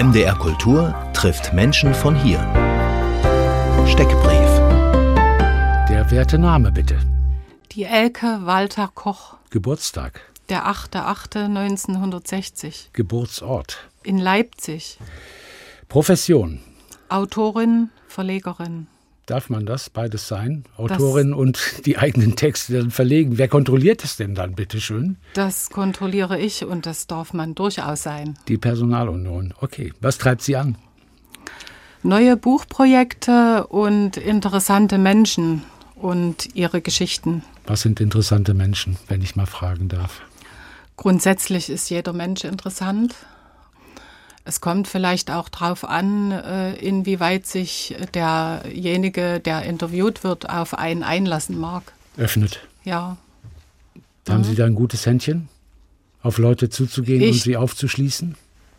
MDR 0.00 0.36
Kultur 0.36 0.94
trifft 1.12 1.52
Menschen 1.52 1.92
von 1.92 2.14
hier. 2.14 2.38
Steckbrief. 3.88 4.48
Der 5.88 6.08
werte 6.12 6.38
Name 6.38 6.70
bitte. 6.70 7.00
Die 7.72 7.82
Elke 7.82 8.42
Walter 8.44 8.88
Koch. 8.94 9.34
Geburtstag. 9.50 10.20
Der 10.50 10.68
8.8.1960. 10.68 12.90
Geburtsort. 12.92 13.88
In 14.04 14.18
Leipzig. 14.18 14.98
Profession. 15.88 16.60
Autorin, 17.08 17.90
Verlegerin. 18.06 18.86
Darf 19.28 19.50
man 19.50 19.66
das 19.66 19.90
beides 19.90 20.26
sein? 20.26 20.64
Autorin 20.78 21.32
das, 21.32 21.38
und 21.38 21.60
die 21.84 21.98
eigenen 21.98 22.34
Texte 22.34 22.78
dann 22.78 22.90
verlegen. 22.90 23.36
Wer 23.36 23.46
kontrolliert 23.46 24.02
es 24.02 24.16
denn 24.16 24.34
dann, 24.34 24.54
bitteschön? 24.54 25.18
Das 25.34 25.68
kontrolliere 25.68 26.38
ich 26.40 26.64
und 26.64 26.86
das 26.86 27.06
darf 27.06 27.34
man 27.34 27.54
durchaus 27.54 28.04
sein. 28.04 28.38
Die 28.48 28.56
Personalunion. 28.56 29.52
Okay. 29.60 29.92
Was 30.00 30.16
treibt 30.16 30.40
Sie 30.40 30.56
an? 30.56 30.78
Neue 32.02 32.38
Buchprojekte 32.38 33.66
und 33.66 34.16
interessante 34.16 34.96
Menschen 34.96 35.62
und 35.94 36.54
ihre 36.54 36.80
Geschichten. 36.80 37.42
Was 37.66 37.82
sind 37.82 38.00
interessante 38.00 38.54
Menschen, 38.54 38.96
wenn 39.08 39.20
ich 39.20 39.36
mal 39.36 39.44
fragen 39.44 39.90
darf? 39.90 40.22
Grundsätzlich 40.96 41.68
ist 41.68 41.90
jeder 41.90 42.14
Mensch 42.14 42.44
interessant. 42.44 43.14
Es 44.48 44.62
kommt 44.62 44.88
vielleicht 44.88 45.30
auch 45.30 45.50
darauf 45.50 45.84
an, 45.84 46.32
äh, 46.32 46.72
inwieweit 46.76 47.44
sich 47.44 47.94
derjenige, 48.14 49.40
der 49.40 49.64
interviewt 49.64 50.24
wird, 50.24 50.48
auf 50.48 50.72
einen 50.72 51.02
einlassen 51.02 51.58
mag. 51.58 51.92
Öffnet. 52.16 52.66
Ja. 52.82 53.18
Haben 54.26 54.44
Sie 54.44 54.54
da 54.54 54.64
ein 54.64 54.74
gutes 54.74 55.04
Händchen, 55.04 55.50
auf 56.22 56.38
Leute 56.38 56.70
zuzugehen 56.70 57.20
ich 57.20 57.32
und 57.32 57.42
sie 57.42 57.58
aufzuschließen? 57.58 58.36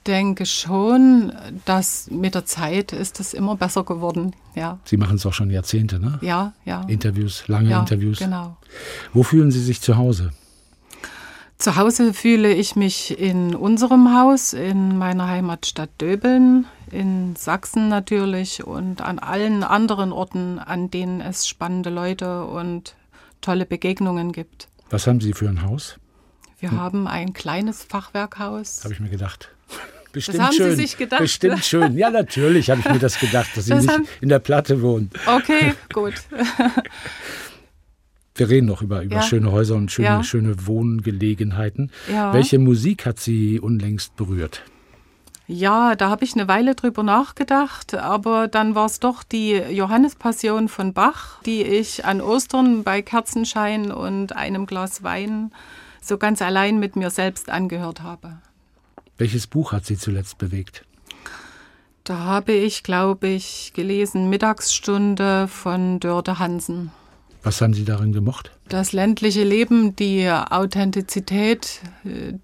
denke 0.07 0.47
schon, 0.47 1.33
dass 1.65 2.09
mit 2.09 2.33
der 2.33 2.45
Zeit 2.45 2.91
ist 2.91 3.19
es 3.19 3.35
immer 3.35 3.55
besser 3.55 3.83
geworden. 3.83 4.33
Ja. 4.55 4.79
Sie 4.85 4.97
machen 4.97 5.17
es 5.17 5.25
auch 5.27 5.33
schon 5.33 5.51
Jahrzehnte, 5.51 5.99
ne? 5.99 6.17
Ja, 6.21 6.53
ja. 6.65 6.81
Interviews, 6.87 7.47
lange 7.47 7.69
ja, 7.69 7.81
Interviews. 7.81 8.17
Genau. 8.17 8.57
Wo 9.13 9.21
fühlen 9.21 9.51
Sie 9.51 9.61
sich 9.61 9.81
zu 9.81 9.97
Hause? 9.97 10.31
Zu 11.59 11.75
Hause 11.75 12.13
fühle 12.13 12.53
ich 12.53 12.77
mich 12.77 13.19
in 13.19 13.53
unserem 13.53 14.17
Haus, 14.17 14.53
in 14.53 14.97
meiner 14.97 15.27
Heimatstadt 15.27 15.89
Döbeln, 15.99 16.65
in 16.89 17.35
Sachsen 17.35 17.89
natürlich 17.89 18.65
und 18.65 19.01
an 19.01 19.19
allen 19.19 19.65
anderen 19.65 20.13
Orten, 20.13 20.57
an 20.57 20.89
denen 20.89 21.19
es 21.19 21.49
spannende 21.49 21.89
Leute 21.89 22.45
und 22.45 22.95
tolle 23.41 23.65
Begegnungen 23.65 24.31
gibt. 24.31 24.69
Was 24.89 25.05
haben 25.05 25.19
Sie 25.19 25.33
für 25.33 25.49
ein 25.49 25.61
Haus? 25.61 25.97
Wir 26.61 26.71
hm. 26.71 26.79
haben 26.79 27.07
ein 27.07 27.33
kleines 27.33 27.83
Fachwerkhaus. 27.83 28.85
Habe 28.85 28.93
ich 28.93 29.01
mir 29.01 29.09
gedacht. 29.09 29.49
Bestimmt 30.13 30.37
das 30.37 30.45
haben 30.45 30.55
schön. 30.55 30.69
Sie 30.71 30.75
sich 30.77 30.95
gedacht? 30.95 31.19
Bestimmt 31.19 31.65
schön. 31.65 31.97
Ja, 31.97 32.09
natürlich 32.09 32.69
habe 32.69 32.79
ich 32.79 32.89
mir 32.89 32.99
das 32.99 33.19
gedacht, 33.19 33.49
dass 33.55 33.65
Sie 33.65 33.71
das 33.71 33.85
nicht 33.85 34.09
in 34.21 34.29
der 34.29 34.39
Platte 34.39 34.81
wohnen. 34.81 35.11
Okay, 35.27 35.73
gut. 35.93 36.13
Wir 38.39 38.49
reden 38.49 38.67
noch 38.67 38.81
über, 38.81 39.03
über 39.03 39.17
ja. 39.17 39.21
schöne 39.21 39.51
Häuser 39.51 39.75
und 39.75 39.91
schöne, 39.91 40.07
ja. 40.07 40.23
schöne 40.23 40.65
Wohngelegenheiten. 40.65 41.91
Ja. 42.09 42.33
Welche 42.33 42.57
Musik 42.57 43.05
hat 43.05 43.19
Sie 43.19 43.59
unlängst 43.59 44.15
berührt? 44.15 44.63
Ja, 45.45 45.95
da 45.95 46.09
habe 46.09 46.23
ich 46.23 46.35
eine 46.35 46.47
Weile 46.47 46.73
drüber 46.73 47.03
nachgedacht, 47.03 47.95
aber 47.95 48.47
dann 48.47 48.75
war 48.75 48.85
es 48.85 49.01
doch 49.01 49.23
die 49.23 49.55
Johannespassion 49.55 50.69
von 50.69 50.93
Bach, 50.93 51.41
die 51.43 51.63
ich 51.63 52.05
an 52.05 52.21
Ostern 52.21 52.83
bei 52.83 53.01
Kerzenschein 53.01 53.91
und 53.91 54.35
einem 54.35 54.67
Glas 54.67 55.03
Wein 55.03 55.51
so 55.99 56.17
ganz 56.17 56.41
allein 56.41 56.79
mit 56.79 56.95
mir 56.95 57.09
selbst 57.09 57.49
angehört 57.49 58.03
habe. 58.03 58.37
Welches 59.17 59.47
Buch 59.47 59.73
hat 59.73 59.85
Sie 59.85 59.97
zuletzt 59.97 60.37
bewegt? 60.37 60.85
Da 62.05 62.19
habe 62.19 62.53
ich, 62.53 62.83
glaube 62.83 63.27
ich, 63.27 63.73
gelesen 63.75 64.29
Mittagsstunde 64.29 65.49
von 65.49 65.99
Dörte 65.99 66.39
Hansen. 66.39 66.91
Was 67.41 67.61
haben 67.61 67.73
Sie 67.73 67.85
darin 67.85 68.11
gemocht? 68.11 68.51
Das 68.67 68.91
ländliche 68.91 69.43
Leben, 69.43 69.95
die 69.95 70.29
Authentizität, 70.29 71.81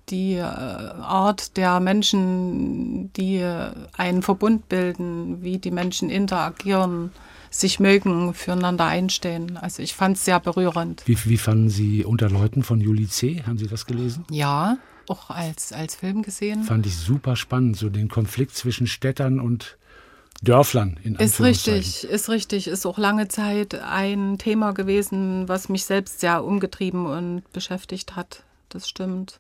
die 0.09 0.39
Art 0.39 1.57
der 1.57 1.79
Menschen, 1.79 3.11
die 3.13 3.43
einen 3.97 4.21
Verbund 4.21 4.69
bilden, 4.69 5.43
wie 5.43 5.57
die 5.57 5.71
Menschen 5.71 6.09
interagieren, 6.09 7.11
sich 7.49 7.79
mögen, 7.79 8.33
füreinander 8.33 8.85
einstehen. 8.85 9.57
Also 9.57 9.83
ich 9.83 9.95
fand 9.95 10.17
es 10.17 10.25
sehr 10.25 10.39
berührend. 10.39 11.03
Wie, 11.05 11.17
wie 11.25 11.37
fanden 11.37 11.69
Sie 11.69 12.03
Unter 12.03 12.29
Leuten 12.29 12.63
von 12.63 12.81
Juli 12.81 13.07
C.? 13.07 13.43
Haben 13.45 13.57
Sie 13.57 13.67
das 13.67 13.85
gelesen? 13.85 14.25
Ja, 14.29 14.77
auch 15.07 15.29
als, 15.29 15.71
als 15.71 15.95
Film 15.95 16.21
gesehen. 16.21 16.63
Fand 16.63 16.85
ich 16.85 16.95
super 16.95 17.35
spannend, 17.35 17.77
so 17.77 17.89
den 17.89 18.07
Konflikt 18.09 18.55
zwischen 18.55 18.87
Städtern 18.87 19.39
und 19.39 19.77
Dörflern 20.45 20.97
in 21.03 21.15
Ist 21.15 21.41
richtig, 21.41 22.05
ist 22.05 22.29
richtig. 22.29 22.67
Ist 22.67 22.85
auch 22.85 22.97
lange 22.97 23.27
Zeit 23.27 23.75
ein 23.75 24.37
Thema 24.37 24.71
gewesen, 24.71 25.49
was 25.49 25.67
mich 25.67 25.83
selbst 25.83 26.21
sehr 26.21 26.45
umgetrieben 26.45 27.05
und 27.05 27.43
beschäftigt 27.51 28.15
hat. 28.15 28.43
Das 28.69 28.87
stimmt. 28.87 29.39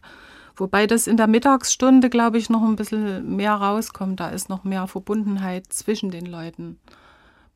Wobei 0.57 0.87
das 0.87 1.07
in 1.07 1.17
der 1.17 1.27
Mittagsstunde, 1.27 2.09
glaube 2.09 2.37
ich, 2.37 2.49
noch 2.49 2.63
ein 2.63 2.75
bisschen 2.75 3.35
mehr 3.35 3.53
rauskommt. 3.53 4.19
Da 4.19 4.29
ist 4.29 4.49
noch 4.49 4.63
mehr 4.63 4.87
Verbundenheit 4.87 5.71
zwischen 5.71 6.11
den 6.11 6.25
Leuten. 6.25 6.79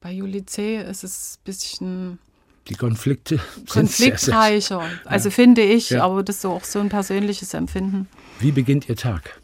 Bei 0.02 0.12
Juli 0.12 0.46
C. 0.46 0.78
ist 0.78 1.04
es 1.04 1.38
ein 1.38 1.44
bisschen. 1.44 2.20
Die 2.68 2.76
Konflikte 2.76 3.40
konfliktreicher. 3.68 4.80
Sehr, 4.80 4.90
sehr, 4.90 5.12
also 5.12 5.30
ja. 5.30 5.36
finde 5.36 5.62
ich, 5.62 5.90
ja. 5.92 6.04
aber 6.04 6.24
das 6.24 6.38
ist 6.38 6.46
auch 6.46 6.64
so 6.64 6.80
ein 6.80 6.90
persönliches 6.90 7.54
Empfinden. 7.54 8.08
Wie 8.40 8.52
beginnt 8.52 8.88
Ihr 8.88 8.96
Tag? 8.96 9.39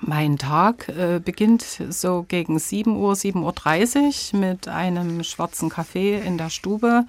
Mein 0.00 0.38
Tag 0.38 0.88
äh, 0.88 1.20
beginnt 1.22 1.62
so 1.62 2.24
gegen 2.26 2.58
7 2.58 2.96
Uhr, 2.96 3.12
7.30 3.12 4.34
Uhr 4.34 4.40
mit 4.40 4.68
einem 4.68 5.22
schwarzen 5.24 5.68
Kaffee 5.68 6.18
in 6.18 6.38
der 6.38 6.50
Stube 6.50 7.04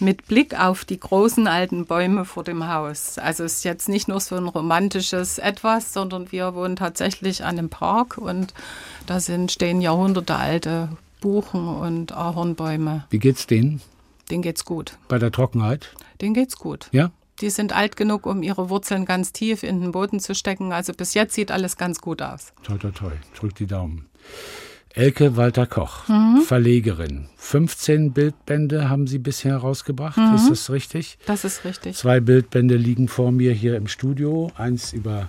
mit 0.00 0.26
Blick 0.26 0.58
auf 0.58 0.84
die 0.84 0.98
großen 0.98 1.46
alten 1.46 1.86
Bäume 1.86 2.24
vor 2.24 2.44
dem 2.44 2.68
Haus. 2.68 3.18
Also 3.18 3.44
es 3.44 3.58
ist 3.58 3.64
jetzt 3.64 3.88
nicht 3.88 4.08
nur 4.08 4.20
so 4.20 4.36
ein 4.36 4.48
romantisches 4.48 5.38
Etwas, 5.38 5.92
sondern 5.92 6.32
wir 6.32 6.54
wohnen 6.54 6.76
tatsächlich 6.76 7.44
an 7.44 7.58
einem 7.58 7.68
Park 7.68 8.18
und 8.18 8.54
da 9.06 9.20
sind, 9.20 9.52
stehen 9.52 9.80
jahrhundertealte 9.80 10.88
Buchen 11.20 11.68
und 11.68 12.12
Ahornbäume. 12.12 13.04
Wie 13.10 13.18
geht's 13.18 13.46
denen? 13.46 13.80
Denen 14.30 14.42
geht's 14.42 14.64
gut. 14.64 14.96
Bei 15.08 15.18
der 15.18 15.30
Trockenheit? 15.30 15.94
Denen 16.20 16.34
geht's 16.34 16.58
gut. 16.58 16.88
Ja? 16.92 17.10
Die 17.40 17.50
sind 17.50 17.74
alt 17.74 17.96
genug, 17.96 18.26
um 18.26 18.42
ihre 18.42 18.70
Wurzeln 18.70 19.04
ganz 19.04 19.32
tief 19.32 19.62
in 19.62 19.80
den 19.80 19.92
Boden 19.92 20.20
zu 20.20 20.34
stecken. 20.34 20.72
Also 20.72 20.92
bis 20.92 21.14
jetzt 21.14 21.34
sieht 21.34 21.50
alles 21.50 21.76
ganz 21.76 22.00
gut 22.00 22.22
aus. 22.22 22.52
Toi, 22.62 22.76
toi, 22.76 22.90
toi. 22.90 23.12
Drück 23.38 23.54
die 23.56 23.66
Daumen. 23.66 24.06
Elke 24.96 25.36
Walter 25.36 25.66
Koch, 25.66 26.06
mhm. 26.06 26.42
Verlegerin. 26.42 27.26
15 27.36 28.12
Bildbände 28.12 28.88
haben 28.88 29.08
Sie 29.08 29.18
bisher 29.18 29.56
rausgebracht, 29.56 30.16
mhm. 30.16 30.36
ist 30.36 30.48
das 30.48 30.70
richtig? 30.70 31.18
Das 31.26 31.44
ist 31.44 31.64
richtig. 31.64 31.96
Zwei 31.96 32.20
Bildbände 32.20 32.76
liegen 32.76 33.08
vor 33.08 33.32
mir 33.32 33.52
hier 33.52 33.76
im 33.76 33.88
Studio. 33.88 34.52
Eins 34.56 34.92
über 34.92 35.28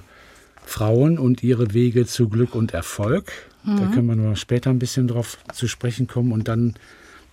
Frauen 0.63 1.17
und 1.17 1.41
ihre 1.41 1.73
Wege 1.73 2.05
zu 2.05 2.29
Glück 2.29 2.53
und 2.53 2.75
Erfolg. 2.75 3.31
Mhm. 3.63 3.77
Da 3.77 3.87
können 3.87 4.07
wir 4.07 4.15
noch 4.15 4.37
später 4.37 4.69
ein 4.69 4.77
bisschen 4.77 5.07
drauf 5.07 5.39
zu 5.51 5.67
sprechen 5.67 6.05
kommen. 6.05 6.31
Und 6.31 6.47
dann 6.47 6.75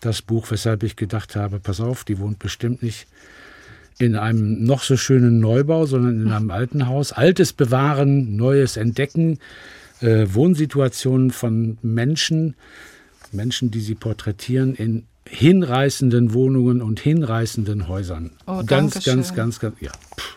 das 0.01 0.23
Buch, 0.23 0.51
weshalb 0.51 0.85
ich 0.85 0.97
gedacht 0.97 1.37
habe, 1.37 1.61
pass 1.61 1.81
auf, 1.81 2.03
die 2.03 2.19
wohnt 2.19 2.39
bestimmt 2.39 2.83
nicht 2.83 3.07
in 3.99 4.17
einem 4.17 4.65
noch 4.65 4.83
so 4.83 4.97
schönen 4.97 5.41
Neubau, 5.41 5.87
sondern 5.87 6.21
in 6.21 6.33
einem 6.33 6.51
alten 6.51 6.87
Haus. 6.87 7.13
Altes 7.13 7.53
bewahren, 7.53 8.37
Neues 8.37 8.77
entdecken, 8.77 9.39
äh, 10.01 10.27
Wohnsituationen 10.31 11.31
von 11.31 11.79
Menschen, 11.83 12.55
Menschen, 13.31 13.71
die 13.71 13.81
sie 13.81 13.95
porträtieren 13.95 14.75
in 14.75 15.05
hinreißenden 15.29 16.33
Wohnungen 16.35 16.83
und 16.83 17.01
hinreißenden 17.01 17.89
Häusern. 17.89 18.33
Oh, 18.47 18.63
ganz, 18.65 18.95
ganz, 18.95 19.05
ganz, 19.05 19.35
ganz, 19.35 19.61
ganz, 19.61 19.81
ja. 19.81 19.93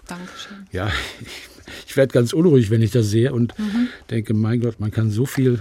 Dankeschön. 0.07 0.57
Ja, 0.71 0.91
ich, 1.21 1.27
ich 1.87 1.97
werde 1.97 2.13
ganz 2.13 2.33
unruhig, 2.33 2.69
wenn 2.69 2.81
ich 2.81 2.91
das 2.91 3.09
sehe 3.09 3.33
und 3.33 3.57
mhm. 3.57 3.87
denke, 4.09 4.33
mein 4.33 4.61
Gott, 4.61 4.79
man 4.79 4.91
kann 4.91 5.11
so 5.11 5.25
viel 5.25 5.59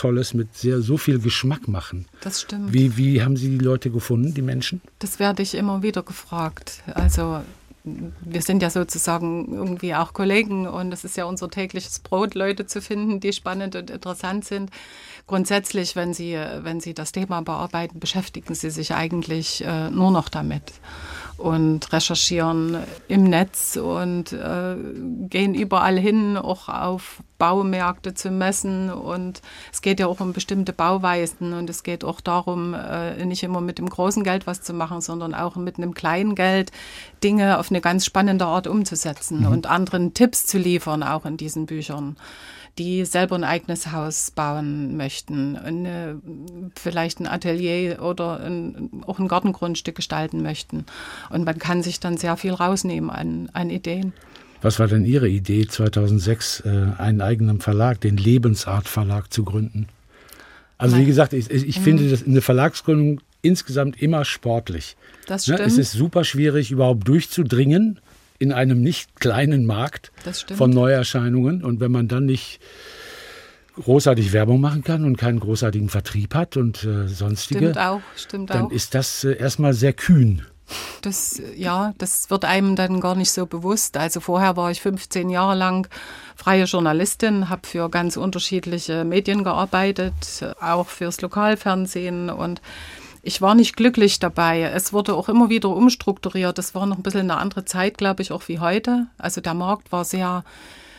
Tolles 0.00 0.32
mit 0.32 0.56
sehr 0.56 0.80
so 0.80 0.96
viel 0.96 1.18
Geschmack 1.18 1.68
machen. 1.68 2.06
Das 2.22 2.40
stimmt. 2.40 2.72
Wie, 2.72 2.96
wie 2.96 3.22
haben 3.22 3.36
Sie 3.36 3.50
die 3.50 3.62
Leute 3.62 3.90
gefunden, 3.90 4.32
die 4.32 4.40
Menschen? 4.40 4.80
Das 4.98 5.18
werde 5.18 5.42
ich 5.42 5.54
immer 5.54 5.82
wieder 5.82 6.02
gefragt. 6.02 6.82
Also 6.94 7.42
wir 7.84 8.40
sind 8.40 8.62
ja 8.62 8.70
sozusagen 8.70 9.52
irgendwie 9.52 9.94
auch 9.94 10.14
Kollegen 10.14 10.66
und 10.66 10.92
es 10.92 11.04
ist 11.04 11.18
ja 11.18 11.26
unser 11.26 11.50
tägliches 11.50 11.98
Brot, 11.98 12.34
Leute 12.34 12.64
zu 12.64 12.80
finden, 12.80 13.20
die 13.20 13.34
spannend 13.34 13.76
und 13.76 13.90
interessant 13.90 14.46
sind. 14.46 14.70
Grundsätzlich, 15.30 15.94
wenn 15.94 16.12
Sie, 16.12 16.34
wenn 16.34 16.80
Sie 16.80 16.92
das 16.92 17.12
Thema 17.12 17.40
bearbeiten, 17.40 18.00
beschäftigen 18.00 18.52
Sie 18.56 18.68
sich 18.68 18.92
eigentlich 18.92 19.64
äh, 19.64 19.88
nur 19.88 20.10
noch 20.10 20.28
damit. 20.28 20.72
und 21.40 21.92
recherchieren 21.92 22.78
im 23.08 23.24
Netz 23.24 23.76
und 23.76 24.32
äh, 24.32 24.76
gehen 25.28 25.54
überall 25.54 25.98
hin, 25.98 26.36
auch 26.36 26.68
auf 26.68 27.22
Baumärkte 27.38 28.12
zu 28.12 28.30
messen. 28.30 28.90
Und 28.90 29.40
es 29.72 29.80
geht 29.80 30.00
ja 30.00 30.06
auch 30.06 30.20
um 30.20 30.32
bestimmte 30.32 30.72
Bauweisen 30.72 31.54
und 31.54 31.70
es 31.70 31.82
geht 31.82 32.04
auch 32.04 32.20
darum, 32.20 32.74
äh, 32.74 33.24
nicht 33.24 33.42
immer 33.42 33.60
mit 33.60 33.78
dem 33.78 33.88
großen 33.88 34.22
Geld 34.22 34.46
was 34.46 34.60
zu 34.60 34.74
machen, 34.74 35.00
sondern 35.00 35.34
auch 35.34 35.56
mit 35.56 35.78
einem 35.78 35.94
kleinen 35.94 36.34
Geld 36.34 36.72
Dinge 37.24 37.58
auf 37.58 37.70
eine 37.70 37.80
ganz 37.80 38.04
spannende 38.04 38.44
Art 38.44 38.66
umzusetzen 38.66 39.40
mhm. 39.40 39.46
und 39.46 39.66
anderen 39.66 40.12
Tipps 40.12 40.46
zu 40.46 40.58
liefern, 40.58 41.02
auch 41.02 41.24
in 41.24 41.38
diesen 41.38 41.66
Büchern 41.66 42.16
die 42.78 43.04
selber 43.04 43.34
ein 43.34 43.44
eigenes 43.44 43.92
Haus 43.92 44.30
bauen 44.30 44.96
möchten, 44.96 45.56
eine, 45.56 46.20
vielleicht 46.74 47.20
ein 47.20 47.26
Atelier 47.26 48.02
oder 48.02 48.40
ein, 48.40 49.02
auch 49.06 49.18
ein 49.18 49.28
Gartengrundstück 49.28 49.94
gestalten 49.94 50.42
möchten. 50.42 50.84
Und 51.30 51.44
man 51.44 51.58
kann 51.58 51.82
sich 51.82 52.00
dann 52.00 52.16
sehr 52.16 52.36
viel 52.36 52.52
rausnehmen 52.52 53.10
an, 53.10 53.48
an 53.52 53.70
Ideen. 53.70 54.12
Was 54.62 54.78
war 54.78 54.88
denn 54.88 55.04
Ihre 55.04 55.28
Idee, 55.28 55.66
2006 55.66 56.60
äh, 56.60 56.68
einen 56.98 57.20
eigenen 57.20 57.60
Verlag, 57.60 58.00
den 58.00 58.16
Lebensart 58.16 58.88
Verlag 58.88 59.32
zu 59.32 59.44
gründen? 59.44 59.88
Also 60.76 60.96
wie 60.96 61.04
gesagt, 61.04 61.34
ich, 61.34 61.50
ich 61.50 61.78
mhm. 61.78 61.82
finde 61.82 62.08
das 62.08 62.24
eine 62.24 62.40
Verlagsgründung 62.40 63.20
insgesamt 63.42 64.00
immer 64.00 64.24
sportlich. 64.24 64.96
Das 65.26 65.46
ne, 65.46 65.54
stimmt. 65.54 65.68
es 65.68 65.78
ist 65.78 65.92
super 65.92 66.24
schwierig, 66.24 66.70
überhaupt 66.70 67.06
durchzudringen 67.06 68.00
in 68.40 68.52
einem 68.52 68.82
nicht 68.82 69.20
kleinen 69.20 69.66
Markt 69.66 70.10
von 70.56 70.70
Neuerscheinungen. 70.70 71.62
Und 71.62 71.78
wenn 71.78 71.92
man 71.92 72.08
dann 72.08 72.24
nicht 72.24 72.58
großartig 73.76 74.32
Werbung 74.32 74.60
machen 74.60 74.82
kann 74.82 75.04
und 75.04 75.16
keinen 75.16 75.38
großartigen 75.38 75.88
Vertrieb 75.88 76.34
hat 76.34 76.56
und 76.56 76.82
äh, 76.82 77.06
sonstige, 77.06 77.60
stimmt 77.60 77.78
auch, 77.78 78.00
stimmt 78.16 78.50
dann 78.50 78.66
auch. 78.66 78.70
ist 78.72 78.94
das 78.94 79.24
äh, 79.24 79.36
erstmal 79.36 79.74
sehr 79.74 79.92
kühn. 79.92 80.42
Das, 81.02 81.40
ja, 81.56 81.94
das 81.98 82.30
wird 82.30 82.44
einem 82.44 82.76
dann 82.76 83.00
gar 83.00 83.14
nicht 83.14 83.30
so 83.30 83.44
bewusst. 83.44 83.96
Also 83.96 84.20
vorher 84.20 84.56
war 84.56 84.70
ich 84.70 84.80
15 84.80 85.28
Jahre 85.28 85.56
lang 85.56 85.88
freie 86.36 86.64
Journalistin, 86.64 87.48
habe 87.48 87.66
für 87.66 87.90
ganz 87.90 88.16
unterschiedliche 88.16 89.04
Medien 89.04 89.44
gearbeitet, 89.44 90.14
auch 90.60 90.86
fürs 90.86 91.20
Lokalfernsehen 91.20 92.30
und 92.30 92.62
ich 93.22 93.42
war 93.42 93.54
nicht 93.54 93.76
glücklich 93.76 94.18
dabei. 94.18 94.62
Es 94.62 94.92
wurde 94.92 95.14
auch 95.14 95.28
immer 95.28 95.50
wieder 95.50 95.68
umstrukturiert. 95.68 96.58
Es 96.58 96.74
war 96.74 96.86
noch 96.86 96.96
ein 96.96 97.02
bisschen 97.02 97.30
eine 97.30 97.38
andere 97.38 97.64
Zeit, 97.64 97.98
glaube 97.98 98.22
ich, 98.22 98.32
auch 98.32 98.48
wie 98.48 98.58
heute. 98.58 99.06
Also 99.18 99.40
der 99.40 99.54
Markt 99.54 99.92
war 99.92 100.04
sehr 100.04 100.44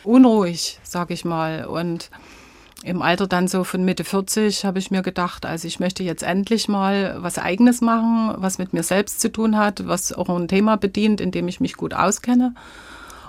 unruhig, 0.04 0.78
sage 0.84 1.14
ich 1.14 1.24
mal. 1.24 1.64
Und 1.64 2.10
im 2.84 3.02
Alter 3.02 3.26
dann 3.26 3.48
so 3.48 3.64
von 3.64 3.84
Mitte 3.84 4.04
40 4.04 4.64
habe 4.64 4.78
ich 4.78 4.90
mir 4.90 5.02
gedacht, 5.02 5.46
also 5.46 5.66
ich 5.68 5.80
möchte 5.80 6.02
jetzt 6.02 6.22
endlich 6.22 6.68
mal 6.68 7.16
was 7.18 7.38
eigenes 7.38 7.80
machen, 7.80 8.34
was 8.36 8.58
mit 8.58 8.72
mir 8.72 8.82
selbst 8.82 9.20
zu 9.20 9.30
tun 9.30 9.56
hat, 9.56 9.86
was 9.86 10.12
auch 10.12 10.28
ein 10.28 10.48
Thema 10.48 10.76
bedient, 10.76 11.20
in 11.20 11.30
dem 11.30 11.48
ich 11.48 11.60
mich 11.60 11.76
gut 11.76 11.94
auskenne. 11.94 12.54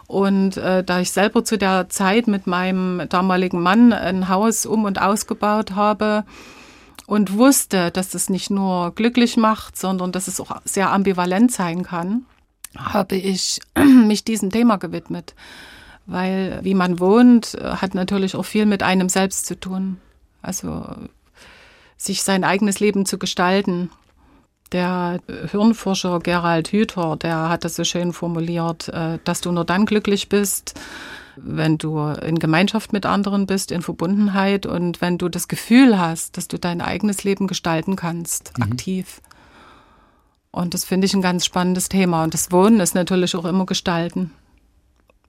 Und 0.08 0.58
äh, 0.58 0.84
da 0.84 1.00
ich 1.00 1.12
selber 1.12 1.44
zu 1.44 1.58
der 1.58 1.90
Zeit 1.90 2.28
mit 2.28 2.46
meinem 2.46 3.08
damaligen 3.10 3.62
Mann 3.62 3.94
ein 3.94 4.28
Haus 4.28 4.66
um 4.66 4.86
und 4.86 5.02
ausgebaut 5.02 5.72
habe, 5.72 6.26
und 7.06 7.38
wusste, 7.38 7.92
dass 7.92 8.10
das 8.10 8.30
nicht 8.30 8.50
nur 8.50 8.92
glücklich 8.96 9.38
macht, 9.38 9.78
sondern 9.78 10.12
dass 10.12 10.28
es 10.28 10.40
auch 10.40 10.62
sehr 10.66 10.92
ambivalent 10.92 11.52
sein 11.52 11.84
kann, 11.84 12.26
habe 12.78 13.16
ich 13.16 13.60
mich 13.78 14.24
diesem 14.24 14.50
Thema 14.52 14.78
gewidmet. 14.78 15.36
Weil 16.06 16.60
wie 16.64 16.74
man 16.74 17.00
wohnt, 17.00 17.58
hat 17.62 17.96
natürlich 17.96 18.36
auch 18.36 18.44
viel 18.44 18.66
mit 18.66 18.84
einem 18.84 19.08
selbst 19.08 19.46
zu 19.46 19.58
tun. 19.58 19.98
Also 20.42 20.86
sich 21.98 22.24
sein 22.24 22.44
eigenes 22.44 22.80
Leben 22.80 23.06
zu 23.06 23.18
gestalten. 23.18 23.90
Der 24.72 25.20
Hirnforscher 25.52 26.20
Gerald 26.20 26.70
Hüther, 26.70 27.16
der 27.16 27.50
hat 27.50 27.64
das 27.64 27.76
so 27.76 27.84
schön 27.84 28.12
formuliert, 28.12 28.90
äh, 28.90 29.20
dass 29.24 29.42
du 29.42 29.52
nur 29.52 29.66
dann 29.66 29.86
glücklich 29.86 30.30
bist, 30.30 30.74
wenn 31.36 31.78
du 31.78 32.00
in 32.00 32.40
Gemeinschaft 32.40 32.94
mit 32.94 33.06
anderen 33.06 33.48
bist, 33.48 33.72
in 33.72 33.82
Verbundenheit 33.82 34.66
und 34.66 35.02
wenn 35.02 35.18
du 35.18 35.30
das 35.30 35.48
Gefühl 35.48 36.00
hast, 36.00 36.38
dass 36.38 36.48
du 36.48 36.58
dein 36.58 36.82
eigenes 36.82 37.24
Leben 37.24 37.48
gestalten 37.48 37.96
kannst, 37.96 38.58
mhm. 38.58 38.64
aktiv. 38.64 39.22
Und 40.52 40.74
das 40.74 40.86
finde 40.86 41.06
ich 41.06 41.14
ein 41.14 41.22
ganz 41.22 41.46
spannendes 41.46 41.90
Thema. 41.90 42.24
Und 42.24 42.34
das 42.34 42.52
Wohnen 42.52 42.80
ist 42.80 42.94
natürlich 42.94 43.36
auch 43.36 43.46
immer 43.46 43.66
gestalten. 43.66 44.32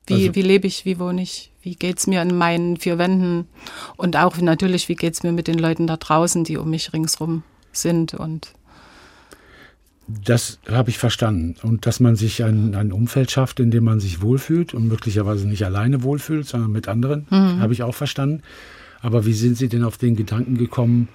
Wie, 0.06 0.14
also, 0.14 0.34
wie 0.34 0.42
lebe 0.42 0.66
ich, 0.66 0.84
wie 0.84 0.98
wohne 0.98 1.22
ich, 1.22 1.50
wie 1.62 1.76
geht 1.76 1.98
es 1.98 2.06
mir 2.06 2.20
in 2.20 2.36
meinen 2.36 2.76
vier 2.76 2.98
Wänden 2.98 3.48
und 3.96 4.16
auch 4.16 4.36
natürlich, 4.36 4.90
wie 4.90 4.96
geht 4.96 5.14
es 5.14 5.22
mir 5.22 5.32
mit 5.32 5.48
den 5.48 5.58
Leuten 5.58 5.86
da 5.86 5.96
draußen, 5.96 6.44
die 6.44 6.58
um 6.58 6.68
mich 6.68 6.92
ringsrum 6.92 7.42
sind 7.72 8.12
und 8.12 8.52
das 10.06 10.58
habe 10.70 10.90
ich 10.90 10.98
verstanden. 10.98 11.56
Und 11.62 11.86
dass 11.86 12.00
man 12.00 12.16
sich 12.16 12.44
ein, 12.44 12.74
ein 12.74 12.92
Umfeld 12.92 13.30
schafft, 13.30 13.60
in 13.60 13.70
dem 13.70 13.84
man 13.84 14.00
sich 14.00 14.20
wohlfühlt 14.20 14.74
und 14.74 14.86
möglicherweise 14.86 15.48
nicht 15.48 15.64
alleine 15.64 16.02
wohlfühlt, 16.02 16.46
sondern 16.46 16.72
mit 16.72 16.88
anderen, 16.88 17.26
mhm. 17.30 17.60
habe 17.60 17.72
ich 17.72 17.82
auch 17.82 17.94
verstanden. 17.94 18.42
Aber 19.00 19.26
wie 19.26 19.32
sind 19.32 19.56
Sie 19.56 19.68
denn 19.68 19.84
auf 19.84 19.96
den 19.96 20.16
Gedanken 20.16 20.56
gekommen 20.56 21.08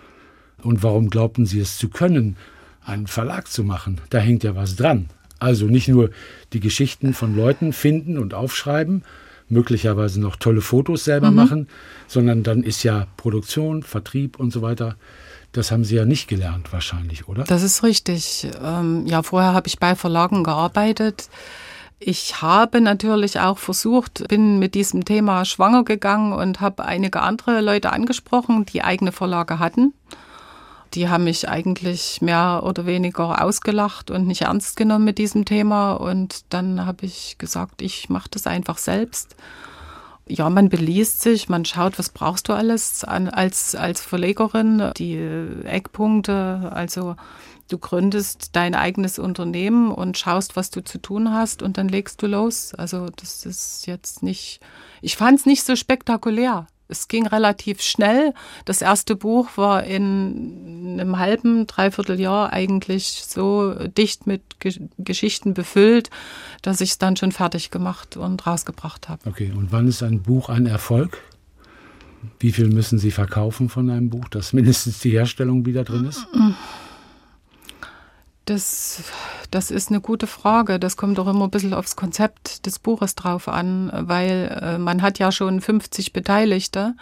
und 0.61 0.83
warum 0.83 1.09
glaubten 1.09 1.45
Sie 1.45 1.59
es 1.59 1.77
zu 1.77 1.89
können, 1.89 2.35
einen 2.83 3.07
Verlag 3.07 3.47
zu 3.47 3.63
machen? 3.63 4.01
Da 4.09 4.19
hängt 4.19 4.43
ja 4.43 4.55
was 4.55 4.75
dran. 4.75 5.07
Also 5.39 5.65
nicht 5.65 5.87
nur 5.87 6.09
die 6.53 6.59
Geschichten 6.59 7.13
von 7.13 7.35
Leuten 7.35 7.73
finden 7.73 8.17
und 8.17 8.33
aufschreiben, 8.33 9.03
möglicherweise 9.47 10.19
noch 10.19 10.35
tolle 10.35 10.61
Fotos 10.61 11.05
selber 11.05 11.31
mhm. 11.31 11.35
machen, 11.35 11.67
sondern 12.07 12.43
dann 12.43 12.63
ist 12.63 12.83
ja 12.83 13.07
Produktion, 13.17 13.83
Vertrieb 13.83 14.39
und 14.39 14.51
so 14.51 14.61
weiter 14.61 14.95
das 15.51 15.71
haben 15.71 15.83
Sie 15.83 15.95
ja 15.95 16.05
nicht 16.05 16.27
gelernt 16.27 16.71
wahrscheinlich, 16.71 17.27
oder? 17.27 17.43
Das 17.43 17.63
ist 17.63 17.83
richtig. 17.83 18.47
Ähm, 18.63 19.05
ja, 19.07 19.23
vorher 19.23 19.53
habe 19.53 19.67
ich 19.67 19.79
bei 19.79 19.95
Verlagen 19.95 20.43
gearbeitet. 20.43 21.29
Ich 21.99 22.41
habe 22.41 22.79
natürlich 22.79 23.39
auch 23.39 23.57
versucht, 23.57 24.27
bin 24.29 24.57
mit 24.59 24.73
diesem 24.73 25.03
Thema 25.03 25.43
schwanger 25.43 25.83
gegangen 25.83 26.31
und 26.31 26.61
habe 26.61 26.85
einige 26.85 27.21
andere 27.21 27.59
Leute 27.61 27.91
angesprochen, 27.91 28.65
die 28.65 28.83
eigene 28.83 29.11
Verlage 29.11 29.59
hatten. 29.59 29.93
Die 30.93 31.09
haben 31.09 31.25
mich 31.25 31.49
eigentlich 31.49 32.21
mehr 32.21 32.61
oder 32.63 32.85
weniger 32.85 33.43
ausgelacht 33.43 34.11
und 34.11 34.27
nicht 34.27 34.43
ernst 34.43 34.77
genommen 34.77 35.05
mit 35.05 35.17
diesem 35.17 35.45
Thema. 35.45 35.93
Und 35.93 36.45
dann 36.49 36.85
habe 36.85 37.05
ich 37.05 37.37
gesagt, 37.37 37.81
ich 37.81 38.09
mache 38.09 38.29
das 38.31 38.47
einfach 38.47 38.77
selbst 38.77 39.35
ja, 40.29 40.49
man 40.49 40.69
beliest 40.69 41.21
sich, 41.21 41.49
man 41.49 41.65
schaut, 41.65 41.97
was 41.99 42.09
brauchst 42.09 42.47
du 42.47 42.53
alles 42.53 43.03
an, 43.03 43.27
als, 43.27 43.75
als 43.75 44.01
Verlegerin, 44.01 44.91
die 44.97 45.17
Eckpunkte, 45.63 46.71
also 46.73 47.15
du 47.67 47.77
gründest 47.77 48.55
dein 48.55 48.75
eigenes 48.75 49.19
Unternehmen 49.19 49.91
und 49.91 50.17
schaust, 50.17 50.55
was 50.55 50.69
du 50.69 50.83
zu 50.83 50.99
tun 50.99 51.33
hast 51.33 51.61
und 51.61 51.77
dann 51.77 51.89
legst 51.89 52.21
du 52.21 52.27
los. 52.27 52.73
Also 52.73 53.07
das 53.15 53.45
ist 53.45 53.87
jetzt 53.87 54.23
nicht, 54.23 54.59
ich 55.01 55.17
fand 55.17 55.39
es 55.39 55.45
nicht 55.45 55.63
so 55.63 55.75
spektakulär 55.75 56.67
es 56.89 57.07
ging 57.07 57.27
relativ 57.27 57.81
schnell. 57.81 58.33
Das 58.65 58.81
erste 58.81 59.15
Buch 59.15 59.49
war 59.55 59.83
in 59.83 60.97
einem 60.99 61.19
halben, 61.19 61.67
dreiviertel 61.67 62.19
Jahr 62.19 62.51
eigentlich 62.51 63.23
so 63.25 63.73
dicht 63.73 64.27
mit 64.27 64.41
Geschichten 64.97 65.53
befüllt, 65.53 66.09
dass 66.63 66.81
ich 66.81 66.91
es 66.91 66.97
dann 66.97 67.15
schon 67.15 67.31
fertig 67.31 67.71
gemacht 67.71 68.17
und 68.17 68.45
rausgebracht 68.45 69.07
habe. 69.07 69.21
Okay, 69.29 69.53
und 69.55 69.71
wann 69.71 69.87
ist 69.87 70.03
ein 70.03 70.23
Buch 70.23 70.49
ein 70.49 70.65
Erfolg? 70.65 71.21
Wie 72.39 72.51
viel 72.51 72.67
müssen 72.67 72.99
Sie 72.99 73.11
verkaufen 73.11 73.69
von 73.69 73.89
einem 73.89 74.09
Buch, 74.09 74.27
dass 74.27 74.51
mindestens 74.51 74.99
die 74.99 75.11
Herstellung 75.11 75.65
wieder 75.65 75.83
drin 75.83 76.05
ist? 76.05 76.27
Das, 78.49 79.03
das 79.51 79.69
ist 79.69 79.89
eine 79.89 80.01
gute 80.01 80.25
Frage. 80.25 80.79
Das 80.79 80.97
kommt 80.97 81.19
doch 81.19 81.27
immer 81.27 81.43
ein 81.43 81.51
bisschen 81.51 81.75
aufs 81.75 81.95
Konzept 81.95 82.65
des 82.65 82.79
Buches 82.79 83.13
drauf 83.13 83.47
an, 83.47 83.91
weil 83.93 84.57
äh, 84.59 84.77
man 84.79 85.03
hat 85.03 85.19
ja 85.19 85.31
schon 85.31 85.61
50 85.61 86.13
Beteiligte, 86.13 86.95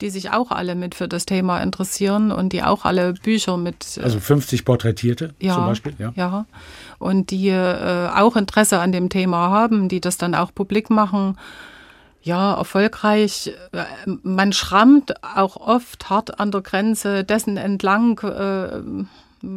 die 0.00 0.08
sich 0.08 0.30
auch 0.30 0.50
alle 0.50 0.74
mit 0.74 0.94
für 0.94 1.06
das 1.06 1.26
Thema 1.26 1.62
interessieren 1.62 2.32
und 2.32 2.54
die 2.54 2.62
auch 2.62 2.86
alle 2.86 3.12
Bücher 3.12 3.58
mit. 3.58 3.98
Äh, 3.98 4.00
also 4.00 4.18
50 4.18 4.64
Porträtierte 4.64 5.34
ja, 5.40 5.56
zum 5.56 5.66
Beispiel, 5.66 5.94
ja. 5.98 6.14
Ja. 6.16 6.46
Und 6.98 7.30
die 7.30 7.48
äh, 7.48 8.08
auch 8.08 8.36
Interesse 8.36 8.78
an 8.78 8.90
dem 8.90 9.10
Thema 9.10 9.50
haben, 9.50 9.90
die 9.90 10.00
das 10.00 10.16
dann 10.16 10.34
auch 10.34 10.54
publik 10.54 10.88
machen. 10.88 11.36
Ja, 12.22 12.54
erfolgreich. 12.54 13.52
Man 14.22 14.54
schrammt 14.54 15.22
auch 15.22 15.56
oft 15.58 16.08
hart 16.08 16.40
an 16.40 16.50
der 16.50 16.62
Grenze 16.62 17.24
dessen 17.24 17.58
entlang, 17.58 18.18
äh, 18.20 19.04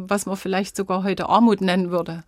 was 0.08 0.26
man 0.26 0.36
vielleicht 0.36 0.76
sogar 0.76 1.02
heute 1.02 1.28
Armut 1.28 1.60
nennen 1.60 1.90
würde. 1.90 2.22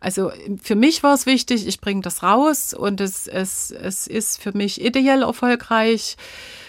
Also 0.00 0.32
für 0.62 0.74
mich 0.74 1.02
war 1.02 1.14
es 1.14 1.26
wichtig, 1.26 1.66
ich 1.66 1.80
bringe 1.80 2.02
das 2.02 2.22
raus 2.22 2.74
und 2.74 3.00
es, 3.00 3.26
es, 3.26 3.70
es 3.70 4.06
ist 4.06 4.42
für 4.42 4.56
mich 4.56 4.80
ideell 4.80 5.22
erfolgreich. 5.22 6.16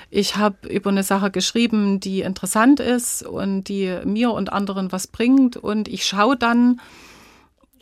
Ich 0.10 0.36
habe 0.36 0.68
über 0.68 0.92
eine 0.92 1.04
Sache 1.04 1.32
geschrieben, 1.32 2.00
die 2.00 2.22
interessant 2.22 2.80
ist 2.80 3.24
und 3.24 3.64
die 3.64 3.98
mir 4.06 4.32
und 4.32 4.54
anderen 4.54 4.92
was 4.92 5.08
bringt. 5.08 5.58
Und 5.58 5.88
ich 5.88 6.06
schaue 6.06 6.38
dann, 6.38 6.80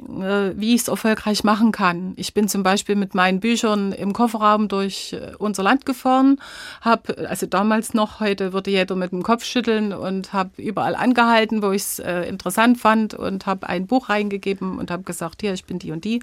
wie 0.08 0.74
ich 0.74 0.82
es 0.82 0.88
erfolgreich 0.88 1.44
machen 1.44 1.72
kann. 1.72 2.14
Ich 2.16 2.34
bin 2.34 2.48
zum 2.48 2.64
Beispiel 2.64 2.96
mit 2.96 3.14
meinen 3.14 3.40
Büchern 3.40 3.92
im 3.92 4.14
Kofferraum 4.14 4.68
durch 4.68 5.14
äh, 5.14 5.34
unser 5.38 5.64
Land 5.64 5.86
gefahren, 5.86 6.38
habe, 6.82 7.30
also 7.30 7.46
damals 7.46 7.94
noch, 7.94 8.20
heute 8.20 8.52
würde 8.52 8.72
jeder 8.72 8.96
mit 8.96 9.12
dem 9.12 9.22
Kopf 9.22 9.44
schütteln 9.44 9.94
und 9.94 10.34
habe 10.34 10.50
überall 10.58 10.96
angehalten, 10.96 11.62
wo 11.62 11.72
ich 11.72 11.84
es 11.84 12.00
äh, 12.00 12.24
interessant 12.24 12.80
fand 12.80 13.14
und 13.14 13.46
habe 13.46 13.70
ein 13.70 13.86
Buch 13.86 14.10
reingegeben 14.10 14.80
und 14.80 14.90
habe 14.90 15.04
gesagt, 15.04 15.42
hier, 15.42 15.54
ich 15.54 15.66
bin 15.66 15.78
die 15.80 15.92
und 15.92 16.04
die 16.04 16.22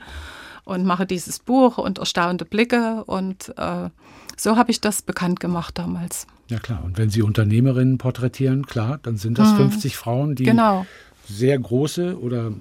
und 0.65 0.85
mache 0.85 1.07
dieses 1.07 1.39
Buch 1.39 1.79
und 1.79 1.99
erstaunte 1.99 2.45
Blicke 2.45 3.05
und 3.07 3.55
äh, 3.57 3.89
so 4.37 4.57
habe 4.57 4.71
ich 4.71 4.81
das 4.81 5.03
bekannt 5.03 5.41
gemacht 5.41 5.79
damals. 5.79 6.27
Ja 6.49 6.59
klar, 6.59 6.83
und 6.85 6.99
wenn 6.99 7.11
Sie 7.11 7.23
Unternehmerinnen 7.23 7.99
porträtieren, 7.99 8.67
klar, 8.67 8.99
dann 9.03 9.17
sind 9.17 9.39
das 9.39 9.53
mhm. 9.53 9.71
50 9.71 9.97
Frauen, 9.97 10.35
die 10.35 10.45
genau. 10.45 10.87
sehr 11.29 11.59
große 11.59 12.19
oder 12.21 12.53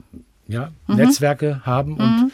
ja, 0.47 0.71
mhm. 0.87 0.95
Netzwerke 0.95 1.61
haben 1.65 1.93
und 1.93 2.21
mhm. 2.21 2.31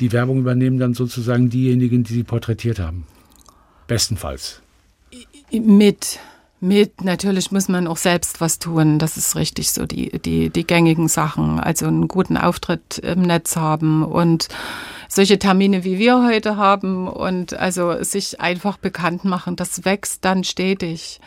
die 0.00 0.12
Werbung 0.12 0.38
übernehmen 0.38 0.78
dann 0.78 0.94
sozusagen 0.94 1.50
diejenigen, 1.50 2.04
die 2.04 2.12
sie 2.12 2.24
porträtiert 2.24 2.78
haben. 2.78 3.06
Bestenfalls. 3.86 4.60
Mit. 5.52 6.18
Mit, 6.62 7.02
natürlich 7.02 7.50
muss 7.52 7.68
man 7.68 7.86
auch 7.86 7.96
selbst 7.96 8.42
was 8.42 8.58
tun. 8.58 8.98
Das 8.98 9.16
ist 9.16 9.34
richtig 9.34 9.72
so, 9.72 9.86
die, 9.86 10.18
die, 10.18 10.50
die 10.50 10.66
gängigen 10.66 11.08
Sachen. 11.08 11.58
Also 11.58 11.86
einen 11.86 12.06
guten 12.06 12.36
Auftritt 12.36 12.98
im 12.98 13.22
Netz 13.22 13.56
haben 13.56 14.04
und 14.04 14.48
solche 15.08 15.38
Termine 15.38 15.84
wie 15.84 15.98
wir 15.98 16.22
heute 16.22 16.58
haben 16.58 17.08
und 17.08 17.54
also 17.54 18.02
sich 18.02 18.42
einfach 18.42 18.76
bekannt 18.76 19.24
machen. 19.24 19.56
Das 19.56 19.86
wächst 19.86 20.24
dann 20.26 20.44
stetig. 20.44 21.20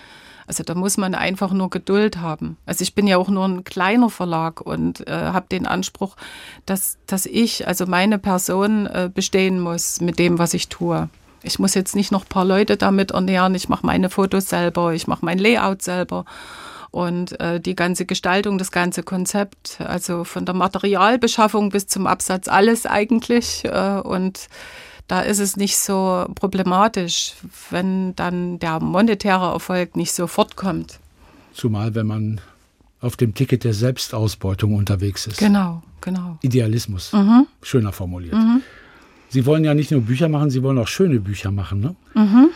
Also 0.48 0.64
da 0.64 0.76
muss 0.76 0.98
man 0.98 1.16
einfach 1.16 1.52
nur 1.52 1.70
Geduld 1.70 2.18
haben. 2.20 2.58
Also 2.66 2.84
ich 2.84 2.96
bin 2.96 3.08
ja 3.08 3.18
auch 3.18 3.30
nur 3.30 3.46
ein 3.46 3.64
kleiner 3.64 4.10
Verlag 4.10 4.62
und 4.62 5.08
äh, 5.08 5.12
habe 5.12 5.48
den 5.52 5.66
Anspruch, 5.66 6.16
dass, 6.66 6.98
dass 7.08 7.26
ich, 7.26 7.68
also 7.68 7.86
meine 7.86 8.20
Person 8.20 8.86
äh, 8.88 9.10
bestehen 9.14 9.60
muss 9.60 10.02
mit 10.02 10.20
dem, 10.20 10.40
was 10.40 10.54
ich 10.54 10.70
tue. 10.70 11.10
Ich 11.44 11.60
muss 11.60 11.74
jetzt 11.74 11.96
nicht 11.96 12.12
noch 12.12 12.24
ein 12.24 12.30
paar 12.30 12.46
Leute 12.46 12.78
damit 12.78 13.12
ernähren. 13.12 13.54
Ich 13.56 13.68
mache 13.68 13.86
meine 13.86 14.10
Fotos 14.10 14.48
selber, 14.48 14.94
ich 14.94 15.08
mache 15.08 15.26
mein 15.26 15.40
Layout 15.40 15.82
selber 15.82 16.26
und 16.94 17.40
äh, 17.40 17.60
die 17.60 17.76
ganze 17.76 18.06
Gestaltung, 18.06 18.60
das 18.60 18.72
ganze 18.72 19.02
Konzept, 19.02 19.82
also 19.82 20.24
von 20.24 20.46
der 20.46 20.54
Materialbeschaffung 20.54 21.70
bis 21.70 21.88
zum 21.88 22.06
Absatz 22.06 22.48
alles 22.48 22.86
eigentlich 22.86 23.66
äh, 23.66 24.00
und 24.04 24.48
da 25.08 25.22
ist 25.22 25.40
es 25.40 25.58
nicht 25.58 25.78
so 25.78 26.26
problematisch, 26.36 27.34
wenn 27.70 28.16
dann 28.16 28.60
der 28.60 28.80
monetäre 28.80 29.52
Erfolg 29.52 29.96
nicht 29.96 30.14
sofort 30.14 30.56
kommt. 30.56 31.00
Zumal 31.54 31.94
wenn 31.96 32.08
man 32.08 32.42
auf 33.02 33.18
dem 33.18 33.34
Ticket 33.34 33.64
der 33.64 33.74
Selbstausbeutung 33.74 34.76
unterwegs 34.76 35.28
ist. 35.28 35.38
Genau, 35.38 35.84
genau. 36.02 36.38
Idealismus, 36.42 37.12
mhm. 37.12 37.48
schöner 37.62 37.92
formuliert. 37.92 38.34
Mhm. 38.34 38.62
Sie 39.30 39.46
wollen 39.46 39.66
ja 39.66 39.74
nicht 39.74 39.92
nur 39.92 40.02
Bücher 40.02 40.30
machen, 40.30 40.50
Sie 40.50 40.64
wollen 40.64 40.78
auch 40.78 40.88
schöne 40.88 41.20
Bücher 41.20 41.52
machen, 41.52 41.82
ne? 41.82 41.96
Mhm. 42.14 42.50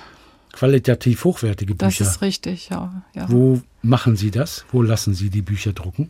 Qualitativ 0.53 1.23
hochwertige 1.23 1.75
Bücher. 1.75 2.05
Das 2.05 2.15
ist 2.15 2.21
richtig, 2.21 2.69
ja, 2.69 3.03
ja. 3.13 3.29
Wo 3.29 3.61
machen 3.83 4.15
Sie 4.15 4.31
das? 4.31 4.65
Wo 4.71 4.81
lassen 4.81 5.13
Sie 5.13 5.29
die 5.29 5.41
Bücher 5.41 5.73
drucken? 5.73 6.09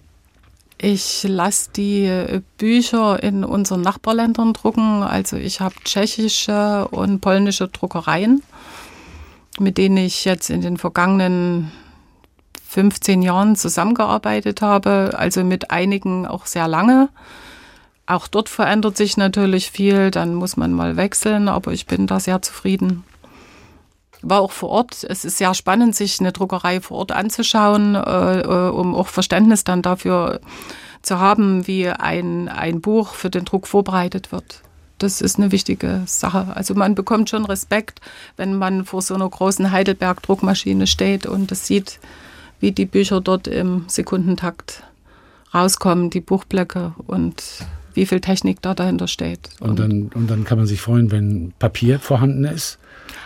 Ich 0.80 1.24
lasse 1.24 1.72
die 1.76 2.42
Bücher 2.58 3.22
in 3.24 3.44
unseren 3.44 3.82
Nachbarländern 3.82 4.54
drucken. 4.54 5.02
Also 5.02 5.36
ich 5.36 5.60
habe 5.60 5.76
tschechische 5.84 6.88
und 6.90 7.20
polnische 7.20 7.68
Druckereien, 7.68 8.44
mit 9.60 9.80
denen 9.80 9.98
ich 9.98 10.24
jetzt 10.26 10.52
in 10.52 10.62
den 10.62 10.78
vergangenen 10.78 11.72
15 12.68 13.24
Jahren 13.24 13.56
zusammengearbeitet 13.56 14.62
habe. 14.62 15.16
Also 15.18 15.44
mit 15.44 15.72
einigen 15.72 16.28
auch 16.28 16.46
sehr 16.46 16.68
lange. 16.68 17.10
Auch 18.06 18.28
dort 18.28 18.48
verändert 18.48 18.98
sich 18.98 19.18
natürlich 19.18 19.72
viel. 19.72 20.12
Dann 20.12 20.36
muss 20.36 20.58
man 20.58 20.74
mal 20.74 20.96
wechseln, 20.96 21.50
aber 21.50 21.72
ich 21.74 21.88
bin 21.88 22.06
da 22.06 22.20
sehr 22.20 22.42
zufrieden 22.44 23.04
war 24.22 24.42
auch 24.42 24.52
vor 24.52 24.70
Ort. 24.70 25.06
Es 25.08 25.26
ist 25.26 25.38
sehr 25.38 25.54
spannend, 25.54 25.96
sich 25.96 26.20
eine 26.20 26.32
Druckerei 26.32 26.82
vor 26.82 26.98
Ort 26.98 27.12
anzuschauen, 27.12 27.96
äh, 27.96 28.42
äh, 28.42 28.70
um 28.70 28.96
auch 28.96 29.08
Verständnis 29.08 29.64
dann 29.64 29.82
dafür 29.82 30.40
zu 31.02 31.20
haben, 31.20 31.68
wie 31.68 31.88
ein, 31.88 32.50
ein 32.50 32.82
Buch 32.82 33.14
für 33.14 33.30
den 33.30 33.46
Druck 33.46 33.68
vorbereitet 33.68 34.32
wird. 34.32 34.62
Das 34.98 35.22
ist 35.22 35.38
eine 35.38 35.52
wichtige 35.52 36.02
Sache. 36.06 36.48
Also 36.56 36.74
man 36.74 36.96
bekommt 36.96 37.30
schon 37.30 37.46
Respekt, 37.46 38.02
wenn 38.36 38.56
man 38.56 38.84
vor 38.84 39.02
so 39.02 39.14
einer 39.14 39.30
großen 39.30 39.72
Heidelberg-Druckmaschine 39.72 40.88
steht 40.88 41.28
und 41.28 41.52
es 41.52 41.68
sieht, 41.68 42.00
wie 42.60 42.72
die 42.72 42.86
Bücher 42.86 43.22
dort 43.22 43.48
im 43.48 43.86
Sekundentakt 43.88 44.84
rauskommen, 45.54 46.10
die 46.10 46.20
Buchblöcke 46.20 46.94
und 47.06 47.44
wie 47.94 48.08
viel 48.08 48.22
Technik 48.22 48.62
da 48.62 48.74
dahinter 48.74 49.08
steht. 49.08 49.50
Und, 49.60 49.70
und, 49.70 49.80
dann, 49.80 50.10
und 50.14 50.30
dann 50.30 50.44
kann 50.44 50.58
man 50.58 50.68
sich 50.68 50.82
freuen, 50.82 51.12
wenn 51.12 51.54
Papier 51.60 52.00
vorhanden 52.00 52.46
ist 52.46 52.80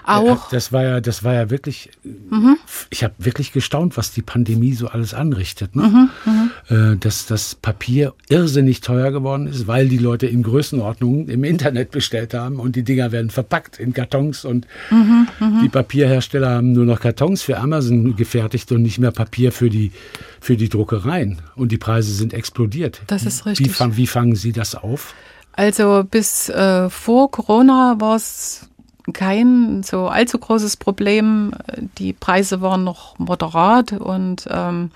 auch. 0.04 0.50
Das 0.50 0.72
war 0.72 0.84
ja, 0.84 1.02
das 1.02 1.24
war 1.24 1.34
ja 1.34 1.50
wirklich, 1.50 1.90
mhm. 2.04 2.58
ich 2.90 3.04
habe 3.04 3.14
wirklich 3.20 3.52
gestaunt, 3.52 3.98
was 3.98 4.12
die 4.12 4.22
Pandemie 4.22 4.74
so 4.74 4.88
alles 4.88 5.14
anrichtet. 5.14 5.76
Ne? 5.76 5.84
Mhm, 5.84 6.10
mhm, 6.26 6.94
äh, 6.94 6.98
dass 6.98 7.26
das 7.26 7.56
Papier 7.56 8.14
irrsinnig 8.30 8.82
teuer 8.82 9.12
geworden 9.12 9.48
ist, 9.48 9.68
weil 9.68 9.88
die 9.88 9.98
Leute 9.98 10.28
in 10.28 10.44
Größenordnungen 10.44 11.30
im 11.30 11.44
Internet 11.44 11.92
bestellt 11.92 12.34
haben 12.34 12.60
und 12.60 12.76
die 12.76 12.84
Dinger 12.84 13.12
werden 13.12 13.30
verpackt 13.30 13.80
in 13.80 13.94
Kartons 13.94 14.46
und 14.46 14.68
mhm, 14.90 15.28
mhm. 15.40 15.62
die 15.64 15.70
Papierhersteller 15.70 16.50
haben 16.50 16.74
nur 16.74 16.86
noch 16.86 17.00
Kartons 17.00 17.42
für 17.42 17.58
Amazon 17.58 18.16
gefertigt 18.16 18.72
und 18.72 18.82
nicht 18.82 19.00
mehr 19.00 19.12
Papier 19.12 19.52
für 19.52 19.70
die, 19.70 19.92
für 20.40 20.58
die 20.58 20.70
Druckereien. 20.70 21.40
Und 21.56 21.72
die 21.72 21.78
Preise 21.78 22.14
sind 22.14 22.34
explodiert. 22.34 23.02
Das 23.08 23.26
ist 23.26 23.46
richtig. 23.46 23.68
Wie, 23.68 23.70
fang, 23.70 23.98
wie 23.98 24.08
fangen 24.08 24.36
Sie 24.36 24.52
das 24.52 24.76
auf? 24.76 25.14
Also 25.54 26.06
bis 26.10 26.50
äh, 26.50 26.90
vor 26.90 27.30
Corona 27.30 27.98
war 28.00 28.16
es 28.16 28.70
kein 29.14 29.84
so 29.84 30.08
allzu 30.08 30.38
großes 30.38 30.78
Problem. 30.78 31.54
Die 31.98 32.14
Preise 32.14 32.62
waren 32.62 32.84
noch 32.84 33.18
moderat 33.20 33.94
und 33.94 34.48
ähm, 34.50 34.92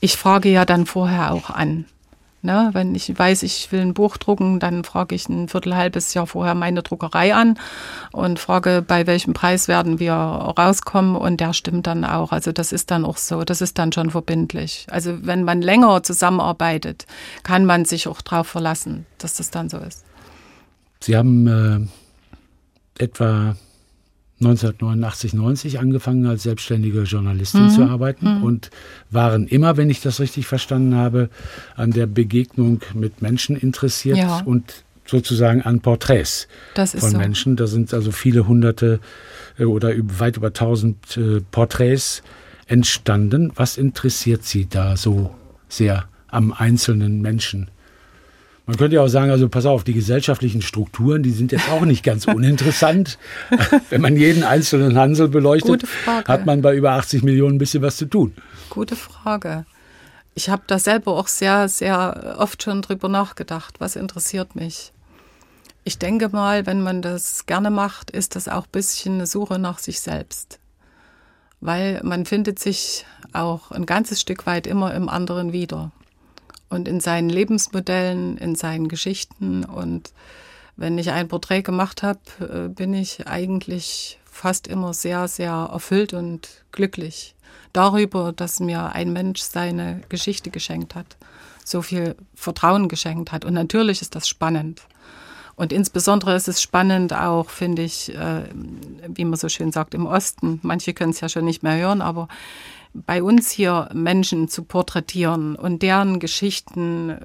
ich 0.00 0.16
frage 0.16 0.48
ja 0.48 0.64
dann 0.64 0.86
vorher 0.86 1.32
auch 1.32 1.50
an. 1.50 1.86
Ne, 2.40 2.70
wenn 2.72 2.94
ich 2.94 3.18
weiß, 3.18 3.42
ich 3.42 3.72
will 3.72 3.80
ein 3.80 3.94
Buch 3.94 4.16
drucken, 4.16 4.60
dann 4.60 4.84
frage 4.84 5.16
ich 5.16 5.28
ein 5.28 5.48
Viertel, 5.48 5.74
halbes 5.74 6.14
Jahr 6.14 6.28
vorher 6.28 6.54
meine 6.54 6.84
Druckerei 6.84 7.34
an 7.34 7.58
und 8.12 8.38
frage, 8.38 8.80
bei 8.86 9.08
welchem 9.08 9.34
Preis 9.34 9.66
werden 9.66 9.98
wir 9.98 10.12
rauskommen 10.12 11.16
und 11.16 11.40
der 11.40 11.52
stimmt 11.52 11.88
dann 11.88 12.04
auch. 12.04 12.30
Also 12.30 12.52
das 12.52 12.70
ist 12.70 12.92
dann 12.92 13.04
auch 13.04 13.16
so, 13.16 13.42
das 13.42 13.60
ist 13.60 13.76
dann 13.76 13.90
schon 13.92 14.10
verbindlich. 14.10 14.86
Also 14.88 15.26
wenn 15.26 15.42
man 15.42 15.62
länger 15.62 16.04
zusammenarbeitet, 16.04 17.06
kann 17.42 17.64
man 17.64 17.84
sich 17.84 18.06
auch 18.06 18.22
darauf 18.22 18.46
verlassen, 18.46 19.04
dass 19.18 19.34
das 19.34 19.50
dann 19.50 19.68
so 19.68 19.78
ist. 19.78 20.04
Sie 21.00 21.16
haben 21.16 21.46
äh 21.48 21.88
etwa 22.98 23.56
1989, 24.40 25.34
90 25.34 25.80
angefangen 25.80 26.26
als 26.26 26.44
selbstständige 26.44 27.02
Journalistin 27.02 27.64
mhm. 27.64 27.70
zu 27.70 27.82
arbeiten 27.82 28.38
mhm. 28.38 28.44
und 28.44 28.70
waren 29.10 29.48
immer, 29.48 29.76
wenn 29.76 29.90
ich 29.90 30.00
das 30.00 30.20
richtig 30.20 30.46
verstanden 30.46 30.94
habe, 30.94 31.28
an 31.74 31.90
der 31.90 32.06
Begegnung 32.06 32.80
mit 32.94 33.20
Menschen 33.20 33.56
interessiert 33.56 34.16
ja. 34.16 34.40
und 34.44 34.84
sozusagen 35.06 35.62
an 35.62 35.80
Porträts 35.80 36.46
von 36.74 37.10
so. 37.10 37.18
Menschen. 37.18 37.56
Da 37.56 37.66
sind 37.66 37.92
also 37.92 38.12
viele 38.12 38.46
hunderte 38.46 39.00
äh, 39.58 39.64
oder 39.64 39.92
weit 40.18 40.36
über 40.36 40.52
tausend 40.52 41.16
äh, 41.16 41.40
Porträts 41.50 42.22
entstanden. 42.66 43.50
Was 43.56 43.76
interessiert 43.76 44.44
Sie 44.44 44.66
da 44.68 44.96
so 44.96 45.34
sehr 45.68 46.04
am 46.28 46.52
einzelnen 46.52 47.22
Menschen? 47.22 47.70
Man 48.68 48.76
könnte 48.76 48.96
ja 48.96 49.02
auch 49.02 49.08
sagen, 49.08 49.30
also 49.30 49.48
pass 49.48 49.64
auf, 49.64 49.82
die 49.82 49.94
gesellschaftlichen 49.94 50.60
Strukturen, 50.60 51.22
die 51.22 51.30
sind 51.30 51.52
jetzt 51.52 51.70
auch 51.70 51.86
nicht 51.86 52.04
ganz 52.04 52.26
uninteressant. 52.26 53.18
Wenn 53.88 54.02
man 54.02 54.14
jeden 54.14 54.42
einzelnen 54.42 54.98
Hansel 54.98 55.28
beleuchtet, 55.28 55.84
hat 56.06 56.44
man 56.44 56.60
bei 56.60 56.76
über 56.76 56.92
80 56.92 57.22
Millionen 57.22 57.54
ein 57.54 57.58
bisschen 57.58 57.82
was 57.82 57.96
zu 57.96 58.04
tun. 58.04 58.34
Gute 58.68 58.94
Frage. 58.94 59.64
Ich 60.34 60.50
habe 60.50 60.64
da 60.66 60.78
selber 60.78 61.12
auch 61.12 61.28
sehr, 61.28 61.70
sehr 61.70 62.36
oft 62.38 62.62
schon 62.62 62.82
drüber 62.82 63.08
nachgedacht. 63.08 63.76
Was 63.78 63.96
interessiert 63.96 64.54
mich? 64.54 64.92
Ich 65.84 65.98
denke 65.98 66.28
mal, 66.28 66.66
wenn 66.66 66.82
man 66.82 67.00
das 67.00 67.46
gerne 67.46 67.70
macht, 67.70 68.10
ist 68.10 68.36
das 68.36 68.48
auch 68.48 68.66
ein 68.66 68.72
bisschen 68.72 69.14
eine 69.14 69.26
Suche 69.26 69.58
nach 69.58 69.78
sich 69.78 70.00
selbst. 70.00 70.58
Weil 71.62 72.02
man 72.04 72.26
findet 72.26 72.58
sich 72.58 73.06
auch 73.32 73.70
ein 73.70 73.86
ganzes 73.86 74.20
Stück 74.20 74.44
weit 74.44 74.66
immer 74.66 74.92
im 74.92 75.08
anderen 75.08 75.54
wieder 75.54 75.90
und 76.68 76.88
in 76.88 77.00
seinen 77.00 77.28
Lebensmodellen, 77.28 78.36
in 78.38 78.54
seinen 78.54 78.88
Geschichten. 78.88 79.64
Und 79.64 80.12
wenn 80.76 80.98
ich 80.98 81.10
ein 81.10 81.28
Porträt 81.28 81.62
gemacht 81.62 82.02
habe, 82.02 82.20
äh, 82.40 82.68
bin 82.68 82.94
ich 82.94 83.26
eigentlich 83.26 84.18
fast 84.24 84.66
immer 84.66 84.94
sehr, 84.94 85.28
sehr 85.28 85.68
erfüllt 85.72 86.12
und 86.12 86.48
glücklich 86.72 87.34
darüber, 87.72 88.32
dass 88.32 88.60
mir 88.60 88.92
ein 88.92 89.12
Mensch 89.12 89.40
seine 89.40 90.00
Geschichte 90.08 90.50
geschenkt 90.50 90.94
hat, 90.94 91.16
so 91.64 91.82
viel 91.82 92.16
Vertrauen 92.34 92.88
geschenkt 92.88 93.32
hat. 93.32 93.44
Und 93.44 93.54
natürlich 93.54 94.00
ist 94.00 94.14
das 94.14 94.28
spannend. 94.28 94.82
Und 95.56 95.72
insbesondere 95.72 96.36
ist 96.36 96.46
es 96.46 96.62
spannend 96.62 97.12
auch, 97.12 97.50
finde 97.50 97.82
ich, 97.82 98.14
äh, 98.14 98.44
wie 99.08 99.24
man 99.24 99.36
so 99.36 99.48
schön 99.48 99.72
sagt, 99.72 99.92
im 99.92 100.06
Osten. 100.06 100.60
Manche 100.62 100.94
können 100.94 101.10
es 101.10 101.20
ja 101.20 101.28
schon 101.28 101.44
nicht 101.44 101.64
mehr 101.64 101.76
hören, 101.76 102.00
aber 102.00 102.28
bei 102.94 103.22
uns 103.22 103.50
hier 103.50 103.88
Menschen 103.92 104.48
zu 104.48 104.64
porträtieren 104.64 105.56
und 105.56 105.82
deren 105.82 106.20
Geschichten 106.20 107.18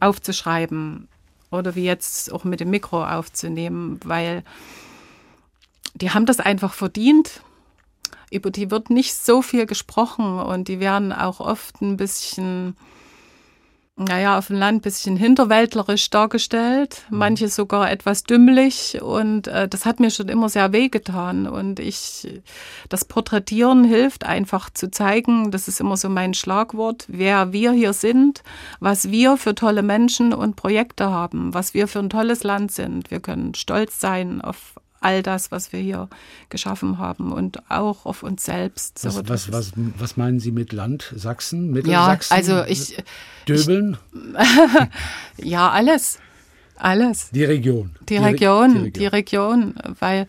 aufzuschreiben 0.00 1.08
oder 1.50 1.74
wie 1.74 1.84
jetzt 1.84 2.32
auch 2.32 2.44
mit 2.44 2.60
dem 2.60 2.70
Mikro 2.70 3.04
aufzunehmen, 3.04 4.00
weil 4.04 4.42
die 5.94 6.10
haben 6.10 6.26
das 6.26 6.40
einfach 6.40 6.72
verdient. 6.72 7.42
Über 8.30 8.50
die 8.50 8.70
wird 8.70 8.90
nicht 8.90 9.14
so 9.14 9.42
viel 9.42 9.66
gesprochen 9.66 10.38
und 10.38 10.68
die 10.68 10.80
werden 10.80 11.12
auch 11.12 11.40
oft 11.40 11.80
ein 11.82 11.96
bisschen 11.96 12.76
naja, 13.96 14.38
auf 14.38 14.46
dem 14.46 14.56
Land 14.56 14.78
ein 14.78 14.80
bisschen 14.80 15.16
hinterwäldlerisch 15.16 16.08
dargestellt, 16.08 17.04
mhm. 17.10 17.18
manche 17.18 17.48
sogar 17.48 17.90
etwas 17.90 18.24
dümmlich 18.24 19.00
und 19.02 19.48
äh, 19.48 19.68
das 19.68 19.84
hat 19.84 20.00
mir 20.00 20.10
schon 20.10 20.28
immer 20.28 20.48
sehr 20.48 20.72
wehgetan 20.72 21.46
und 21.46 21.78
ich, 21.78 22.42
das 22.88 23.04
Porträtieren 23.04 23.84
hilft 23.84 24.24
einfach 24.24 24.70
zu 24.70 24.90
zeigen, 24.90 25.50
das 25.50 25.68
ist 25.68 25.80
immer 25.80 25.98
so 25.98 26.08
mein 26.08 26.32
Schlagwort, 26.32 27.04
wer 27.08 27.52
wir 27.52 27.72
hier 27.72 27.92
sind, 27.92 28.42
was 28.80 29.10
wir 29.10 29.36
für 29.36 29.54
tolle 29.54 29.82
Menschen 29.82 30.32
und 30.32 30.56
Projekte 30.56 31.10
haben, 31.10 31.52
was 31.52 31.74
wir 31.74 31.86
für 31.86 31.98
ein 31.98 32.10
tolles 32.10 32.44
Land 32.44 32.72
sind. 32.72 33.10
Wir 33.10 33.20
können 33.20 33.54
stolz 33.54 34.00
sein 34.00 34.40
auf 34.40 34.74
all 35.02 35.22
das, 35.22 35.50
was 35.50 35.72
wir 35.72 35.80
hier 35.80 36.08
geschaffen 36.48 36.98
haben 36.98 37.32
und 37.32 37.58
auch 37.70 38.06
auf 38.06 38.22
uns 38.22 38.44
selbst. 38.44 39.04
Was, 39.04 39.28
was, 39.28 39.52
was, 39.52 39.72
was 39.98 40.16
meinen 40.16 40.40
Sie 40.40 40.52
mit 40.52 40.72
Land? 40.72 41.12
Sachsen? 41.16 41.70
Mittelsachsen? 41.70 42.36
Ja, 42.36 42.36
also 42.36 42.64
ich. 42.70 43.02
Döbeln? 43.46 43.96
Ich, 45.38 45.44
ja, 45.44 45.70
alles. 45.70 46.18
Alles. 46.76 47.30
Die 47.30 47.44
Region. 47.44 47.90
Die, 48.00 48.06
die 48.06 48.16
Region, 48.16 48.74
die 48.74 48.78
Region, 48.78 48.92
die 48.92 49.06
Region, 49.06 49.74
weil 50.00 50.26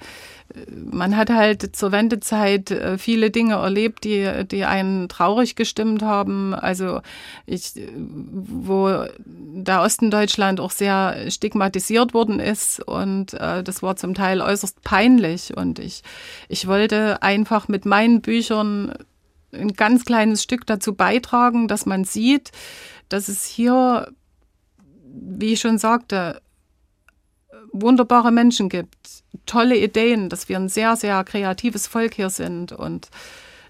man 0.92 1.18
hat 1.18 1.30
halt 1.30 1.76
zur 1.76 1.92
Wendezeit 1.92 2.72
äh, 2.72 2.98
viele 2.98 3.32
Dinge 3.32 3.56
erlebt, 3.56 4.04
die, 4.04 4.46
die 4.46 4.66
einen 4.66 5.10
traurig 5.10 5.56
gestimmt 5.56 6.02
haben. 6.04 6.54
Also 6.54 7.02
ich, 7.46 7.74
wo 7.96 9.06
der 9.26 9.82
Osten 9.82 10.12
Deutschland 10.12 10.60
auch 10.60 10.72
sehr 10.72 11.30
stigmatisiert 11.32 12.14
worden 12.14 12.40
ist 12.40 12.80
und 12.82 13.34
äh, 13.34 13.64
das 13.64 13.82
war 13.82 13.96
zum 13.96 14.14
Teil 14.14 14.42
äußerst 14.42 14.82
peinlich. 14.84 15.56
Und 15.56 15.80
ich, 15.80 16.04
ich 16.50 16.68
wollte 16.68 17.22
einfach 17.24 17.68
mit 17.68 17.86
meinen 17.86 18.22
Büchern 18.22 18.94
ein 19.54 19.74
ganz 19.74 20.06
kleines 20.06 20.44
Stück 20.44 20.66
dazu 20.66 20.96
beitragen, 20.96 21.68
dass 21.68 21.86
man 21.86 22.04
sieht, 22.04 22.52
dass 23.10 23.28
es 23.28 23.46
hier, 23.46 24.12
wie 25.06 25.54
ich 25.54 25.60
schon 25.60 25.78
sagte, 25.78 26.42
wunderbare 27.74 28.32
Menschen 28.32 28.70
gibt, 28.70 28.96
tolle 29.46 29.78
Ideen, 29.78 30.30
dass 30.30 30.48
wir 30.48 30.58
ein 30.58 30.70
sehr, 30.70 30.96
sehr 30.96 31.24
kreatives 31.24 31.88
Volk 31.88 32.14
hier 32.14 32.30
sind. 32.30 32.72
Und 32.72 33.10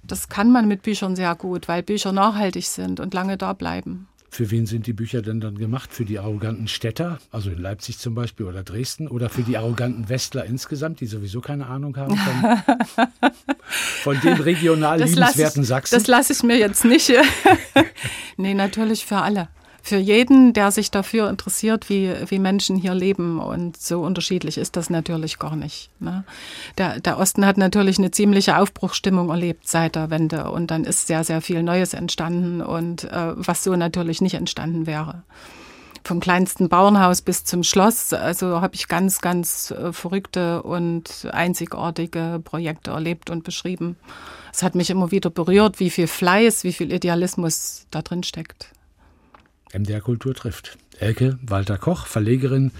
das 0.04 0.30
kann 0.30 0.52
man 0.52 0.68
mit 0.68 0.84
Büchern 0.84 1.16
sehr 1.16 1.34
gut, 1.36 1.68
weil 1.68 1.82
Bücher 1.82 2.12
nachhaltig 2.12 2.66
sind 2.66 3.00
und 3.00 3.14
lange 3.14 3.38
da 3.38 3.54
bleiben. 3.54 4.08
Für 4.30 4.50
wen 4.50 4.66
sind 4.66 4.88
die 4.88 4.94
Bücher 4.94 5.22
denn 5.22 5.40
dann 5.40 5.60
gemacht? 5.60 5.94
Für 5.94 6.06
die 6.06 6.18
arroganten 6.18 6.68
Städter, 6.68 7.20
also 7.32 7.52
in 7.52 7.60
Leipzig 7.60 8.00
zum 8.00 8.16
Beispiel 8.16 8.48
oder 8.48 8.64
Dresden, 8.64 9.08
oder 9.08 9.30
für 9.30 9.44
die 9.44 9.58
arroganten 9.58 10.10
Westler 10.10 10.46
insgesamt, 10.46 11.02
die 11.02 11.06
sowieso 11.06 11.40
keine 11.40 11.68
Ahnung 11.68 11.96
haben 11.98 12.18
von, 12.18 12.58
von 14.02 14.22
dem 14.22 14.42
regional 14.42 14.98
das 14.98 15.12
liebenswerten 15.12 15.62
ich, 15.62 15.68
Sachsen? 15.68 15.96
Das 15.96 16.08
lasse 16.08 16.34
ich 16.34 16.42
mir 16.42 16.58
jetzt 16.58 16.84
nicht. 16.84 17.14
nee, 18.38 18.56
natürlich 18.56 19.06
für 19.06 19.18
alle 19.18 19.50
für 19.86 19.98
jeden, 19.98 20.54
der 20.54 20.72
sich 20.72 20.92
dafür 20.92 21.30
interessiert, 21.30 21.90
wie, 21.90 22.14
wie 22.28 22.40
Menschen 22.40 22.78
hier 22.78 22.94
leben. 22.94 23.40
Und 23.40 23.76
so 23.76 24.02
unterschiedlich 24.02 24.58
ist 24.58 24.78
das 24.78 24.90
natürlich 24.90 25.40
gar 25.40 25.58
nicht. 25.58 25.90
Ne? 26.00 26.24
Der, 26.78 27.02
der 27.02 27.20
Osten 27.20 27.46
hat 27.46 27.58
natürlich 27.58 27.98
eine 27.98 28.10
ziemliche 28.10 28.58
Aufbruchsstimmung 28.58 29.30
erlebt 29.30 29.68
seit 29.68 29.96
der 29.96 30.10
Wende. 30.10 30.50
Und 30.50 30.72
dann 30.72 30.86
ist 30.86 31.08
sehr, 31.08 31.26
sehr 31.26 31.42
viel 31.42 31.64
Neues 31.64 31.94
entstanden 31.94 32.62
und 32.62 33.04
äh, 33.04 33.34
was 33.36 33.66
so 33.66 33.76
natürlich 33.76 34.22
nicht 34.22 34.36
entstanden 34.36 34.88
wäre 34.88 35.24
vom 36.06 36.20
kleinsten 36.20 36.68
Bauernhaus 36.68 37.22
bis 37.22 37.46
zum 37.46 37.64
Schloss. 37.64 38.12
Also 38.12 38.60
habe 38.60 38.76
ich 38.76 38.90
ganz, 38.90 39.22
ganz 39.22 39.72
äh, 39.72 39.94
verrückte 39.94 40.62
und 40.62 41.30
einzigartige 41.32 42.42
Projekte 42.44 42.92
erlebt 42.92 43.30
und 43.30 43.46
beschrieben. 43.46 43.96
Es 44.52 44.64
hat 44.64 44.76
mich 44.76 44.90
immer 44.90 45.12
wieder 45.12 45.30
berührt, 45.30 45.80
wie 45.80 45.90
viel 45.90 46.08
Fleiß, 46.08 46.66
wie 46.66 46.74
viel 46.74 46.92
Idealismus 46.92 47.88
da 47.90 48.02
drin 48.02 48.24
steckt. 48.24 48.74
MDR 49.74 50.02
Kultur 50.02 50.34
trifft. 50.34 50.78
Elke 51.00 51.38
Walter 51.42 51.78
Koch, 51.78 52.06
Verlegerin, 52.06 52.72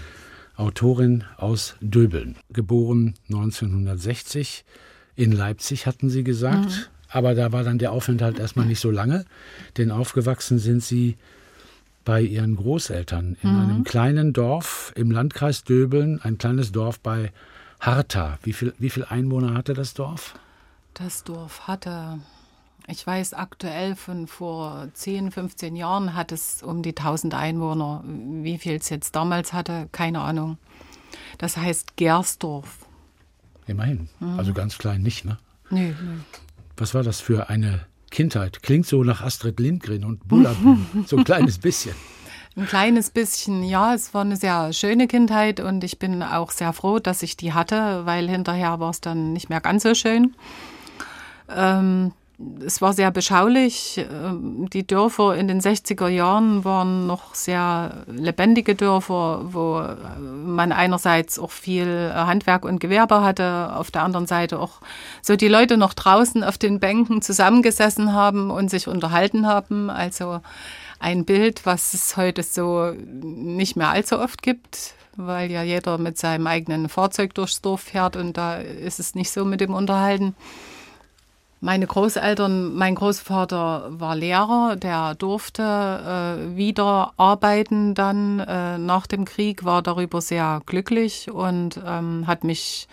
Autorin 0.56 1.24
aus 1.36 1.74
Döbeln. 1.80 2.36
Geboren 2.52 3.14
1960 3.28 4.64
in 5.16 5.32
Leipzig, 5.32 5.86
hatten 5.86 6.08
Sie 6.08 6.24
gesagt. 6.24 6.70
Mhm. 6.70 6.84
Aber 7.08 7.34
da 7.34 7.52
war 7.52 7.62
dann 7.62 7.78
der 7.78 7.92
Aufenthalt 7.92 8.38
erstmal 8.38 8.66
nicht 8.66 8.80
so 8.80 8.90
lange, 8.90 9.24
denn 9.76 9.90
aufgewachsen 9.90 10.58
sind 10.58 10.82
Sie 10.82 11.16
bei 12.04 12.20
Ihren 12.20 12.56
Großeltern 12.56 13.36
in 13.42 13.52
mhm. 13.52 13.60
einem 13.60 13.84
kleinen 13.84 14.32
Dorf 14.32 14.92
im 14.96 15.10
Landkreis 15.10 15.64
Döbeln, 15.64 16.20
ein 16.22 16.38
kleines 16.38 16.72
Dorf 16.72 17.00
bei 17.00 17.32
Harta. 17.80 18.38
Wie 18.42 18.52
viel, 18.52 18.74
wie 18.78 18.90
viel 18.90 19.04
Einwohner 19.04 19.54
hatte 19.54 19.74
das 19.74 19.94
Dorf? 19.94 20.34
Das 20.94 21.24
Dorf 21.24 21.66
hatte 21.66 22.18
ich 22.86 23.06
weiß 23.06 23.32
aktuell 23.32 23.96
von 23.96 24.26
vor 24.26 24.88
10, 24.92 25.30
15 25.30 25.74
Jahren 25.74 26.14
hat 26.14 26.32
es 26.32 26.62
um 26.62 26.82
die 26.82 26.90
1000 26.90 27.34
Einwohner. 27.34 28.04
Wie 28.06 28.58
viel 28.58 28.74
es 28.74 28.90
jetzt 28.90 29.16
damals 29.16 29.52
hatte, 29.52 29.88
keine 29.92 30.20
Ahnung. 30.20 30.58
Das 31.38 31.56
heißt 31.56 31.96
Gersdorf. 31.96 32.86
Immerhin. 33.66 34.08
Mhm. 34.20 34.38
Also 34.38 34.52
ganz 34.52 34.76
klein 34.76 35.02
nicht, 35.02 35.24
ne? 35.24 35.38
Nö, 35.70 35.88
nö. 35.88 36.18
Was 36.76 36.94
war 36.94 37.02
das 37.02 37.20
für 37.20 37.48
eine 37.48 37.86
Kindheit? 38.10 38.62
Klingt 38.62 38.86
so 38.86 39.02
nach 39.02 39.22
Astrid 39.22 39.58
Lindgren 39.60 40.04
und 40.04 40.28
Bullabü. 40.28 40.76
so 41.06 41.16
ein 41.16 41.24
kleines 41.24 41.58
bisschen. 41.58 41.94
Ein 42.56 42.66
kleines 42.66 43.10
bisschen, 43.10 43.64
ja. 43.64 43.94
Es 43.94 44.12
war 44.12 44.20
eine 44.20 44.36
sehr 44.36 44.72
schöne 44.74 45.08
Kindheit 45.08 45.58
und 45.58 45.82
ich 45.84 45.98
bin 45.98 46.22
auch 46.22 46.50
sehr 46.50 46.72
froh, 46.74 46.98
dass 46.98 47.22
ich 47.22 47.36
die 47.36 47.54
hatte, 47.54 48.04
weil 48.04 48.28
hinterher 48.28 48.78
war 48.78 48.90
es 48.90 49.00
dann 49.00 49.32
nicht 49.32 49.48
mehr 49.48 49.60
ganz 49.60 49.84
so 49.84 49.94
schön. 49.94 50.34
Ähm, 51.48 52.12
es 52.64 52.82
war 52.82 52.92
sehr 52.92 53.10
beschaulich. 53.10 54.04
Ähm, 54.10 54.68
die 54.72 54.86
Dörfer 54.86 55.36
in 55.36 55.46
den 55.46 55.60
60er 55.60 56.08
Jahren 56.08 56.64
waren 56.64 57.06
noch 57.06 57.34
sehr 57.34 58.04
lebendige 58.06 58.74
Dörfer, 58.74 59.52
wo 59.52 59.82
man 60.18 60.72
einerseits 60.72 61.38
auch 61.38 61.52
viel 61.52 62.12
Handwerk 62.12 62.64
und 62.64 62.80
Gewerbe 62.80 63.22
hatte, 63.22 63.74
auf 63.74 63.90
der 63.90 64.02
anderen 64.02 64.26
Seite 64.26 64.58
auch 64.58 64.80
so 65.22 65.36
die 65.36 65.48
Leute 65.48 65.76
noch 65.76 65.94
draußen 65.94 66.42
auf 66.42 66.58
den 66.58 66.80
Bänken 66.80 67.22
zusammengesessen 67.22 68.12
haben 68.12 68.50
und 68.50 68.68
sich 68.70 68.88
unterhalten 68.88 69.46
haben. 69.46 69.88
Also 69.90 70.40
ein 70.98 71.24
Bild, 71.24 71.66
was 71.66 71.94
es 71.94 72.16
heute 72.16 72.42
so 72.42 72.92
nicht 73.22 73.76
mehr 73.76 73.90
allzu 73.90 74.18
oft 74.18 74.42
gibt, 74.42 74.94
weil 75.16 75.50
ja 75.50 75.62
jeder 75.62 75.98
mit 75.98 76.18
seinem 76.18 76.46
eigenen 76.46 76.88
Fahrzeug 76.88 77.34
durchs 77.34 77.60
Dorf 77.60 77.82
fährt 77.82 78.16
und 78.16 78.36
da 78.36 78.56
ist 78.56 78.98
es 78.98 79.14
nicht 79.14 79.30
so 79.30 79.44
mit 79.44 79.60
dem 79.60 79.72
Unterhalten. 79.72 80.34
Meine 81.64 81.86
Großeltern, 81.86 82.74
mein 82.74 82.94
Großvater 82.94 83.86
war 83.88 84.14
Lehrer, 84.16 84.76
der 84.76 85.14
durfte 85.14 85.62
äh, 85.62 86.56
wieder 86.58 87.14
arbeiten 87.16 87.94
dann 87.94 88.38
äh, 88.40 88.76
nach 88.76 89.06
dem 89.06 89.24
Krieg, 89.24 89.64
war 89.64 89.80
darüber 89.80 90.20
sehr 90.20 90.60
glücklich 90.66 91.30
und 91.30 91.80
ähm, 91.86 92.26
hat 92.26 92.44
mich 92.44 92.86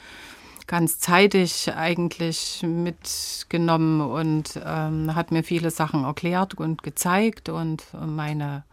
ganz 0.67 0.99
zeitig 0.99 1.73
eigentlich 1.75 2.63
mitgenommen 2.65 3.99
und 3.99 4.57
ähm, 4.65 5.15
hat 5.15 5.33
mir 5.33 5.43
viele 5.43 5.69
Sachen 5.69 6.05
erklärt 6.05 6.53
und 6.53 6.81
gezeigt. 6.81 7.49
Und 7.49 7.83
meine 7.93 8.63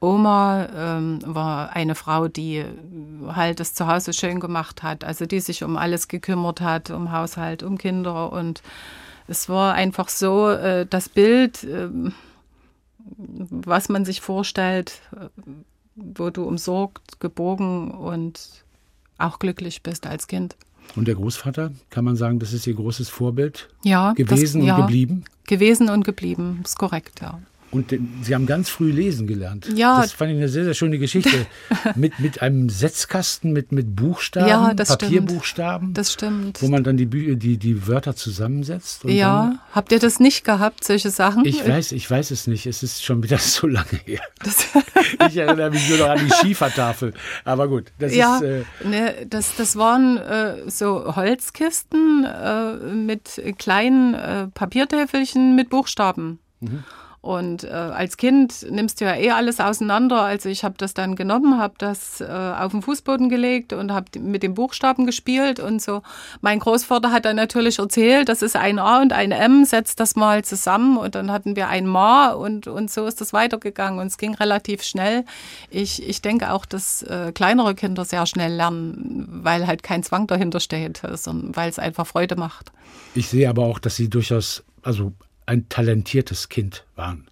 Oma 0.00 0.66
ähm, 0.76 1.20
war 1.24 1.70
eine 1.70 1.94
Frau, 1.94 2.28
die 2.28 2.62
halt 3.26 3.58
das 3.58 3.72
Zuhause 3.72 4.12
schön 4.12 4.38
gemacht 4.38 4.82
hat, 4.82 5.02
also 5.02 5.24
die 5.24 5.40
sich 5.40 5.64
um 5.64 5.78
alles 5.78 6.08
gekümmert 6.08 6.60
hat, 6.60 6.90
um 6.90 7.10
Haushalt, 7.10 7.62
um 7.62 7.78
Kinder 7.78 8.34
und 8.34 8.60
es 9.30 9.48
war 9.48 9.74
einfach 9.74 10.08
so, 10.08 10.50
äh, 10.50 10.86
das 10.86 11.08
Bild, 11.08 11.62
äh, 11.64 11.88
was 12.98 13.88
man 13.88 14.04
sich 14.04 14.20
vorstellt, 14.20 15.00
äh, 15.16 15.28
wo 15.94 16.30
du 16.30 16.44
umsorgt, 16.44 17.20
geborgen 17.20 17.92
und 17.92 18.64
auch 19.18 19.38
glücklich 19.38 19.82
bist 19.82 20.06
als 20.06 20.26
Kind. 20.26 20.56
Und 20.96 21.06
der 21.06 21.14
Großvater, 21.14 21.70
kann 21.90 22.04
man 22.04 22.16
sagen, 22.16 22.40
das 22.40 22.52
ist 22.52 22.66
Ihr 22.66 22.74
großes 22.74 23.08
Vorbild 23.08 23.68
ja, 23.84 24.12
gewesen 24.14 24.60
das, 24.60 24.66
ja, 24.66 24.76
und 24.76 24.82
geblieben? 24.82 25.24
Gewesen 25.46 25.88
und 25.88 26.04
geblieben, 26.04 26.60
ist 26.64 26.78
korrekt, 26.78 27.20
ja. 27.20 27.40
Und 27.70 27.94
Sie 28.22 28.34
haben 28.34 28.46
ganz 28.46 28.68
früh 28.68 28.90
lesen 28.90 29.28
gelernt. 29.28 29.68
Ja. 29.76 30.00
Das 30.00 30.12
fand 30.12 30.32
ich 30.32 30.36
eine 30.38 30.48
sehr, 30.48 30.64
sehr 30.64 30.74
schöne 30.74 30.98
Geschichte. 30.98 31.46
mit, 31.94 32.18
mit 32.18 32.42
einem 32.42 32.68
Setzkasten, 32.68 33.52
mit, 33.52 33.70
mit 33.70 33.94
Buchstaben, 33.94 34.48
ja, 34.48 34.74
das 34.74 34.98
Papierbuchstaben. 34.98 35.88
Stimmt. 35.88 35.98
Das 35.98 36.12
stimmt. 36.12 36.62
Wo 36.62 36.68
man 36.68 36.82
dann 36.82 36.96
die, 36.96 37.06
die, 37.06 37.58
die 37.58 37.86
Wörter 37.86 38.16
zusammensetzt. 38.16 39.04
ja. 39.04 39.54
Habt 39.72 39.92
ihr 39.92 40.00
das 40.00 40.18
nicht 40.18 40.44
gehabt, 40.44 40.82
solche 40.82 41.10
Sachen? 41.10 41.44
Ich 41.44 41.66
weiß, 41.66 41.92
ich 41.92 42.10
weiß 42.10 42.32
es 42.32 42.48
nicht. 42.48 42.66
Es 42.66 42.82
ist 42.82 43.04
schon 43.04 43.22
wieder 43.22 43.38
so 43.38 43.68
lange 43.68 44.00
her. 44.04 44.20
ich 45.28 45.36
erinnere 45.36 45.70
mich 45.70 45.88
nur 45.88 45.98
noch 45.98 46.08
an 46.08 46.18
die 46.26 46.32
Schiefertafel. 46.32 47.14
Aber 47.44 47.68
gut. 47.68 47.92
Das 48.00 48.14
ja, 48.14 48.36
ist, 48.36 48.42
äh, 48.42 48.64
ne, 48.84 49.14
das, 49.28 49.54
das 49.56 49.76
waren 49.76 50.16
äh, 50.16 50.68
so 50.68 51.14
Holzkisten 51.14 52.24
äh, 52.24 52.72
mit 52.94 53.40
kleinen 53.58 54.14
äh, 54.14 54.48
Papiertäfelchen 54.48 55.54
mit 55.54 55.70
Buchstaben. 55.70 56.40
Mhm. 56.60 56.84
Und 57.22 57.64
äh, 57.64 57.68
als 57.68 58.16
Kind 58.16 58.66
nimmst 58.70 59.00
du 59.00 59.04
ja 59.04 59.14
eh 59.14 59.30
alles 59.30 59.60
auseinander. 59.60 60.22
Also 60.22 60.48
ich 60.48 60.64
habe 60.64 60.76
das 60.78 60.94
dann 60.94 61.16
genommen, 61.16 61.58
habe 61.58 61.74
das 61.76 62.22
äh, 62.22 62.24
auf 62.24 62.72
den 62.72 62.80
Fußboden 62.80 63.28
gelegt 63.28 63.74
und 63.74 63.92
habe 63.92 64.18
mit 64.18 64.42
den 64.42 64.54
Buchstaben 64.54 65.04
gespielt 65.04 65.60
und 65.60 65.82
so. 65.82 66.00
Mein 66.40 66.60
Großvater 66.60 67.12
hat 67.12 67.26
dann 67.26 67.36
natürlich 67.36 67.78
erzählt, 67.78 68.30
das 68.30 68.40
ist 68.40 68.56
ein 68.56 68.78
A 68.78 69.02
und 69.02 69.12
ein 69.12 69.32
M, 69.32 69.66
setzt 69.66 70.00
das 70.00 70.16
mal 70.16 70.44
zusammen 70.44 70.96
und 70.96 71.14
dann 71.14 71.30
hatten 71.30 71.56
wir 71.56 71.68
ein 71.68 71.86
Ma 71.86 72.30
und, 72.30 72.66
und 72.66 72.90
so 72.90 73.04
ist 73.04 73.20
das 73.20 73.34
weitergegangen 73.34 74.00
und 74.00 74.06
es 74.06 74.16
ging 74.16 74.34
relativ 74.34 74.82
schnell. 74.82 75.26
Ich, 75.68 76.02
ich 76.08 76.22
denke 76.22 76.52
auch, 76.52 76.64
dass 76.64 77.02
äh, 77.02 77.32
kleinere 77.32 77.74
Kinder 77.74 78.06
sehr 78.06 78.24
schnell 78.24 78.54
lernen, 78.54 79.28
weil 79.42 79.66
halt 79.66 79.82
kein 79.82 80.02
Zwang 80.02 80.26
dahinter 80.26 80.60
steht, 80.60 81.02
sondern 81.14 81.54
weil 81.54 81.68
es 81.68 81.78
einfach 81.78 82.06
Freude 82.06 82.36
macht. 82.36 82.72
Ich 83.14 83.28
sehe 83.28 83.50
aber 83.50 83.64
auch, 83.64 83.78
dass 83.78 83.96
Sie 83.96 84.08
durchaus, 84.08 84.64
also 84.82 85.12
ein 85.50 85.68
talentiertes 85.68 86.48
Kind 86.48 86.84
waren. 86.94 87.26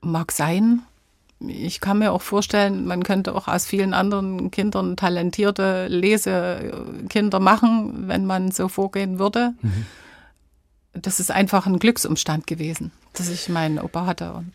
Mag 0.00 0.32
sein. 0.32 0.82
Ich 1.38 1.80
kann 1.80 2.00
mir 2.00 2.10
auch 2.10 2.22
vorstellen, 2.22 2.86
man 2.86 3.04
könnte 3.04 3.36
auch 3.36 3.46
aus 3.46 3.66
vielen 3.66 3.94
anderen 3.94 4.50
Kindern 4.50 4.96
talentierte 4.96 5.86
Lesekinder 5.86 7.38
machen, 7.38 8.08
wenn 8.08 8.26
man 8.26 8.50
so 8.50 8.66
vorgehen 8.66 9.20
würde. 9.20 9.54
Mhm. 9.62 9.86
Das 10.92 11.20
ist 11.20 11.30
einfach 11.30 11.66
ein 11.66 11.78
Glücksumstand 11.78 12.48
gewesen, 12.48 12.90
dass 13.12 13.28
ich 13.28 13.48
meinen 13.48 13.78
Opa 13.78 14.04
hatte 14.04 14.32
und 14.32 14.52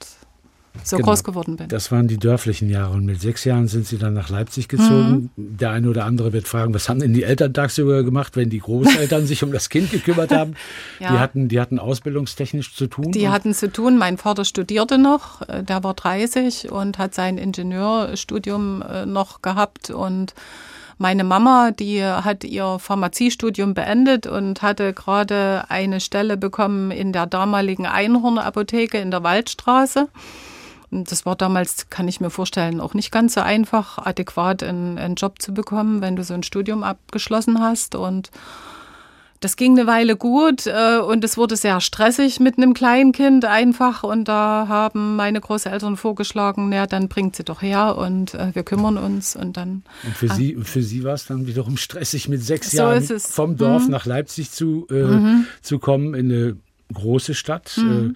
so 0.83 0.97
genau. 0.97 1.09
groß 1.09 1.23
geworden 1.23 1.55
bin. 1.55 1.67
Das 1.67 1.91
waren 1.91 2.07
die 2.07 2.17
dörflichen 2.17 2.69
Jahre. 2.69 2.93
Und 2.93 3.05
mit 3.05 3.21
sechs 3.21 3.43
Jahren 3.45 3.67
sind 3.67 3.85
sie 3.85 3.97
dann 3.97 4.13
nach 4.13 4.29
Leipzig 4.29 4.67
gezogen. 4.67 5.29
Mhm. 5.35 5.57
Der 5.57 5.71
eine 5.71 5.89
oder 5.89 6.05
andere 6.05 6.33
wird 6.33 6.47
fragen, 6.47 6.73
was 6.73 6.89
haben 6.89 6.99
denn 6.99 7.13
die 7.13 7.23
Eltern 7.23 7.53
tagsüber 7.53 8.03
gemacht, 8.03 8.35
wenn 8.35 8.49
die 8.49 8.59
Großeltern 8.59 9.25
sich 9.27 9.43
um 9.43 9.51
das 9.51 9.69
Kind 9.69 9.91
gekümmert 9.91 10.31
haben? 10.31 10.55
ja. 10.99 11.11
die, 11.11 11.19
hatten, 11.19 11.47
die 11.47 11.59
hatten 11.59 11.79
ausbildungstechnisch 11.79 12.75
zu 12.75 12.87
tun. 12.87 13.11
Die 13.11 13.29
hatten 13.29 13.53
zu 13.53 13.71
tun. 13.71 13.97
Mein 13.97 14.17
Vater 14.17 14.45
studierte 14.45 14.97
noch, 14.97 15.47
äh, 15.47 15.63
der 15.63 15.83
war 15.83 15.93
30 15.93 16.71
und 16.71 16.97
hat 16.97 17.13
sein 17.13 17.37
Ingenieurstudium 17.37 18.81
äh, 18.81 19.05
noch 19.05 19.41
gehabt 19.41 19.89
und 19.89 20.33
meine 20.99 21.23
Mama, 21.23 21.71
die 21.71 22.03
hat 22.03 22.43
ihr 22.43 22.77
Pharmaziestudium 22.79 23.73
beendet 23.73 24.27
und 24.27 24.61
hatte 24.61 24.93
gerade 24.93 25.65
eine 25.67 25.99
Stelle 25.99 26.37
bekommen 26.37 26.91
in 26.91 27.11
der 27.11 27.25
damaligen 27.25 27.87
Einhornapotheke 27.87 28.99
in 28.99 29.11
der 29.11 29.23
Waldstraße. 29.23 30.07
Das 31.05 31.25
war 31.25 31.35
damals, 31.35 31.89
kann 31.89 32.07
ich 32.07 32.21
mir 32.21 32.29
vorstellen, 32.29 32.79
auch 32.79 32.93
nicht 32.93 33.11
ganz 33.11 33.33
so 33.33 33.41
einfach, 33.41 33.97
adäquat 33.97 34.63
einen, 34.63 34.97
einen 34.97 35.15
Job 35.15 35.41
zu 35.41 35.53
bekommen, 35.53 36.01
wenn 36.01 36.15
du 36.15 36.23
so 36.23 36.33
ein 36.33 36.43
Studium 36.43 36.83
abgeschlossen 36.83 37.59
hast. 37.59 37.95
Und 37.95 38.29
das 39.43 39.57
ging 39.57 39.77
eine 39.77 39.87
Weile 39.87 40.15
gut 40.15 40.67
äh, 40.67 40.99
und 40.99 41.23
es 41.23 41.37
wurde 41.37 41.57
sehr 41.57 41.81
stressig 41.81 42.39
mit 42.39 42.57
einem 42.57 42.73
Kleinkind 42.73 43.43
einfach. 43.43 44.03
Und 44.03 44.27
da 44.27 44.67
haben 44.69 45.17
meine 45.17 45.41
Großeltern 45.41 45.97
vorgeschlagen, 45.97 46.69
naja, 46.69 46.87
dann 46.87 47.09
bringt 47.09 47.35
sie 47.35 47.43
doch 47.43 47.61
her 47.61 47.97
und 47.97 48.33
äh, 48.35 48.55
wir 48.55 48.63
kümmern 48.63 48.97
uns. 48.97 49.35
Und 49.35 49.57
dann. 49.57 49.83
Und 50.03 50.15
für, 50.15 50.27
äh, 50.27 50.33
Sie, 50.33 50.55
für 50.63 50.81
Sie 50.81 51.03
war 51.03 51.13
es 51.13 51.25
dann 51.25 51.45
wiederum 51.45 51.75
stressig, 51.75 52.29
mit 52.29 52.41
sechs 52.41 52.71
so 52.71 52.77
Jahren 52.77 53.03
vom 53.19 53.57
Dorf 53.57 53.83
mhm. 53.83 53.91
nach 53.91 54.05
Leipzig 54.05 54.51
zu, 54.51 54.87
äh, 54.89 54.93
mhm. 54.93 55.45
zu 55.61 55.77
kommen, 55.79 56.13
in 56.13 56.31
eine 56.31 56.57
große 56.93 57.33
Stadt. 57.33 57.73
Mhm. 57.77 58.15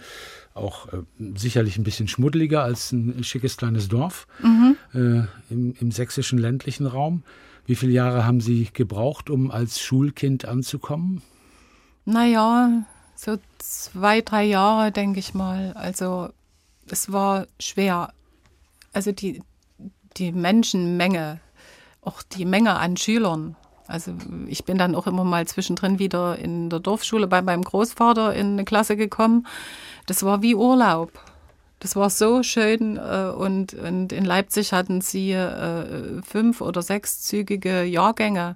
Auch 0.58 0.88
äh, 0.88 1.04
sicherlich 1.36 1.78
ein 1.78 1.84
bisschen 1.84 2.08
schmuddeliger 2.08 2.64
als 2.64 2.92
ein 2.92 3.24
schickes 3.24 3.58
kleines 3.58 3.88
Dorf 3.88 4.28
mhm. 4.42 4.76
äh, 4.94 5.54
im, 5.54 5.76
im, 5.80 5.92
sächsischen 5.92 6.40
ländlichen 6.40 6.86
Raum. 6.86 7.24
Wie 7.66 7.76
viele 7.76 7.92
Jahre 7.92 8.26
haben 8.26 8.42
Sie 8.42 8.70
gebraucht, 8.74 9.30
um 9.30 9.52
als 9.52 9.80
Schulkind 9.80 10.46
anzukommen? 10.46 11.22
Naja, 12.06 12.86
so 13.16 13.38
zwei, 13.58 14.22
drei 14.22 14.46
Jahre, 14.46 14.92
denke 14.92 15.20
ich 15.20 15.34
mal. 15.34 15.74
Also 15.74 16.30
es 16.90 17.12
war 17.12 17.48
schwer. 17.60 18.14
Also 18.94 19.12
die, 19.12 19.42
die 20.16 20.32
Menschenmenge, 20.32 21.40
auch 22.02 22.24
die 22.24 22.46
Menge 22.46 22.76
an 22.76 22.96
Schülern. 22.96 23.56
Also 23.88 24.14
ich 24.48 24.66
bin 24.66 24.78
dann 24.78 24.96
auch 24.96 25.08
immer 25.08 25.24
mal 25.24 25.48
zwischendrin 25.48 26.00
wieder 26.00 26.38
in 26.38 26.70
der 26.70 26.80
Dorfschule 26.80 27.28
bei 27.28 27.42
meinem 27.42 27.64
Großvater 27.64 28.34
in 28.34 28.54
eine 28.54 28.66
Klasse 28.66 28.98
gekommen. 28.98 29.48
Das 30.06 30.24
war 30.24 30.42
wie 30.42 30.56
Urlaub. 30.56 31.12
Das 31.80 31.96
war 31.96 32.10
so 32.10 32.42
schön 32.44 32.98
äh, 32.98 33.32
und, 33.36 33.74
und 33.74 34.12
in 34.12 34.26
Leipzig 34.26 34.74
hatten 34.74 35.02
sie 35.02 35.32
äh, 35.32 36.22
fünf- 36.24 36.62
oder 36.62 36.82
sechszügige 36.82 37.84
Jahrgänge, 37.84 38.56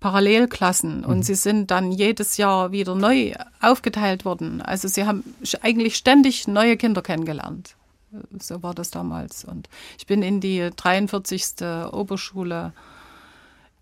Parallelklassen 0.00 1.04
und 1.04 1.18
mhm. 1.18 1.22
sie 1.22 1.34
sind 1.34 1.70
dann 1.70 1.92
jedes 1.92 2.36
Jahr 2.36 2.72
wieder 2.72 2.94
neu 2.94 3.32
aufgeteilt 3.60 4.24
worden. 4.24 4.60
Also 4.60 4.88
sie 4.88 5.04
haben 5.04 5.24
eigentlich 5.62 5.96
ständig 5.96 6.48
neue 6.48 6.76
Kinder 6.76 7.02
kennengelernt. 7.02 7.76
So 8.38 8.62
war 8.62 8.74
das 8.74 8.90
damals. 8.90 9.44
Und 9.44 9.68
ich 9.98 10.06
bin 10.06 10.22
in 10.22 10.40
die 10.40 10.70
43. 10.74 11.66
Oberschule 11.92 12.72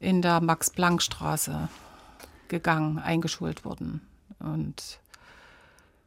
in 0.02 0.20
der 0.20 0.40
Max-Planck-Straße 0.40 1.68
gegangen, 2.48 2.98
eingeschult 2.98 3.64
worden. 3.64 4.00
Und 4.38 5.00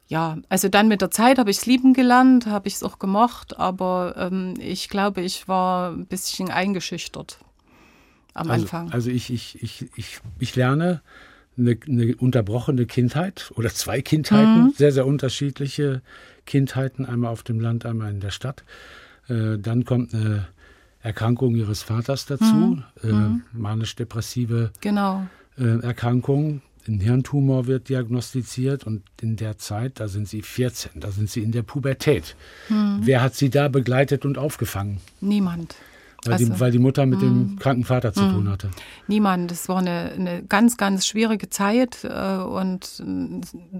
ja, 0.08 0.38
also 0.49 0.69
dann 0.69 0.88
mit 0.88 1.01
der 1.01 1.10
Zeit 1.10 1.39
habe 1.39 1.49
ich 1.49 1.58
es 1.58 1.65
lieben 1.65 1.93
gelernt, 1.93 2.45
habe 2.45 2.67
ich 2.67 2.75
es 2.75 2.84
auch 2.84 2.99
gemocht, 2.99 3.58
aber 3.58 4.15
ähm, 4.17 4.53
ich 4.60 4.89
glaube, 4.89 5.21
ich 5.21 5.47
war 5.47 5.91
ein 5.91 6.05
bisschen 6.05 6.51
eingeschüchtert 6.51 7.39
am 8.34 8.51
also, 8.51 8.63
Anfang. 8.63 8.91
Also 8.91 9.10
ich, 9.10 9.31
ich, 9.31 9.63
ich, 9.63 9.88
ich, 9.95 10.19
ich 10.38 10.55
lerne 10.55 11.01
eine, 11.58 11.77
eine 11.88 12.15
unterbrochene 12.17 12.86
Kindheit 12.86 13.51
oder 13.55 13.69
zwei 13.69 14.01
Kindheiten, 14.01 14.65
mhm. 14.65 14.73
sehr, 14.75 14.91
sehr 14.91 15.08
unterschiedliche 15.08 16.01
Kindheiten, 16.45 17.05
einmal 17.05 17.31
auf 17.31 17.43
dem 17.43 17.60
Land, 17.60 17.86
einmal 17.86 18.12
in 18.12 18.19
der 18.19 18.31
Stadt. 18.31 18.63
Äh, 19.27 19.58
dann 19.58 19.86
kommt 19.86 20.13
eine 20.13 20.47
Erkrankung 21.05 21.55
ihres 21.55 21.83
Vaters 21.83 22.25
dazu, 22.25 22.43
mhm. 22.43 22.83
äh, 23.03 23.07
mhm. 23.07 23.43
manisch-depressive 23.53 24.71
genau. 24.81 25.27
äh, 25.57 25.79
Erkrankung 25.81 26.61
ein 26.87 26.99
Hirntumor 26.99 27.65
wird 27.65 27.89
diagnostiziert 27.89 28.83
und 28.85 29.03
in 29.19 29.37
der 29.37 29.57
Zeit, 29.57 29.99
da 29.99 30.07
sind 30.07 30.27
Sie 30.27 30.41
14, 30.41 30.99
da 30.99 31.09
sind 31.09 31.29
Sie 31.29 31.41
in 31.41 31.51
der 31.51 31.63
Pubertät. 31.63 32.35
Hm. 32.67 32.99
Wer 33.01 33.23
hat 33.23 33.33
Sie 33.33 33.49
da 33.49 33.69
begleitet 33.69 34.23
und 34.23 34.37
aufgefangen? 34.37 34.99
Niemand. 35.19 35.75
Weil, 36.25 36.33
also, 36.33 36.45
die, 36.45 36.59
weil 36.59 36.71
die, 36.71 36.79
Mutter 36.79 37.05
mit 37.05 37.21
dem 37.21 37.57
kranken 37.59 37.83
Vater 37.83 38.13
zu 38.13 38.21
hm. 38.21 38.33
tun 38.33 38.49
hatte. 38.49 38.69
Niemand. 39.07 39.51
Es 39.51 39.69
war 39.69 39.77
eine, 39.77 40.11
eine, 40.15 40.43
ganz, 40.43 40.77
ganz 40.77 41.05
schwierige 41.05 41.49
Zeit 41.49 42.03
äh, 42.03 42.38
und 42.38 43.03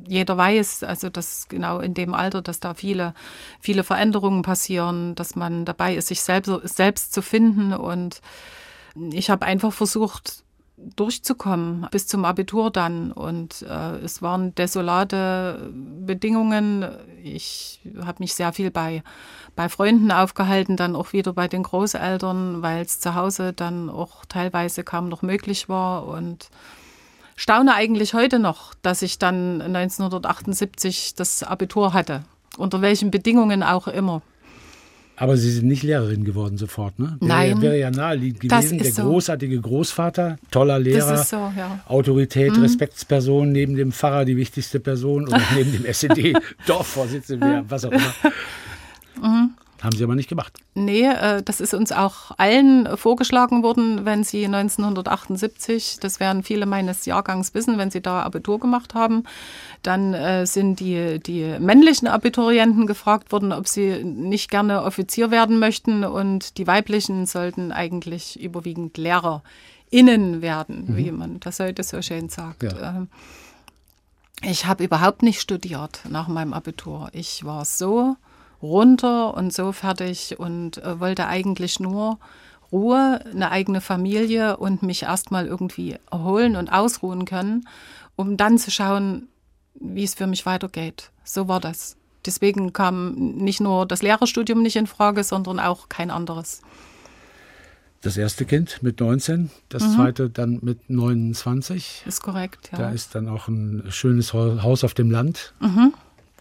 jeder 0.08 0.38
weiß, 0.38 0.84
also 0.84 1.10
dass 1.10 1.48
genau 1.50 1.80
in 1.80 1.94
dem 1.94 2.14
Alter, 2.14 2.42
dass 2.42 2.60
da 2.60 2.74
viele, 2.74 3.14
viele 3.60 3.84
Veränderungen 3.84 4.42
passieren, 4.42 5.16
dass 5.16 5.36
man 5.36 5.66
dabei 5.66 5.96
ist, 5.96 6.08
sich 6.08 6.22
selbst, 6.22 6.52
selbst 6.64 7.14
zu 7.14 7.22
finden 7.22 7.74
und 7.74 8.22
ich 9.12 9.30
habe 9.30 9.46
einfach 9.46 9.74
versucht, 9.74 10.45
durchzukommen 10.78 11.88
bis 11.92 12.08
zum 12.08 12.26
Abitur 12.26 12.72
dann. 12.72 13.12
Und 13.12 13.62
äh, 13.64 13.98
es 13.98 14.22
waren 14.22 14.54
desolate 14.56 15.72
Bedingungen. 15.72 16.86
Ich 17.24 17.82
habe 18.04 18.18
mich 18.20 18.34
sehr 18.34 18.54
viel 18.54 18.72
bei, 18.72 19.04
bei 19.56 19.70
Freunden 19.70 20.12
aufgehalten, 20.12 20.78
dann 20.78 20.96
auch 20.96 21.14
wieder 21.14 21.34
bei 21.34 21.48
den 21.48 21.64
Großeltern, 21.64 22.62
weil 22.62 22.84
es 22.84 23.00
zu 23.00 23.16
Hause 23.16 23.54
dann 23.54 23.90
auch 23.90 24.26
teilweise 24.26 24.84
kaum 24.84 25.10
noch 25.10 25.22
möglich 25.22 25.70
war. 25.70 26.08
Und 26.08 26.50
staune 27.36 27.74
eigentlich 27.74 28.14
heute 28.14 28.40
noch, 28.40 28.74
dass 28.82 29.02
ich 29.02 29.18
dann 29.18 29.62
1978 29.62 31.16
das 31.16 31.44
Abitur 31.44 31.94
hatte. 31.94 32.24
Unter 32.58 32.82
welchen 32.82 33.12
Bedingungen 33.12 33.64
auch 33.64 33.88
immer. 33.88 34.22
Aber 35.18 35.38
Sie 35.38 35.50
sind 35.50 35.68
nicht 35.68 35.84
Lehrerin 35.84 36.26
geworden 36.26 36.58
sofort, 36.58 37.00
ne? 37.00 37.18
Wäre, 37.20 37.30
Nein. 37.30 37.62
Wäre 37.62 37.80
ja 37.80 37.90
naheliegend 37.90 38.42
gewesen. 38.42 38.80
Der 38.80 38.92
so. 38.92 39.04
großartige 39.04 39.62
Großvater, 39.62 40.38
toller 40.52 40.78
Lehrer, 40.80 41.18
so, 41.18 41.38
ja. 41.58 41.80
Autorität, 41.88 42.56
mhm. 42.56 42.64
Respektsperson, 42.64 43.52
neben 43.52 43.76
dem 43.76 43.92
Pfarrer 43.92 44.26
die 44.26 44.36
wichtigste 44.36 44.80
Person 44.80 45.28
oder 45.28 45.42
neben 45.56 45.72
dem 45.72 45.86
SED-Dorfvorsitzenden, 45.86 47.66
was 47.70 47.86
auch 47.86 47.92
immer. 47.92 48.14
Mhm. 49.22 49.52
Haben 49.86 49.96
Sie 49.96 50.04
aber 50.04 50.16
nicht 50.16 50.30
gemacht. 50.30 50.58
Nee, 50.74 51.04
äh, 51.04 51.44
das 51.44 51.62
ist 51.62 51.76
uns 51.76 51.92
auch 51.92 52.32
allen 52.38 52.98
vorgeschlagen 52.98 53.62
worden, 53.62 54.04
wenn 54.04 54.24
Sie 54.24 54.46
1978, 54.46 55.98
das 56.02 56.20
werden 56.20 56.42
viele 56.42 56.66
meines 56.66 57.06
Jahrgangs 57.06 57.54
wissen, 57.54 57.78
wenn 57.78 57.92
Sie 57.92 58.02
da 58.02 58.24
Abitur 58.24 58.60
gemacht 58.60 58.96
haben, 58.96 59.24
dann 59.84 60.16
äh, 60.16 60.48
sind 60.48 60.80
die, 60.80 61.20
die 61.20 61.58
männlichen 61.60 62.08
Abiturienten 62.08 62.88
gefragt 62.88 63.32
worden, 63.32 63.52
ob 63.52 63.68
sie 63.68 64.04
nicht 64.04 64.50
gerne 64.50 64.82
Offizier 64.82 65.30
werden 65.30 65.60
möchten 65.60 66.04
und 66.04 66.58
die 66.58 66.66
weiblichen 66.66 67.28
sollten 67.28 67.72
eigentlich 67.72 68.42
überwiegend 68.42 68.98
LehrerInnen 68.98 70.42
werden, 70.42 70.86
mhm. 70.88 70.98
wie 70.98 71.12
man 71.12 71.40
das 71.40 71.60
heute 71.60 71.84
so 71.84 72.02
schön 72.02 72.30
sagt. 72.30 72.64
Ja. 72.64 72.98
Ähm, 72.98 73.08
ich 74.42 74.66
habe 74.66 74.84
überhaupt 74.84 75.22
nicht 75.22 75.40
studiert 75.40 76.02
nach 76.10 76.28
meinem 76.28 76.54
Abitur. 76.54 77.10
Ich 77.14 77.46
war 77.46 77.66
so 77.66 78.16
runter 78.66 79.34
und 79.34 79.54
so 79.54 79.72
fertig 79.72 80.40
und 80.40 80.78
äh, 80.80 81.00
wollte 81.00 81.28
eigentlich 81.28 81.80
nur 81.80 82.20
Ruhe, 82.72 83.22
eine 83.32 83.52
eigene 83.52 83.82
Familie 83.82 84.58
und 84.58 84.84
mich 84.84 85.04
erstmal 85.04 85.46
irgendwie 85.46 85.98
erholen 86.12 86.56
und 86.56 86.70
ausruhen 86.70 87.26
können, 87.26 87.68
um 88.16 88.38
dann 88.38 88.58
zu 88.58 88.72
schauen, 88.72 89.28
wie 89.76 90.04
es 90.04 90.16
für 90.16 90.28
mich 90.28 90.46
weitergeht. 90.46 91.12
So 91.24 91.48
war 91.48 91.60
das. 91.60 91.98
deswegen 92.26 92.74
kam 92.74 93.14
nicht 93.14 93.62
nur 93.62 93.86
das 93.86 94.02
Lehrerstudium 94.02 94.62
nicht 94.64 94.76
in 94.76 94.88
Frage, 94.88 95.24
sondern 95.24 95.60
auch 95.60 95.90
kein 95.90 96.10
anderes. 96.10 96.62
Das 98.02 98.18
erste 98.18 98.46
Kind 98.46 98.84
mit 98.84 99.00
19, 99.00 99.50
das 99.70 99.84
mhm. 99.84 99.96
zweite 99.96 100.30
dann 100.30 100.60
mit 100.62 100.90
29. 100.90 102.04
Ist 102.06 102.22
korrekt, 102.22 102.70
ja. 102.72 102.78
Da 102.78 102.90
ist 102.92 103.16
dann 103.16 103.28
auch 103.28 103.48
ein 103.48 103.84
schönes 103.90 104.34
Haus 104.34 104.84
auf 104.84 104.94
dem 104.94 105.10
Land 105.10 105.54
mhm. 105.60 105.94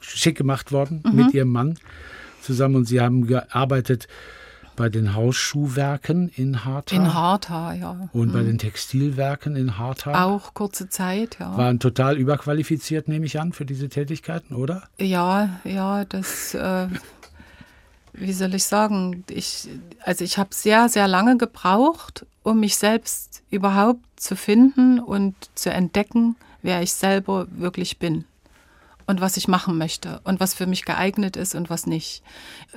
Schick 0.04 0.36
gemacht 0.36 0.72
worden 0.72 1.02
mhm. 1.04 1.16
mit 1.16 1.34
ihrem 1.34 1.50
Mann 1.50 1.78
zusammen 2.40 2.76
und 2.76 2.84
sie 2.84 3.00
haben 3.00 3.26
gearbeitet 3.26 4.08
bei 4.76 4.88
den 4.88 5.14
Hausschuhwerken 5.14 6.28
in 6.28 6.64
Hartha. 6.64 6.96
In 6.96 7.14
Hartha, 7.14 7.74
ja. 7.74 8.08
Und 8.12 8.28
mhm. 8.28 8.32
bei 8.32 8.42
den 8.42 8.58
Textilwerken 8.58 9.56
in 9.56 9.78
Hartha. 9.78 10.24
Auch 10.24 10.54
kurze 10.54 10.88
Zeit, 10.88 11.38
ja. 11.38 11.56
Waren 11.56 11.78
total 11.78 12.16
überqualifiziert, 12.16 13.08
nehme 13.08 13.26
ich 13.26 13.40
an, 13.40 13.52
für 13.52 13.64
diese 13.64 13.88
Tätigkeiten, 13.88 14.54
oder? 14.54 14.88
Ja, 14.98 15.60
ja, 15.64 16.04
das, 16.04 16.54
äh, 16.54 16.88
wie 18.12 18.32
soll 18.32 18.54
ich 18.54 18.64
sagen, 18.64 19.24
ich, 19.30 19.68
also 20.02 20.24
ich 20.24 20.38
habe 20.38 20.50
sehr, 20.52 20.88
sehr 20.88 21.08
lange 21.08 21.36
gebraucht, 21.36 22.26
um 22.42 22.60
mich 22.60 22.76
selbst 22.76 23.42
überhaupt 23.50 24.04
zu 24.16 24.36
finden 24.36 24.98
und 24.98 25.34
zu 25.54 25.70
entdecken, 25.70 26.36
wer 26.62 26.82
ich 26.82 26.92
selber 26.92 27.46
wirklich 27.50 27.98
bin 27.98 28.24
und 29.06 29.20
was 29.20 29.36
ich 29.36 29.48
machen 29.48 29.78
möchte 29.78 30.20
und 30.24 30.40
was 30.40 30.54
für 30.54 30.66
mich 30.66 30.84
geeignet 30.84 31.36
ist 31.36 31.54
und 31.54 31.70
was 31.70 31.86
nicht. 31.86 32.22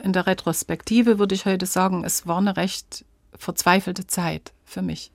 In 0.03 0.13
der 0.13 0.27
Retrospektive 0.27 1.19
würde 1.19 1.35
ich 1.35 1.45
heute 1.45 1.65
sagen, 1.65 2.03
es 2.03 2.27
war 2.27 2.37
eine 2.37 2.57
recht 2.57 3.05
verzweifelte 3.37 4.07
Zeit 4.07 4.51
für 4.65 4.81
mich. 4.81 5.11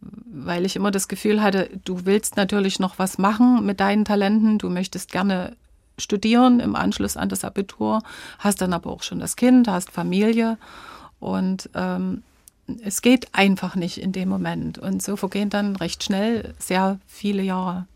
Weil 0.00 0.64
ich 0.64 0.76
immer 0.76 0.90
das 0.90 1.08
Gefühl 1.08 1.42
hatte, 1.42 1.68
du 1.84 2.06
willst 2.06 2.36
natürlich 2.36 2.78
noch 2.78 2.98
was 2.98 3.18
machen 3.18 3.64
mit 3.66 3.80
deinen 3.80 4.04
Talenten, 4.04 4.58
du 4.58 4.70
möchtest 4.70 5.12
gerne 5.12 5.56
studieren 5.98 6.60
im 6.60 6.74
Anschluss 6.74 7.16
an 7.16 7.28
das 7.28 7.44
Abitur, 7.44 8.02
hast 8.38 8.62
dann 8.62 8.72
aber 8.72 8.90
auch 8.90 9.02
schon 9.02 9.20
das 9.20 9.36
Kind, 9.36 9.68
hast 9.68 9.90
Familie 9.90 10.56
und 11.18 11.68
ähm, 11.74 12.22
es 12.82 13.02
geht 13.02 13.34
einfach 13.34 13.74
nicht 13.74 13.98
in 13.98 14.12
dem 14.12 14.28
Moment. 14.28 14.78
Und 14.78 15.02
so 15.02 15.16
vergehen 15.16 15.50
dann 15.50 15.76
recht 15.76 16.04
schnell 16.04 16.54
sehr 16.58 16.98
viele 17.06 17.42
Jahre. 17.42 17.86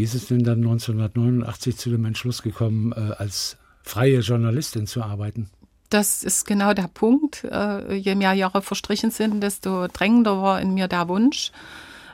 Wie 0.00 0.04
ist 0.04 0.14
es 0.14 0.28
denn 0.28 0.42
dann 0.44 0.60
1989 0.60 1.76
zu 1.76 1.90
dem 1.90 2.06
Entschluss 2.06 2.40
gekommen, 2.40 2.94
äh, 2.96 3.12
als 3.18 3.58
freie 3.82 4.20
Journalistin 4.20 4.86
zu 4.86 5.02
arbeiten? 5.02 5.50
Das 5.90 6.24
ist 6.24 6.46
genau 6.46 6.72
der 6.72 6.88
Punkt. 6.88 7.44
Äh, 7.44 7.96
je 7.96 8.14
mehr 8.14 8.32
Jahre 8.32 8.62
verstrichen 8.62 9.10
sind, 9.10 9.42
desto 9.42 9.88
drängender 9.88 10.40
war 10.40 10.58
in 10.58 10.72
mir 10.72 10.88
der 10.88 11.06
Wunsch, 11.08 11.52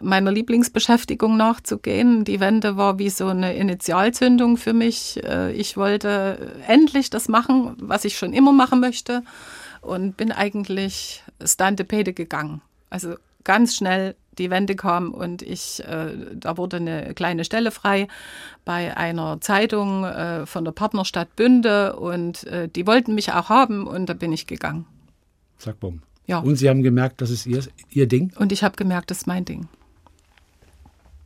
meiner 0.01 0.33
Lieblingsbeschäftigung 0.33 1.37
nachzugehen. 1.37 2.25
Die 2.25 2.41
Wende 2.41 2.77
war 2.77 2.99
wie 2.99 3.09
so 3.09 3.29
eine 3.29 3.55
Initialzündung 3.55 4.57
für 4.57 4.73
mich. 4.73 5.23
Äh, 5.23 5.53
ich 5.53 5.77
wollte 5.77 6.57
endlich 6.67 7.09
das 7.09 7.29
machen, 7.29 7.77
was 7.79 8.05
ich 8.05 8.19
schon 8.19 8.33
immer 8.33 8.51
machen 8.51 8.81
möchte 8.81 9.23
und 9.81 10.17
bin 10.17 10.33
eigentlich 10.33 11.23
Stantepede 11.41 12.15
gegangen. 12.15 12.63
Also 12.91 13.15
ganz 13.45 13.77
schnell 13.77 14.17
die 14.39 14.51
Wende 14.51 14.77
kam 14.77 15.13
und 15.13 15.43
ich, 15.43 15.83
äh, 15.85 16.09
da 16.35 16.57
wurde 16.57 16.77
eine 16.79 17.15
kleine 17.15 17.45
Stelle 17.45 17.71
frei 17.71 18.09
bei 18.65 18.97
einer 18.97 19.41
Zeitung 19.41 20.05
äh, 20.05 20.47
von 20.47 20.65
der 20.65 20.73
Partnerstadt 20.73 21.35
Bünde 21.37 21.97
und 21.97 22.45
äh, 22.45 22.69
die 22.69 22.87
wollten 22.87 23.15
mich 23.15 23.33
auch 23.33 23.49
haben 23.49 23.87
und 23.87 24.07
da 24.09 24.15
bin 24.15 24.33
ich 24.33 24.47
gegangen. 24.47 24.87
Zack, 25.59 25.81
bumm. 25.81 26.03
Ja. 26.27 26.41
Und 26.41 26.57
Sie 26.57 26.69
haben 26.69 26.83
gemerkt, 26.83 27.21
das 27.21 27.31
ist 27.31 27.47
Ihr, 27.47 27.63
Ihr 27.91 28.07
Ding? 28.07 28.33
Und 28.37 28.53
ich 28.53 28.65
habe 28.65 28.77
gemerkt, 28.77 29.11
das 29.11 29.19
ist 29.19 29.27
mein 29.27 29.45
Ding. 29.45 29.69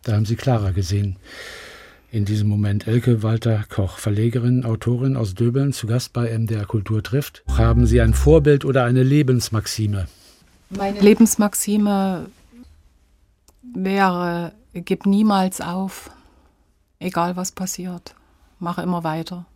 Da 0.02 0.12
haben 0.12 0.26
Sie 0.26 0.36
Clara 0.36 0.70
gesehen. 0.70 1.16
In 2.12 2.24
diesem 2.24 2.48
Moment 2.48 2.88
Elke 2.88 3.22
Walter 3.22 3.64
Koch, 3.68 3.98
Verlegerin, 3.98 4.64
Autorin 4.64 5.16
aus 5.16 5.34
Döbeln, 5.34 5.72
zu 5.72 5.86
Gast 5.86 6.12
bei 6.12 6.36
MDR 6.36 6.66
Kultur 6.66 7.02
trifft. 7.02 7.44
Haben 7.48 7.86
Sie 7.86 8.00
ein 8.00 8.14
Vorbild 8.14 8.64
oder 8.64 8.84
eine 8.84 9.04
Lebensmaxime? 9.04 10.06
Meine 10.70 11.00
Lebensmaxime 11.00 12.26
wäre, 13.74 14.52
gib 14.72 15.06
niemals 15.06 15.60
auf, 15.60 16.10
egal 16.98 17.36
was 17.36 17.52
passiert. 17.52 18.14
Mache 18.58 18.82
immer 18.82 19.04
weiter. 19.04 19.46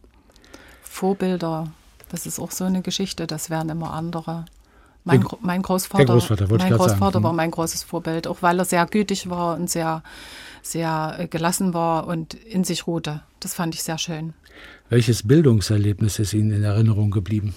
Vorbilder, 0.82 1.72
das 2.08 2.26
ist 2.26 2.38
auch 2.38 2.50
so 2.50 2.64
eine 2.64 2.82
Geschichte, 2.82 3.26
das 3.26 3.50
wären 3.50 3.68
immer 3.68 3.92
andere. 3.92 4.44
Mein, 5.06 5.22
mein 5.40 5.60
Großvater, 5.60 6.06
Großvater, 6.06 6.46
mein 6.48 6.72
Großvater 6.72 7.12
sagen. 7.12 7.24
war 7.24 7.32
mhm. 7.32 7.36
mein 7.36 7.50
großes 7.50 7.82
Vorbild, 7.82 8.26
auch 8.26 8.40
weil 8.40 8.58
er 8.58 8.64
sehr 8.64 8.86
gütig 8.86 9.28
war 9.28 9.56
und 9.56 9.68
sehr, 9.68 10.02
sehr 10.62 11.16
äh, 11.18 11.28
gelassen 11.28 11.74
war 11.74 12.06
und 12.06 12.32
in 12.32 12.64
sich 12.64 12.86
ruhte. 12.86 13.20
Das 13.40 13.52
fand 13.52 13.74
ich 13.74 13.82
sehr 13.82 13.98
schön. 13.98 14.32
Welches 14.88 15.26
Bildungserlebnis 15.26 16.18
ist 16.18 16.32
Ihnen 16.32 16.52
in 16.52 16.62
Erinnerung 16.62 17.10
geblieben? 17.10 17.54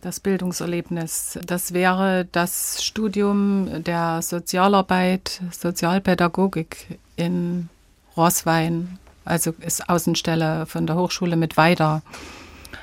Das 0.00 0.18
Bildungserlebnis, 0.18 1.38
das 1.46 1.72
wäre 1.72 2.26
das 2.32 2.82
Studium 2.82 3.84
der 3.84 4.20
Sozialarbeit, 4.20 5.40
Sozialpädagogik 5.52 6.98
in 7.14 7.68
Rosswein, 8.16 8.98
also 9.24 9.52
ist 9.60 9.88
Außenstelle 9.88 10.66
von 10.66 10.86
der 10.86 10.96
Hochschule 10.96 11.36
mit 11.36 11.56
Weida. 11.56 12.02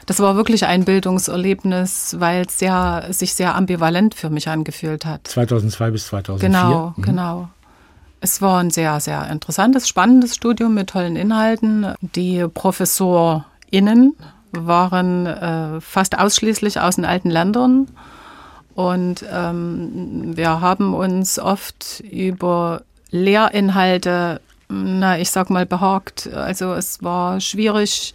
Das 0.05 0.19
war 0.19 0.35
wirklich 0.35 0.65
ein 0.65 0.85
Bildungserlebnis, 0.85 2.15
weil 2.19 2.45
es 2.45 2.57
sehr, 2.57 3.05
sich 3.09 3.33
sehr 3.33 3.55
ambivalent 3.55 4.15
für 4.15 4.29
mich 4.29 4.47
angefühlt 4.47 5.05
hat. 5.05 5.27
2002 5.27 5.91
bis 5.91 6.07
2004? 6.07 6.49
Genau, 6.49 6.93
mhm. 6.95 7.01
genau. 7.01 7.49
Es 8.21 8.41
war 8.41 8.59
ein 8.59 8.71
sehr, 8.71 8.99
sehr 8.99 9.29
interessantes, 9.29 9.87
spannendes 9.87 10.35
Studium 10.35 10.73
mit 10.73 10.91
tollen 10.91 11.15
Inhalten. 11.15 11.93
Die 12.01 12.45
ProfessorInnen 12.47 14.15
waren 14.51 15.25
äh, 15.25 15.81
fast 15.81 16.17
ausschließlich 16.17 16.79
aus 16.79 16.95
den 16.95 17.05
alten 17.05 17.29
Ländern. 17.29 17.87
Und 18.73 19.25
ähm, 19.31 20.35
wir 20.35 20.61
haben 20.61 20.93
uns 20.93 21.39
oft 21.39 22.01
über 22.09 22.83
Lehrinhalte, 23.09 24.41
na, 24.69 25.19
ich 25.19 25.29
sag 25.31 25.49
mal, 25.49 25.65
behagt. 25.65 26.29
Also 26.33 26.73
es 26.73 27.03
war 27.03 27.41
schwierig, 27.41 28.13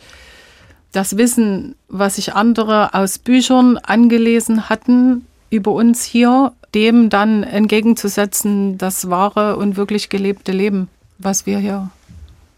das 0.93 1.19
Wissen, 1.19 1.75
was 1.89 2.17
sich 2.17 2.35
andere 2.35 2.95
aus 2.95 3.19
Büchern 3.19 3.77
angelesen 3.77 4.71
hatten, 4.71 5.27
über 5.51 5.73
uns 5.73 6.03
hier, 6.05 6.53
dem 6.75 7.11
dann 7.11 7.43
entgegenzusetzen, 7.43 8.79
das 8.79 9.11
wahre 9.11 9.57
und 9.57 9.77
wirklich 9.77 10.09
gelebte 10.09 10.53
Leben, 10.53 10.89
was 11.19 11.45
wir 11.45 11.59
hier 11.59 11.91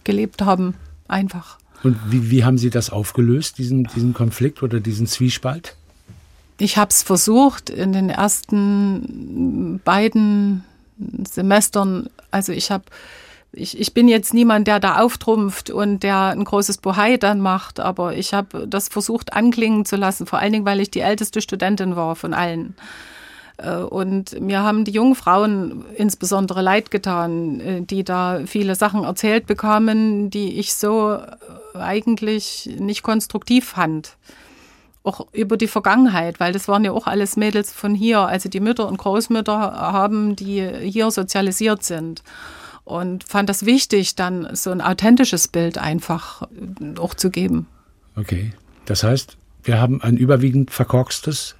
gelebt 0.05 0.43
haben, 0.43 0.75
einfach. 1.09 1.59
Und 1.83 1.97
wie, 2.11 2.31
wie 2.31 2.45
haben 2.45 2.59
Sie 2.59 2.71
das 2.71 2.91
aufgelöst, 2.91 3.59
diesen, 3.59 3.85
diesen 3.85 4.15
Konflikt 4.15 4.63
oder 4.63 4.81
diesen 4.81 5.07
Zwiespalt? 5.07 5.77
Ich 6.59 6.77
habe 6.77 6.91
es 6.91 7.03
versucht 7.03 7.71
in 7.71 7.93
den 7.93 8.11
ersten 8.11 9.81
beiden 9.85 10.65
Semestern. 11.25 12.11
Also 12.31 12.53
ich 12.53 12.71
habe 12.71 12.85
ich, 13.53 13.79
ich 13.79 13.95
bin 13.95 14.09
jetzt 14.09 14.35
niemand, 14.35 14.67
der 14.67 14.79
da 14.79 15.01
auftrumpft 15.01 15.71
und 15.71 16.03
der 16.03 16.27
ein 16.27 16.45
großes 16.45 16.79
Bohai 16.79 17.17
dann 17.17 17.41
macht, 17.41 17.81
aber 17.81 18.15
ich 18.15 18.35
habe 18.35 18.67
das 18.69 18.89
versucht 18.89 19.33
anklingen 19.33 19.85
zu 19.85 19.97
lassen, 19.97 20.27
vor 20.27 20.39
allen 20.39 20.53
Dingen, 20.53 20.67
weil 20.67 20.81
ich 20.81 20.91
die 20.91 21.01
älteste 21.01 21.41
Studentin 21.41 21.97
war 21.97 22.15
von 22.15 22.35
allen. 22.35 22.75
Äh, 23.57 23.77
und 23.77 24.41
mir 24.41 24.63
haben 24.63 24.85
die 24.85 24.91
jungen 24.93 25.15
Frauen 25.15 25.85
insbesondere 25.97 26.63
leid 26.63 26.91
getan, 26.91 27.61
äh, 27.61 27.81
die 27.83 28.05
da 28.05 28.41
viele 28.47 28.75
Sachen 28.75 29.05
erzählt 29.05 29.47
bekamen, 29.47 30.31
die 30.31 30.59
ich 30.59 30.75
so 30.75 31.19
eigentlich 31.75 32.69
nicht 32.79 33.03
konstruktiv 33.03 33.67
fand. 33.67 34.17
Auch 35.03 35.27
über 35.33 35.57
die 35.57 35.69
Vergangenheit, 35.69 36.41
weil 36.41 36.53
das 36.53 36.69
waren 36.69 36.85
ja 36.85 36.93
auch 36.93 37.07
alles 37.07 37.37
Mädels 37.37 37.73
von 37.73 37.95
hier. 37.95 38.21
Also 38.21 38.49
die 38.49 38.61
Mütter 38.61 38.87
und 38.89 38.99
Großmütter 38.99 39.59
haben, 39.59 40.37
die 40.37 40.67
hier 40.83 41.11
sozialisiert 41.11 41.83
sind. 41.83 42.23
Und 42.85 43.25
fand 43.25 43.49
das 43.49 43.67
wichtig, 43.67 44.17
dann 44.17 44.55
so 44.55 44.71
ein 44.71 44.81
authentisches 44.81 45.49
Bild 45.49 45.79
einfach 45.79 46.49
auch 46.99 47.15
zu 47.15 47.31
geben. 47.31 47.67
Okay. 48.17 48.53
Das 48.87 49.03
heißt, 49.03 49.37
wir 49.63 49.79
haben 49.79 50.03
ein 50.03 50.17
überwiegend 50.17 50.71
verkorkstes 50.71 51.55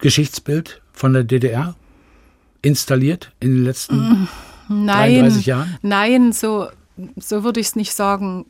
Geschichtsbild 0.00 0.82
von 0.92 1.14
der 1.14 1.24
DDR 1.24 1.74
installiert 2.60 3.32
in 3.40 3.54
den 3.54 3.64
letzten 3.64 3.96
mm, 3.96 4.28
nein, 4.68 5.14
33 5.14 5.46
Jahren? 5.46 5.78
Nein, 5.82 6.32
so, 6.32 6.68
so 7.16 7.44
würde 7.44 7.60
ich 7.60 7.68
es 7.68 7.76
nicht 7.76 7.94
sagen. 7.94 8.46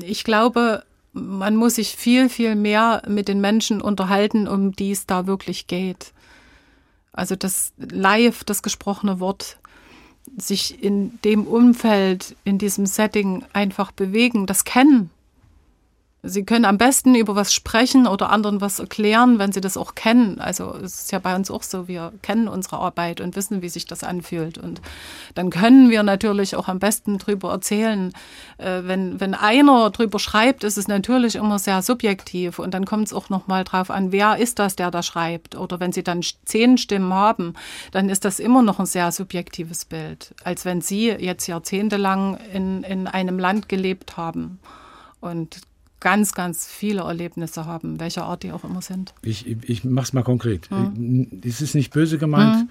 Ich 0.00 0.24
glaube, 0.24 0.84
man 1.12 1.56
muss 1.56 1.76
sich 1.76 1.96
viel, 1.96 2.28
viel 2.28 2.54
mehr 2.54 3.02
mit 3.06 3.28
den 3.28 3.40
Menschen 3.40 3.80
unterhalten, 3.80 4.48
um 4.48 4.72
die 4.72 4.92
es 4.92 5.06
da 5.06 5.26
wirklich 5.26 5.66
geht. 5.66 6.12
Also 7.12 7.36
das 7.36 7.72
Live, 7.76 8.44
das 8.44 8.62
gesprochene 8.62 9.20
Wort, 9.20 9.58
sich 10.36 10.82
in 10.82 11.18
dem 11.24 11.46
Umfeld, 11.46 12.36
in 12.44 12.58
diesem 12.58 12.86
Setting 12.86 13.44
einfach 13.52 13.92
bewegen, 13.92 14.46
das 14.46 14.64
Kennen. 14.64 15.10
Sie 16.24 16.44
können 16.44 16.64
am 16.64 16.78
besten 16.78 17.16
über 17.16 17.34
was 17.34 17.52
sprechen 17.52 18.06
oder 18.06 18.30
anderen 18.30 18.60
was 18.60 18.78
erklären, 18.78 19.40
wenn 19.40 19.50
sie 19.50 19.60
das 19.60 19.76
auch 19.76 19.96
kennen. 19.96 20.40
Also 20.40 20.72
es 20.76 21.02
ist 21.02 21.12
ja 21.12 21.18
bei 21.18 21.34
uns 21.34 21.50
auch 21.50 21.64
so, 21.64 21.88
wir 21.88 22.12
kennen 22.22 22.46
unsere 22.46 22.78
Arbeit 22.78 23.20
und 23.20 23.34
wissen, 23.34 23.60
wie 23.60 23.68
sich 23.68 23.86
das 23.86 24.04
anfühlt. 24.04 24.56
Und 24.56 24.80
dann 25.34 25.50
können 25.50 25.90
wir 25.90 26.04
natürlich 26.04 26.54
auch 26.54 26.68
am 26.68 26.78
besten 26.78 27.18
drüber 27.18 27.50
erzählen. 27.50 28.12
Äh, 28.58 28.82
wenn, 28.84 29.18
wenn 29.18 29.34
einer 29.34 29.90
drüber 29.90 30.20
schreibt, 30.20 30.62
ist 30.62 30.78
es 30.78 30.86
natürlich 30.86 31.34
immer 31.34 31.58
sehr 31.58 31.82
subjektiv. 31.82 32.60
Und 32.60 32.72
dann 32.72 32.84
kommt 32.84 33.08
es 33.08 33.12
auch 33.12 33.28
nochmal 33.28 33.64
drauf 33.64 33.90
an, 33.90 34.12
wer 34.12 34.36
ist 34.36 34.60
das, 34.60 34.76
der 34.76 34.92
da 34.92 35.02
schreibt. 35.02 35.56
Oder 35.56 35.80
wenn 35.80 35.90
Sie 35.90 36.04
dann 36.04 36.22
zehn 36.44 36.78
Stimmen 36.78 37.12
haben, 37.12 37.54
dann 37.90 38.08
ist 38.08 38.24
das 38.24 38.38
immer 38.38 38.62
noch 38.62 38.78
ein 38.78 38.86
sehr 38.86 39.10
subjektives 39.10 39.86
Bild, 39.86 40.36
als 40.44 40.64
wenn 40.64 40.82
Sie 40.82 41.08
jetzt 41.08 41.48
jahrzehntelang 41.48 42.38
in, 42.52 42.84
in 42.84 43.08
einem 43.08 43.40
Land 43.40 43.68
gelebt 43.68 44.16
haben. 44.16 44.60
Und 45.20 45.62
ganz, 46.02 46.34
ganz 46.34 46.66
viele 46.66 47.02
Erlebnisse 47.02 47.64
haben, 47.64 48.00
welcher 48.00 48.24
Art 48.24 48.42
die 48.42 48.50
auch 48.50 48.64
immer 48.64 48.82
sind. 48.82 49.14
Ich, 49.22 49.46
ich 49.46 49.84
mache 49.84 50.06
es 50.06 50.12
mal 50.12 50.24
konkret. 50.24 50.68
Hm. 50.68 51.40
Es 51.44 51.62
ist 51.62 51.74
nicht 51.74 51.92
böse 51.92 52.18
gemeint. 52.18 52.62
Hm. 52.62 52.68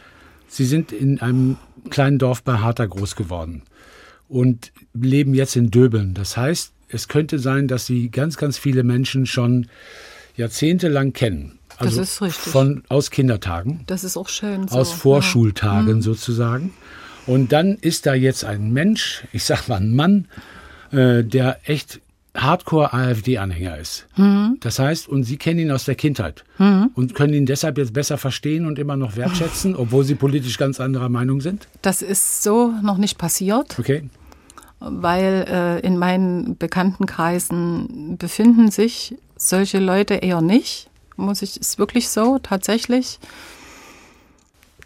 Sie 0.47 0.65
sind 0.65 0.91
in 0.91 1.21
einem 1.21 1.55
kleinen 1.89 2.19
Dorf 2.19 2.43
bei 2.43 2.57
Harter 2.57 2.87
groß 2.87 3.15
geworden 3.15 3.63
und 4.27 4.73
leben 4.93 5.33
jetzt 5.33 5.55
in 5.55 5.71
Döbeln. 5.71 6.13
Das 6.13 6.35
heißt, 6.35 6.73
es 6.89 7.07
könnte 7.07 7.39
sein, 7.39 7.69
dass 7.69 7.85
Sie 7.85 8.09
ganz, 8.09 8.35
ganz 8.35 8.57
viele 8.57 8.83
Menschen 8.83 9.25
schon 9.25 9.67
jahrzehntelang 10.35 11.13
kennen. 11.13 11.57
Also 11.77 11.99
das 12.01 12.11
ist 12.11 12.21
richtig. 12.21 12.51
Von, 12.51 12.83
aus 12.89 13.11
Kindertagen. 13.11 13.85
Das 13.87 14.03
ist 14.03 14.17
auch 14.17 14.27
schön. 14.27 14.67
So. 14.67 14.77
Aus 14.77 14.91
Vorschultagen 14.91 15.87
ja. 15.87 15.93
Hm. 15.93 16.01
sozusagen. 16.01 16.73
Und 17.27 17.53
dann 17.53 17.77
ist 17.77 18.05
da 18.05 18.13
jetzt 18.13 18.43
ein 18.43 18.73
Mensch, 18.73 19.23
ich 19.31 19.45
sag 19.45 19.69
mal 19.69 19.77
ein 19.77 19.95
Mann, 19.95 20.27
äh, 20.91 21.23
der 21.23 21.59
echt 21.63 22.01
Hardcore-AfD-Anhänger 22.35 23.77
ist. 23.77 24.07
Mhm. 24.15 24.57
Das 24.61 24.79
heißt, 24.79 25.07
und 25.09 25.23
Sie 25.23 25.37
kennen 25.37 25.59
ihn 25.59 25.71
aus 25.71 25.83
der 25.83 25.95
Kindheit 25.95 26.45
mhm. 26.57 26.91
und 26.93 27.13
können 27.13 27.33
ihn 27.33 27.45
deshalb 27.45 27.77
jetzt 27.77 27.93
besser 27.93 28.17
verstehen 28.17 28.65
und 28.65 28.79
immer 28.79 28.95
noch 28.95 29.15
wertschätzen, 29.15 29.75
obwohl 29.77 30.03
Sie 30.03 30.15
politisch 30.15 30.57
ganz 30.57 30.79
anderer 30.79 31.09
Meinung 31.09 31.41
sind? 31.41 31.67
Das 31.81 32.01
ist 32.01 32.43
so 32.43 32.73
noch 32.81 32.97
nicht 32.97 33.17
passiert. 33.17 33.77
Okay. 33.77 34.09
Weil 34.79 35.45
äh, 35.47 35.79
in 35.85 35.97
meinen 35.97 36.57
Bekanntenkreisen 36.57 38.17
befinden 38.17 38.71
sich 38.71 39.15
solche 39.35 39.79
Leute 39.79 40.15
eher 40.15 40.41
nicht. 40.41 40.89
Muss 41.17 41.41
ich, 41.41 41.59
ist 41.59 41.77
wirklich 41.77 42.09
so, 42.09 42.39
tatsächlich. 42.39 43.19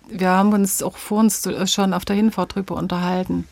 Wir 0.09 0.29
haben 0.29 0.51
uns 0.53 0.83
auch 0.83 0.97
vor 0.97 1.19
uns 1.19 1.47
schon 1.65 1.93
auf 1.93 2.05
der 2.05 2.15
Hinfahrt 2.15 2.55
drüber 2.55 2.75
unterhalten. 2.75 3.47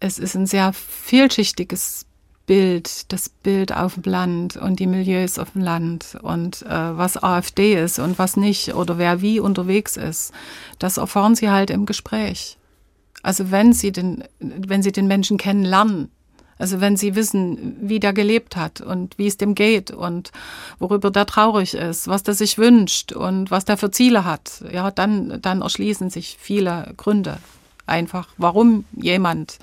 Es 0.00 0.18
ist 0.18 0.34
ein 0.34 0.46
sehr 0.46 0.72
vielschichtiges 0.72 2.07
Bild, 2.48 3.12
das 3.12 3.28
Bild 3.28 3.76
auf 3.76 3.94
dem 3.94 4.04
Land 4.04 4.56
und 4.56 4.80
die 4.80 4.86
Milieus 4.86 5.38
auf 5.38 5.50
dem 5.52 5.60
Land 5.60 6.16
und 6.22 6.62
äh, 6.62 6.96
was 6.96 7.22
AfD 7.22 7.74
ist 7.74 7.98
und 7.98 8.18
was 8.18 8.38
nicht 8.38 8.74
oder 8.74 8.96
wer 8.96 9.20
wie 9.20 9.38
unterwegs 9.38 9.98
ist, 9.98 10.32
das 10.78 10.96
erfahren 10.96 11.34
sie 11.34 11.50
halt 11.50 11.68
im 11.68 11.84
Gespräch. 11.84 12.56
Also 13.22 13.50
wenn 13.50 13.74
sie 13.74 13.92
den, 13.92 14.24
wenn 14.40 14.82
sie 14.82 14.92
den 14.92 15.06
Menschen 15.06 15.36
kennenlernen, 15.36 16.10
also 16.58 16.80
wenn 16.80 16.96
sie 16.96 17.14
wissen, 17.14 17.76
wie 17.82 18.00
der 18.00 18.14
gelebt 18.14 18.56
hat 18.56 18.80
und 18.80 19.18
wie 19.18 19.26
es 19.26 19.36
dem 19.36 19.54
geht 19.54 19.90
und 19.90 20.32
worüber 20.78 21.10
der 21.10 21.26
traurig 21.26 21.74
ist, 21.74 22.08
was 22.08 22.22
der 22.22 22.32
sich 22.32 22.56
wünscht 22.56 23.12
und 23.12 23.50
was 23.50 23.66
der 23.66 23.76
für 23.76 23.90
Ziele 23.90 24.24
hat, 24.24 24.64
ja, 24.72 24.90
dann, 24.90 25.38
dann 25.42 25.60
erschließen 25.60 26.08
sich 26.08 26.38
viele 26.40 26.94
Gründe 26.96 27.36
einfach, 27.84 28.28
warum 28.38 28.86
jemand 28.96 29.58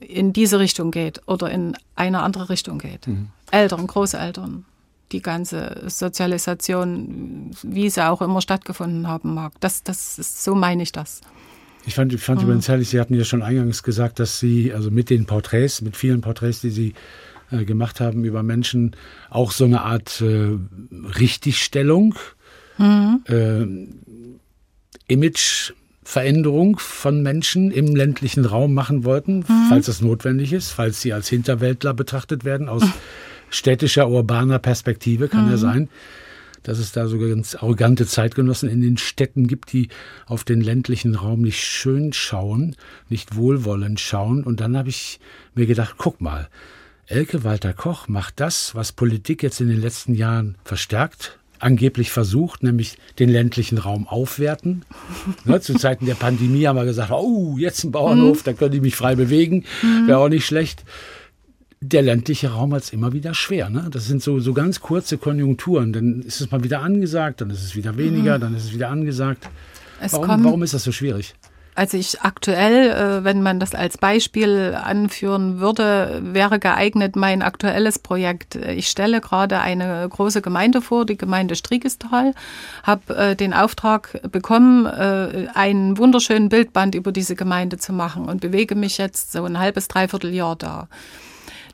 in 0.00 0.32
diese 0.32 0.58
Richtung 0.58 0.90
geht 0.90 1.20
oder 1.26 1.50
in 1.50 1.76
eine 1.96 2.22
andere 2.22 2.48
Richtung 2.48 2.78
geht. 2.78 3.06
Mhm. 3.06 3.28
Eltern, 3.50 3.86
Großeltern, 3.86 4.64
die 5.12 5.22
ganze 5.22 5.82
Sozialisation, 5.86 7.50
wie 7.62 7.90
sie 7.90 8.06
auch 8.06 8.22
immer 8.22 8.40
stattgefunden 8.40 9.08
haben 9.08 9.34
mag. 9.34 9.52
Das, 9.60 9.82
das 9.82 10.18
ist, 10.18 10.44
so 10.44 10.54
meine 10.54 10.82
ich 10.82 10.92
das. 10.92 11.20
Ich 11.86 11.94
fand, 11.94 12.12
ich 12.12 12.20
fand 12.20 12.40
mhm. 12.40 12.48
übrigens 12.48 12.68
herrlich, 12.68 12.90
Sie 12.90 13.00
hatten 13.00 13.14
ja 13.14 13.24
schon 13.24 13.42
eingangs 13.42 13.82
gesagt, 13.82 14.18
dass 14.18 14.38
Sie, 14.38 14.72
also 14.72 14.90
mit 14.90 15.10
den 15.10 15.26
Porträts, 15.26 15.80
mit 15.80 15.96
vielen 15.96 16.20
Porträts, 16.20 16.60
die 16.60 16.70
Sie 16.70 16.94
äh, 17.50 17.64
gemacht 17.64 18.00
haben 18.00 18.24
über 18.24 18.42
Menschen, 18.42 18.94
auch 19.30 19.52
so 19.52 19.64
eine 19.64 19.80
Art 19.82 20.20
äh, 20.20 20.58
Richtigstellung, 21.18 22.14
mhm. 22.76 23.24
äh, 23.26 25.12
Image 25.12 25.72
Veränderung 26.08 26.78
von 26.78 27.22
Menschen 27.22 27.70
im 27.70 27.94
ländlichen 27.94 28.46
Raum 28.46 28.72
machen 28.72 29.04
wollten, 29.04 29.40
mhm. 29.40 29.66
falls 29.68 29.84
das 29.84 30.00
notwendig 30.00 30.54
ist, 30.54 30.70
falls 30.70 31.02
sie 31.02 31.12
als 31.12 31.28
Hinterwäldler 31.28 31.92
betrachtet 31.92 32.46
werden, 32.46 32.70
aus 32.70 32.82
städtischer, 33.50 34.08
urbaner 34.08 34.58
Perspektive 34.58 35.28
kann 35.28 35.44
mhm. 35.44 35.50
ja 35.50 35.56
sein, 35.58 35.88
dass 36.62 36.78
es 36.78 36.92
da 36.92 37.08
sogar 37.08 37.28
ganz 37.28 37.56
arrogante 37.56 38.06
Zeitgenossen 38.06 38.70
in 38.70 38.80
den 38.80 38.96
Städten 38.96 39.48
gibt, 39.48 39.70
die 39.74 39.90
auf 40.24 40.44
den 40.44 40.62
ländlichen 40.62 41.14
Raum 41.14 41.42
nicht 41.42 41.62
schön 41.62 42.14
schauen, 42.14 42.74
nicht 43.10 43.36
wohlwollend 43.36 44.00
schauen. 44.00 44.44
Und 44.44 44.60
dann 44.60 44.78
habe 44.78 44.88
ich 44.88 45.20
mir 45.54 45.66
gedacht, 45.66 45.96
guck 45.98 46.22
mal, 46.22 46.48
Elke 47.04 47.44
Walter 47.44 47.74
Koch 47.74 48.08
macht 48.08 48.40
das, 48.40 48.74
was 48.74 48.92
Politik 48.92 49.42
jetzt 49.42 49.60
in 49.60 49.68
den 49.68 49.80
letzten 49.82 50.14
Jahren 50.14 50.56
verstärkt 50.64 51.38
angeblich 51.60 52.10
versucht, 52.10 52.62
nämlich 52.62 52.98
den 53.18 53.28
ländlichen 53.28 53.78
Raum 53.78 54.06
aufwerten. 54.06 54.84
ne, 55.44 55.60
zu 55.60 55.74
Zeiten 55.74 56.06
der 56.06 56.14
Pandemie 56.14 56.66
haben 56.66 56.76
wir 56.76 56.84
gesagt, 56.84 57.10
oh, 57.10 57.56
jetzt 57.58 57.84
ein 57.84 57.92
Bauernhof, 57.92 58.38
mhm. 58.38 58.44
da 58.44 58.52
könnte 58.52 58.76
ich 58.76 58.82
mich 58.82 58.96
frei 58.96 59.14
bewegen, 59.14 59.64
mhm. 59.82 60.06
wäre 60.06 60.18
auch 60.18 60.28
nicht 60.28 60.46
schlecht. 60.46 60.84
Der 61.80 62.02
ländliche 62.02 62.50
Raum 62.50 62.74
hat 62.74 62.82
es 62.82 62.90
immer 62.90 63.12
wieder 63.12 63.34
schwer. 63.34 63.70
Ne? 63.70 63.88
Das 63.90 64.06
sind 64.06 64.20
so, 64.20 64.40
so 64.40 64.52
ganz 64.52 64.80
kurze 64.80 65.16
Konjunkturen. 65.16 65.92
Dann 65.92 66.22
ist 66.22 66.40
es 66.40 66.50
mal 66.50 66.64
wieder 66.64 66.82
angesagt, 66.82 67.40
dann 67.40 67.50
ist 67.50 67.62
es 67.62 67.76
wieder 67.76 67.96
weniger, 67.96 68.38
mhm. 68.38 68.42
dann 68.42 68.56
ist 68.56 68.64
es 68.64 68.74
wieder 68.74 68.88
angesagt. 68.88 69.48
Es 70.00 70.12
warum, 70.12 70.44
warum 70.44 70.62
ist 70.62 70.74
das 70.74 70.82
so 70.82 70.92
schwierig? 70.92 71.34
Also 71.78 71.96
ich 71.96 72.22
aktuell, 72.22 72.90
äh, 72.90 73.22
wenn 73.22 73.40
man 73.40 73.60
das 73.60 73.72
als 73.72 73.98
Beispiel 73.98 74.76
anführen 74.82 75.60
würde, 75.60 76.20
wäre 76.24 76.58
geeignet 76.58 77.14
mein 77.14 77.40
aktuelles 77.40 78.00
Projekt. 78.00 78.56
Ich 78.56 78.88
stelle 78.88 79.20
gerade 79.20 79.60
eine 79.60 80.08
große 80.08 80.42
Gemeinde 80.42 80.82
vor, 80.82 81.06
die 81.06 81.16
Gemeinde 81.16 81.54
Striegestal, 81.54 82.34
habe 82.82 83.16
äh, 83.16 83.36
den 83.36 83.54
Auftrag 83.54 84.20
bekommen, 84.32 84.86
äh, 84.86 85.46
einen 85.54 85.98
wunderschönen 85.98 86.48
Bildband 86.48 86.96
über 86.96 87.12
diese 87.12 87.36
Gemeinde 87.36 87.78
zu 87.78 87.92
machen 87.92 88.28
und 88.28 88.40
bewege 88.40 88.74
mich 88.74 88.98
jetzt 88.98 89.30
so 89.30 89.44
ein 89.44 89.60
halbes, 89.60 89.86
dreiviertel 89.86 90.34
Jahr 90.34 90.56
da. 90.56 90.88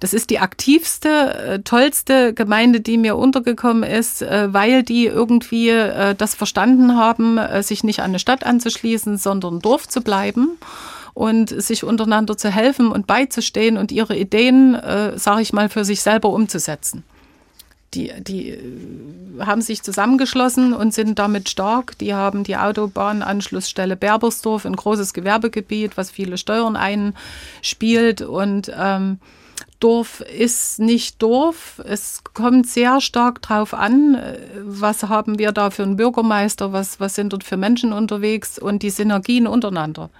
Das 0.00 0.12
ist 0.12 0.30
die 0.30 0.38
aktivste, 0.38 1.08
äh, 1.08 1.58
tollste 1.60 2.34
Gemeinde, 2.34 2.80
die 2.80 2.98
mir 2.98 3.16
untergekommen 3.16 3.82
ist, 3.82 4.22
äh, 4.22 4.52
weil 4.52 4.82
die 4.82 5.06
irgendwie 5.06 5.70
äh, 5.70 6.14
das 6.14 6.34
verstanden 6.34 6.96
haben, 6.96 7.38
sich 7.62 7.84
nicht 7.84 8.00
an 8.00 8.06
eine 8.06 8.18
Stadt 8.18 8.44
anzuschließen, 8.44 9.18
sondern 9.18 9.60
Dorf 9.60 9.88
zu 9.88 10.00
bleiben 10.00 10.58
und 11.14 11.48
sich 11.48 11.84
untereinander 11.84 12.36
zu 12.36 12.50
helfen 12.50 12.90
und 12.90 13.06
beizustehen 13.06 13.78
und 13.78 13.92
ihre 13.92 14.16
Ideen, 14.16 14.74
äh, 14.74 15.16
sage 15.16 15.42
ich 15.42 15.52
mal, 15.52 15.68
für 15.68 15.84
sich 15.84 16.02
selber 16.02 16.30
umzusetzen. 16.30 17.04
Die, 17.94 18.12
die 18.20 18.58
haben 19.38 19.62
sich 19.62 19.84
zusammengeschlossen 19.84 20.74
und 20.74 20.92
sind 20.92 21.20
damit 21.20 21.48
stark. 21.48 21.96
Die 21.98 22.12
haben 22.12 22.42
die 22.42 22.56
Autobahnanschlussstelle 22.56 23.94
Berbersdorf, 23.94 24.66
ein 24.66 24.74
großes 24.74 25.14
Gewerbegebiet, 25.14 25.96
was 25.96 26.10
viele 26.10 26.36
Steuern 26.36 26.74
einspielt 26.74 28.20
und 28.20 28.72
ähm, 28.76 29.18
Dorf 29.80 30.20
ist 30.20 30.78
nicht 30.78 31.20
Dorf. 31.22 31.80
Es 31.84 32.22
kommt 32.32 32.66
sehr 32.66 33.00
stark 33.00 33.42
darauf 33.42 33.74
an, 33.74 34.18
was 34.64 35.02
haben 35.04 35.38
wir 35.38 35.52
da 35.52 35.70
für 35.70 35.82
einen 35.82 35.96
Bürgermeister, 35.96 36.72
was, 36.72 37.00
was 37.00 37.14
sind 37.14 37.32
dort 37.32 37.44
für 37.44 37.56
Menschen 37.56 37.92
unterwegs 37.92 38.58
und 38.58 38.82
die 38.82 38.90
Synergien 38.90 39.46
untereinander. 39.46 40.10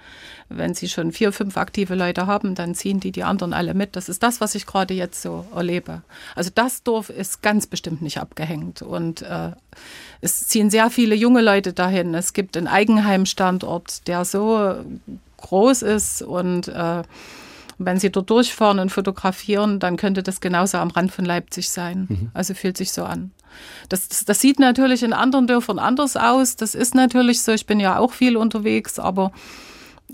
Wenn 0.49 0.75
Sie 0.75 0.87
schon 0.87 1.11
vier, 1.11 1.31
fünf 1.31 1.57
aktive 1.57 1.95
Leute 1.95 2.27
haben, 2.27 2.53
dann 2.53 2.75
ziehen 2.75 2.99
die 2.99 3.11
die 3.11 3.23
anderen 3.23 3.53
alle 3.53 3.73
mit. 3.73 3.95
Das 3.95 4.09
ist 4.09 4.21
das, 4.21 4.41
was 4.41 4.53
ich 4.53 4.67
gerade 4.67 4.93
jetzt 4.93 5.21
so 5.21 5.45
erlebe. 5.55 6.03
Also 6.35 6.51
das 6.53 6.83
Dorf 6.83 7.09
ist 7.09 7.41
ganz 7.41 7.65
bestimmt 7.65 8.03
nicht 8.03 8.19
abgehängt 8.19 8.83
und 8.83 9.23
äh, 9.23 9.51
es 10.21 10.47
ziehen 10.47 10.69
sehr 10.69 10.91
viele 10.91 11.15
junge 11.15 11.41
Leute 11.41 11.73
dahin. 11.73 12.13
Es 12.13 12.33
gibt 12.33 12.55
einen 12.57 12.67
Eigenheimstandort, 12.67 14.07
der 14.07 14.23
so 14.23 14.75
groß 15.37 15.81
ist 15.81 16.21
und 16.21 16.67
äh, 16.67 17.01
und 17.77 17.85
wenn 17.85 17.99
Sie 17.99 18.09
dort 18.09 18.29
durchfahren 18.29 18.79
und 18.79 18.89
fotografieren, 18.89 19.79
dann 19.79 19.97
könnte 19.97 20.23
das 20.23 20.39
genauso 20.39 20.77
am 20.77 20.89
Rand 20.89 21.11
von 21.11 21.25
Leipzig 21.25 21.69
sein. 21.69 22.07
Mhm. 22.09 22.31
Also 22.33 22.53
fühlt 22.53 22.77
sich 22.77 22.91
so 22.91 23.03
an. 23.03 23.31
Das, 23.89 24.07
das, 24.07 24.25
das, 24.25 24.39
sieht 24.39 24.59
natürlich 24.59 25.03
in 25.03 25.13
anderen 25.13 25.47
Dörfern 25.47 25.79
anders 25.79 26.17
aus. 26.17 26.55
Das 26.55 26.75
ist 26.75 26.95
natürlich 26.95 27.41
so. 27.41 27.51
Ich 27.51 27.65
bin 27.65 27.79
ja 27.79 27.99
auch 27.99 28.13
viel 28.13 28.37
unterwegs, 28.37 28.99
aber 28.99 29.31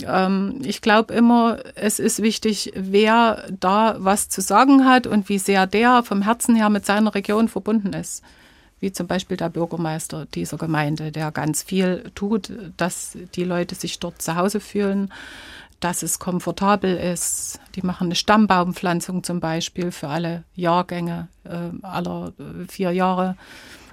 ähm, 0.04 0.60
ich 0.64 0.82
glaube 0.82 1.14
immer, 1.14 1.60
es 1.76 2.00
ist 2.00 2.22
wichtig, 2.22 2.72
wer 2.76 3.46
da 3.60 3.96
was 4.00 4.30
zu 4.30 4.42
sagen 4.42 4.86
hat 4.86 5.06
und 5.08 5.30
wie 5.30 5.40
sehr 5.40 5.68
der 5.68 6.04
vom 6.04 6.22
Herzen 6.22 6.56
her 6.56 6.70
mit 6.70 6.86
seiner 6.86 7.14
Region 7.14 7.48
verbunden 7.48 7.94
ist. 7.94 8.24
Wie 8.80 8.92
zum 8.92 9.06
Beispiel 9.06 9.38
der 9.38 9.50
Bürgermeister 9.50 10.26
dieser 10.26 10.58
Gemeinde, 10.58 11.12
der 11.12 11.32
ganz 11.32 11.62
viel 11.62 12.12
tut, 12.16 12.52
dass 12.78 13.16
die 13.36 13.44
Leute 13.44 13.76
sich 13.76 14.00
dort 14.00 14.22
zu 14.24 14.36
Hause 14.36 14.60
fühlen 14.60 15.12
dass 15.82 16.04
es 16.04 16.20
komfortabel 16.20 16.96
ist. 16.96 17.60
Die 17.76 17.82
machen 17.82 18.08
eine 18.08 18.16
Stammbaumpflanzung 18.16 19.24
zum 19.24 19.40
Beispiel 19.40 19.92
für 19.92 20.08
alle 20.08 20.44
Jahrgänge, 20.56 21.28
äh, 21.44 21.70
aller 21.82 22.34
äh, 22.40 22.66
vier 22.68 22.92
Jahre, 22.92 23.36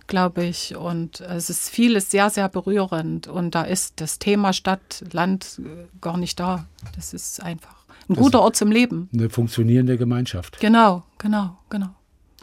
glaube 0.06 0.44
ich. 0.44 0.76
Und 0.76 1.20
es 1.20 1.50
ist 1.50 1.70
vieles 1.70 2.10
sehr, 2.10 2.30
sehr 2.30 2.48
berührend. 2.48 3.26
Und 3.26 3.54
da 3.54 3.62
ist 3.62 4.00
das 4.00 4.18
Thema 4.18 4.52
Stadt, 4.52 5.04
Land 5.12 5.60
äh, 5.64 5.86
gar 6.00 6.18
nicht 6.18 6.38
da. 6.38 6.66
Das 6.94 7.12
ist 7.12 7.42
einfach 7.42 7.84
ein 8.08 8.14
das 8.14 8.18
guter 8.18 8.42
Ort 8.42 8.56
zum 8.56 8.70
Leben. 8.70 9.08
Eine 9.12 9.30
funktionierende 9.30 9.96
Gemeinschaft. 9.96 10.60
Genau, 10.60 11.02
genau, 11.18 11.58
genau. 11.70 11.88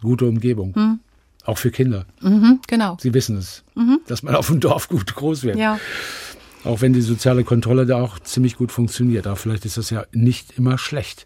Gute 0.02 0.26
Umgebung. 0.26 0.76
Hm. 0.76 1.00
Auch 1.46 1.60
für 1.60 1.70
Kinder. 1.70 2.06
Mhm, 2.22 2.60
genau. 2.68 2.98
Sie 3.00 3.14
wissen 3.14 3.38
es, 3.38 3.64
mhm. 3.76 4.00
dass 4.08 4.24
man 4.24 4.36
auf 4.36 4.48
dem 4.48 4.60
Dorf 4.60 4.89
gut 4.89 5.14
groß 5.16 5.43
wird. 5.43 5.58
Ja. 5.58 5.80
Auch 6.66 6.82
wenn 6.82 6.93
die 6.93 7.01
soziale 7.01 7.43
Kontrolle 7.43 7.86
da 7.86 8.01
auch 8.01 8.20
ziemlich 8.20 8.57
gut 8.57 8.72
funktioniert. 8.72 9.28
Aber 9.28 9.36
vielleicht 9.36 9.66
ist 9.66 9.78
das 9.78 9.89
ja 9.89 10.05
nicht 10.11 10.57
immer 10.57 10.78
schlecht. 10.78 11.26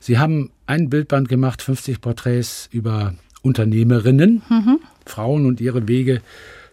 Sie 0.00 0.18
haben 0.18 0.50
ein 0.66 0.90
Bildband 0.90 1.28
gemacht, 1.28 1.62
50 1.62 2.00
Porträts 2.00 2.68
über 2.72 3.14
Unternehmerinnen, 3.42 4.42
mhm. 4.48 4.80
Frauen 5.06 5.46
und 5.46 5.60
ihre 5.60 5.86
Wege 5.86 6.22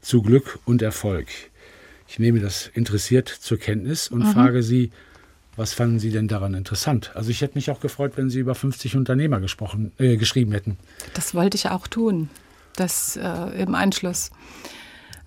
zu 0.01 0.21
Glück 0.21 0.59
und 0.65 0.81
Erfolg. 0.81 1.27
Ich 2.07 2.17
nehme 2.17 2.39
das 2.39 2.71
interessiert 2.73 3.27
zur 3.27 3.59
Kenntnis 3.59 4.07
und 4.07 4.19
mhm. 4.19 4.31
frage 4.31 4.63
Sie, 4.63 4.91
was 5.55 5.73
fanden 5.73 5.99
Sie 5.99 6.09
denn 6.09 6.27
daran 6.27 6.53
interessant? 6.53 7.11
Also 7.15 7.29
ich 7.31 7.41
hätte 7.41 7.55
mich 7.55 7.69
auch 7.69 7.81
gefreut, 7.81 8.13
wenn 8.15 8.29
Sie 8.29 8.39
über 8.39 8.55
50 8.55 8.95
Unternehmer 8.95 9.39
gesprochen, 9.41 9.91
äh, 9.99 10.15
geschrieben 10.15 10.53
hätten. 10.53 10.77
Das 11.13 11.35
wollte 11.35 11.57
ich 11.57 11.69
auch 11.69 11.85
tun, 11.85 12.29
das 12.75 13.17
äh, 13.17 13.61
im 13.61 13.75
Anschluss. 13.75 14.31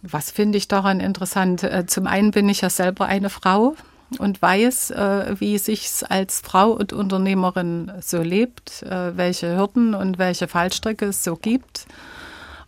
Was 0.03 0.33
finde 0.33 0.59
ich 0.59 0.67
daran 0.67 0.99
interessant? 0.99 1.63
Äh, 1.63 1.87
zum 1.87 2.09
einen 2.09 2.33
bin 2.33 2.49
ich 2.49 2.63
ja 2.63 2.71
selber 2.71 3.07
eine 3.07 3.31
Frau 3.31 3.77
und 4.19 4.43
weiß, 4.43 4.91
äh, 4.91 5.37
wie 5.39 5.57
sich 5.59 5.89
als 6.09 6.41
Frau 6.41 6.73
und 6.73 6.93
Unternehmerin 6.93 7.93
so 8.01 8.21
lebt, 8.21 8.83
äh, 8.83 9.17
welche 9.17 9.57
Hürden 9.57 9.95
und 9.95 10.19
welche 10.19 10.49
Fallstricke 10.49 11.07
es 11.07 11.23
so 11.23 11.37
gibt. 11.37 11.87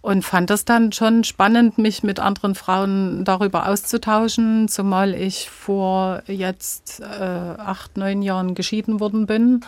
Und 0.01 0.22
fand 0.22 0.51
es 0.51 0.64
dann 0.64 0.93
schon 0.93 1.24
spannend, 1.24 1.78
mich 1.78 2.03
mit 2.03 2.20
anderen 2.20 2.55
Frauen 2.55 3.24
darüber 3.24 3.68
auszutauschen, 3.68 4.68
zumal 4.68 5.14
ich 5.14 5.49
vor 5.49 6.22
jetzt 6.26 7.03
acht, 7.03 7.97
neun 7.97 8.20
Jahren 8.20 8.55
geschieden 8.55 9.01
worden 9.01 9.24
bin 9.24 9.64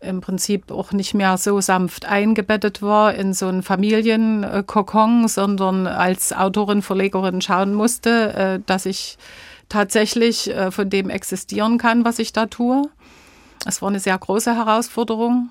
im 0.00 0.20
Prinzip 0.20 0.70
auch 0.70 0.92
nicht 0.92 1.14
mehr 1.14 1.36
so 1.38 1.60
sanft 1.60 2.06
eingebettet 2.06 2.82
war 2.82 3.14
in 3.14 3.34
so 3.34 3.46
einen 3.48 3.62
Familienkokon, 3.62 5.26
sondern 5.28 5.86
als 5.86 6.32
Autorin, 6.32 6.82
Verlegerin 6.82 7.40
schauen 7.40 7.74
musste, 7.74 8.32
äh, 8.34 8.60
dass 8.64 8.86
ich 8.86 9.18
tatsächlich 9.68 10.50
äh, 10.50 10.70
von 10.70 10.88
dem 10.88 11.10
existieren 11.10 11.78
kann, 11.78 12.04
was 12.04 12.18
ich 12.18 12.32
da 12.32 12.46
tue. 12.46 12.82
Es 13.66 13.82
war 13.82 13.88
eine 13.88 14.00
sehr 14.00 14.16
große 14.16 14.54
Herausforderung. 14.54 15.50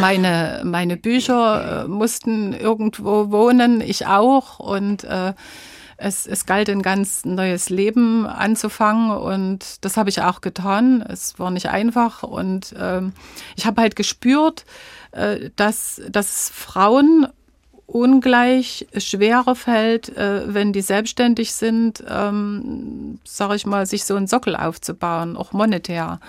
Meine, 0.00 0.62
meine 0.64 0.96
Bücher 0.96 1.84
äh, 1.84 1.88
mussten 1.88 2.52
irgendwo 2.52 3.30
wohnen, 3.30 3.80
ich 3.80 4.06
auch. 4.06 4.58
Und 4.58 5.06
es, 5.98 6.26
es 6.26 6.46
galt 6.46 6.70
ein 6.70 6.82
ganz 6.82 7.24
neues 7.24 7.70
Leben 7.70 8.24
anzufangen 8.24 9.10
und 9.10 9.84
das 9.84 9.96
habe 9.96 10.08
ich 10.08 10.22
auch 10.22 10.40
getan. 10.40 11.02
Es 11.02 11.38
war 11.38 11.50
nicht 11.50 11.68
einfach 11.68 12.22
und 12.22 12.74
ähm, 12.78 13.12
ich 13.56 13.66
habe 13.66 13.82
halt 13.82 13.96
gespürt, 13.96 14.64
äh, 15.10 15.50
dass, 15.56 16.00
dass 16.08 16.50
Frauen 16.50 17.26
ungleich 17.88 18.86
schwerer 18.96 19.54
fällt, 19.54 20.14
äh, 20.16 20.42
wenn 20.54 20.72
die 20.72 20.82
selbstständig 20.82 21.52
sind, 21.54 22.04
ähm, 22.08 23.18
sage 23.24 23.56
ich 23.56 23.66
mal, 23.66 23.86
sich 23.86 24.04
so 24.04 24.14
einen 24.14 24.26
Sockel 24.26 24.54
aufzubauen, 24.54 25.36
auch 25.36 25.52
monetär 25.52 26.20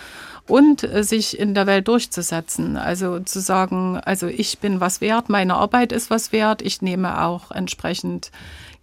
und 0.48 0.84
äh, 0.84 1.04
sich 1.04 1.38
in 1.38 1.54
der 1.54 1.68
Welt 1.68 1.88
durchzusetzen. 1.90 2.78
Also 2.78 3.20
zu 3.20 3.42
sagen, 3.42 4.00
also 4.04 4.28
ich 4.28 4.60
bin 4.60 4.80
was 4.80 5.02
wert, 5.02 5.28
meine 5.28 5.56
Arbeit 5.56 5.92
ist 5.92 6.10
was 6.10 6.32
wert, 6.32 6.62
ich 6.62 6.82
nehme 6.82 7.24
auch 7.24 7.52
entsprechend 7.52 8.32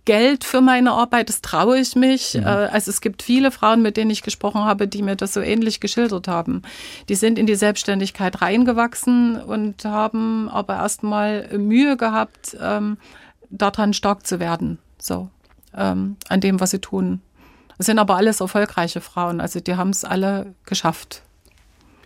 Geld 0.06 0.44
für 0.44 0.62
meine 0.62 0.92
Arbeit, 0.92 1.28
das 1.28 1.42
traue 1.42 1.78
ich 1.78 1.94
mich. 1.94 2.34
Mhm. 2.34 2.44
Äh, 2.44 2.46
also 2.46 2.90
es 2.90 3.02
gibt 3.02 3.22
viele 3.22 3.50
Frauen, 3.50 3.82
mit 3.82 3.98
denen 3.98 4.10
ich 4.10 4.22
gesprochen 4.22 4.64
habe, 4.64 4.88
die 4.88 5.02
mir 5.02 5.16
das 5.16 5.34
so 5.34 5.40
ähnlich 5.40 5.80
geschildert 5.80 6.28
haben. 6.28 6.62
Die 7.10 7.14
sind 7.14 7.38
in 7.38 7.46
die 7.46 7.56
Selbstständigkeit 7.56 8.40
reingewachsen 8.40 9.36
und 9.36 9.84
haben 9.84 10.48
aber 10.48 10.76
erstmal 10.76 11.58
Mühe 11.58 11.98
gehabt, 11.98 12.56
ähm, 12.58 12.96
daran 13.50 13.92
stark 13.92 14.26
zu 14.26 14.40
werden. 14.40 14.78
So, 14.98 15.28
ähm, 15.74 16.16
an 16.28 16.40
dem, 16.40 16.60
was 16.60 16.70
sie 16.70 16.80
tun. 16.80 17.20
Es 17.78 17.86
sind 17.86 17.98
aber 17.98 18.16
alles 18.16 18.40
erfolgreiche 18.40 19.02
Frauen, 19.02 19.40
also 19.40 19.60
die 19.60 19.74
haben 19.74 19.90
es 19.90 20.04
alle 20.04 20.54
geschafft. 20.64 21.22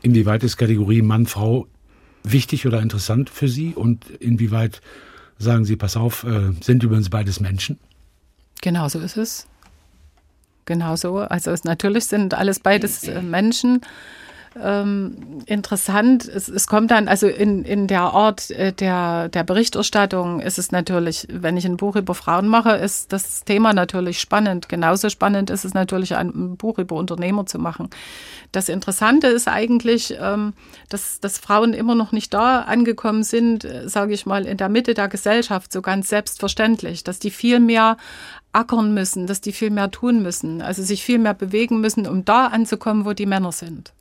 Inwieweit 0.03 0.43
ist 0.43 0.57
Kategorie 0.57 1.03
Mann, 1.03 1.27
Frau 1.27 1.67
wichtig 2.25 2.67
oder 2.67 2.81
interessant 2.81 3.31
für 3.31 3.49
Sie 3.49 3.75
und 3.75 4.09
inwieweit 4.11 4.81
sagen 5.39 5.65
Sie, 5.65 5.77
pass 5.77 5.97
auf, 5.97 6.25
äh, 6.25 6.53
sind 6.61 6.83
übrigens 6.83 7.09
beides 7.09 7.41
Menschen? 7.41 7.79
Genau 8.61 8.89
so 8.89 8.99
ist 9.01 9.17
es. 9.17 9.47
Genau 10.67 10.97
so. 10.97 11.19
Also 11.19 11.51
es, 11.51 11.65
natürlich 11.65 12.07
sind 12.07 12.35
alles 12.35 12.61
beides 12.61 13.05
äh, 13.05 13.23
Menschen. 13.23 13.81
Ähm, 14.61 15.43
interessant. 15.47 16.27
Es, 16.27 16.49
es, 16.49 16.67
kommt 16.67 16.91
dann, 16.91 17.07
also 17.07 17.29
in, 17.29 17.65
in 17.65 17.87
der 17.87 18.03
Art 18.03 18.51
äh, 18.51 18.73
der, 18.73 19.29
der 19.29 19.45
Berichterstattung 19.45 20.41
ist 20.41 20.59
es 20.59 20.73
natürlich, 20.73 21.29
wenn 21.31 21.57
ich 21.57 21.67
ein 21.67 21.77
Buch 21.77 21.95
über 21.95 22.15
Frauen 22.15 22.49
mache, 22.49 22.73
ist 22.73 23.13
das 23.13 23.45
Thema 23.45 23.73
natürlich 23.73 24.21
spannend. 24.21 24.69
Genauso 24.69 25.09
spannend 25.09 25.51
ist 25.51 25.65
es 25.65 25.73
natürlich, 25.73 26.17
ein 26.17 26.57
Buch 26.57 26.79
über 26.79 26.97
Unternehmer 26.97 27.47
zu 27.47 27.61
machen. 27.61 27.91
Das 28.51 28.69
Interessante 28.69 29.29
ist 29.29 29.47
eigentlich, 29.47 30.17
ähm, 30.21 30.55
dass, 30.89 31.21
dass 31.21 31.39
Frauen 31.39 31.73
immer 31.73 31.95
noch 31.95 32.11
nicht 32.11 32.35
da 32.35 32.63
angekommen 32.63 33.23
sind, 33.23 33.65
äh, 33.65 33.89
sage 33.89 34.15
ich 34.15 34.27
mal, 34.27 34.47
in 34.47 34.57
der 34.57 34.69
Mitte 34.69 34.95
der 34.95 35.07
Gesellschaft, 35.07 35.73
so 35.73 35.81
ganz 35.81 36.09
selbstverständlich, 36.09 37.05
dass 37.05 37.21
die 37.21 37.31
viel 37.31 37.61
mehr 37.61 37.97
ackern 38.53 38.93
müssen, 38.95 39.29
dass 39.29 39.41
die 39.41 39.53
viel 39.53 39.71
mehr 39.71 39.93
tun 39.93 40.23
müssen, 40.23 40.61
also 40.61 40.83
sich 40.83 41.05
viel 41.05 41.21
mehr 41.21 41.35
bewegen 41.35 41.81
müssen, 41.81 42.09
um 42.09 42.25
da 42.25 42.47
anzukommen, 42.47 43.05
wo 43.05 43.13
die 43.13 43.27
Männer 43.27 43.53
sind. 43.53 43.93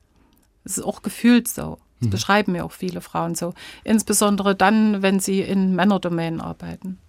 Das 0.70 0.78
ist 0.78 0.84
auch 0.84 1.02
gefühlt 1.02 1.48
so. 1.48 1.80
Das 2.00 2.08
mhm. 2.08 2.12
beschreiben 2.12 2.52
mir 2.52 2.64
auch 2.64 2.72
viele 2.72 3.02
Frauen 3.02 3.34
so. 3.34 3.56
Insbesondere 3.84 4.56
dann, 4.56 5.02
wenn 5.02 5.20
sie 5.20 5.42
in 5.42 5.76
Männerdomänen 5.76 6.42
arbeiten. 6.42 7.00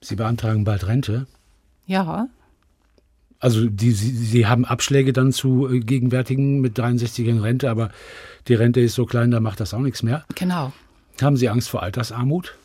Sie 0.00 0.14
beantragen 0.14 0.62
bald 0.62 0.86
Rente? 0.86 1.26
Ja. 1.86 2.28
Also 3.40 3.68
die, 3.68 3.90
Sie, 3.90 4.12
Sie 4.12 4.46
haben 4.46 4.64
Abschläge 4.64 5.12
dann 5.12 5.32
zu 5.32 5.68
äh, 5.68 5.80
gegenwärtigen 5.80 6.60
mit 6.60 6.78
63 6.78 7.26
in 7.26 7.40
Rente, 7.40 7.68
aber 7.68 7.90
die 8.46 8.54
Rente 8.54 8.80
ist 8.80 8.94
so 8.94 9.06
klein, 9.06 9.32
da 9.32 9.40
macht 9.40 9.58
das 9.58 9.74
auch 9.74 9.80
nichts 9.80 10.04
mehr. 10.04 10.24
Genau. 10.36 10.72
Haben 11.20 11.36
Sie 11.36 11.48
Angst 11.48 11.68
vor 11.68 11.82
Altersarmut? 11.82 12.56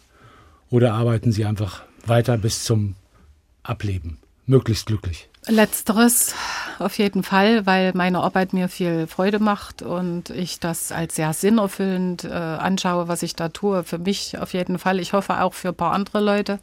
Oder 0.70 0.94
arbeiten 0.94 1.32
Sie 1.32 1.46
einfach 1.46 1.82
weiter 2.06 2.38
bis 2.38 2.64
zum 2.64 2.94
ableben, 3.64 4.20
möglichst 4.46 4.86
glücklich? 4.86 5.28
Letzteres 5.48 6.36
auf 6.80 6.98
jeden 6.98 7.24
Fall, 7.24 7.66
weil 7.66 7.92
meine 7.94 8.20
Arbeit 8.20 8.54
mir 8.54 8.70
viel 8.70 9.08
Freude 9.08 9.40
macht 9.40 9.82
und 9.82 10.30
ich 10.30 10.60
das 10.60 10.92
als 10.92 11.16
sehr 11.16 11.34
sinnerfüllend 11.34 12.26
äh, 12.26 12.30
anschaue, 12.30 13.08
was 13.08 13.24
ich 13.24 13.36
da 13.36 13.50
tue. 13.50 13.84
Für 13.84 13.98
mich 13.98 14.38
auf 14.38 14.54
jeden 14.54 14.80
Fall. 14.80 15.00
Ich 15.00 15.14
hoffe 15.14 15.42
auch 15.42 15.54
für 15.54 15.70
ein 15.70 15.76
paar 15.76 15.94
andere 15.94 16.20
Leute. 16.20 16.60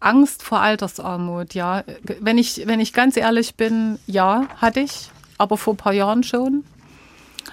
Angst 0.00 0.42
vor 0.42 0.60
Altersarmut, 0.60 1.54
ja. 1.54 1.84
Wenn 2.20 2.38
ich, 2.38 2.66
wenn 2.66 2.80
ich 2.80 2.92
ganz 2.92 3.16
ehrlich 3.16 3.54
bin, 3.54 3.98
ja, 4.06 4.48
hatte 4.56 4.80
ich, 4.80 5.10
aber 5.38 5.56
vor 5.56 5.74
ein 5.74 5.78
paar 5.78 5.92
Jahren 5.92 6.24
schon. 6.24 6.64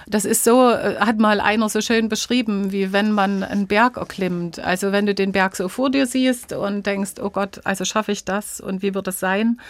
Das 0.06 0.24
ist 0.24 0.44
so, 0.44 0.70
äh, 0.70 0.96
hat 0.98 1.18
mal 1.18 1.40
einer 1.40 1.68
so 1.68 1.80
schön 1.80 2.08
beschrieben, 2.08 2.72
wie 2.72 2.92
wenn 2.92 3.12
man 3.12 3.42
einen 3.42 3.66
Berg 3.66 3.96
erklimmt. 3.96 4.58
Also 4.58 4.92
wenn 4.92 5.06
du 5.06 5.14
den 5.14 5.32
Berg 5.32 5.56
so 5.56 5.68
vor 5.68 5.90
dir 5.90 6.06
siehst 6.06 6.52
und 6.52 6.84
denkst, 6.84 7.12
oh 7.22 7.30
Gott, 7.30 7.60
also 7.64 7.84
schaffe 7.84 8.12
ich 8.12 8.24
das 8.24 8.60
und 8.60 8.82
wie 8.82 8.94
wird 8.94 9.08
es 9.08 9.20
sein? 9.20 9.60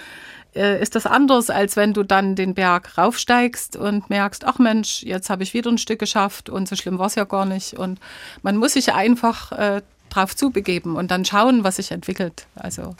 Äh, 0.54 0.82
ist 0.82 0.96
das 0.96 1.06
anders, 1.06 1.48
als 1.50 1.76
wenn 1.76 1.92
du 1.92 2.02
dann 2.02 2.34
den 2.34 2.54
Berg 2.54 2.98
raufsteigst 2.98 3.76
und 3.76 4.10
merkst, 4.10 4.44
ach 4.44 4.58
Mensch, 4.58 5.02
jetzt 5.02 5.30
habe 5.30 5.42
ich 5.42 5.54
wieder 5.54 5.70
ein 5.70 5.78
Stück 5.78 5.98
geschafft 5.98 6.48
und 6.48 6.68
so 6.68 6.76
schlimm 6.76 6.98
war 6.98 7.06
es 7.06 7.14
ja 7.14 7.24
gar 7.24 7.46
nicht. 7.46 7.74
Und 7.74 8.00
man 8.42 8.56
muss 8.56 8.72
sich 8.72 8.92
einfach 8.92 9.52
äh, 9.52 9.82
drauf 10.08 10.34
zubegeben 10.34 10.96
und 10.96 11.10
dann 11.10 11.24
schauen, 11.24 11.62
was 11.62 11.76
sich 11.76 11.92
entwickelt. 11.92 12.46
Also 12.56 12.96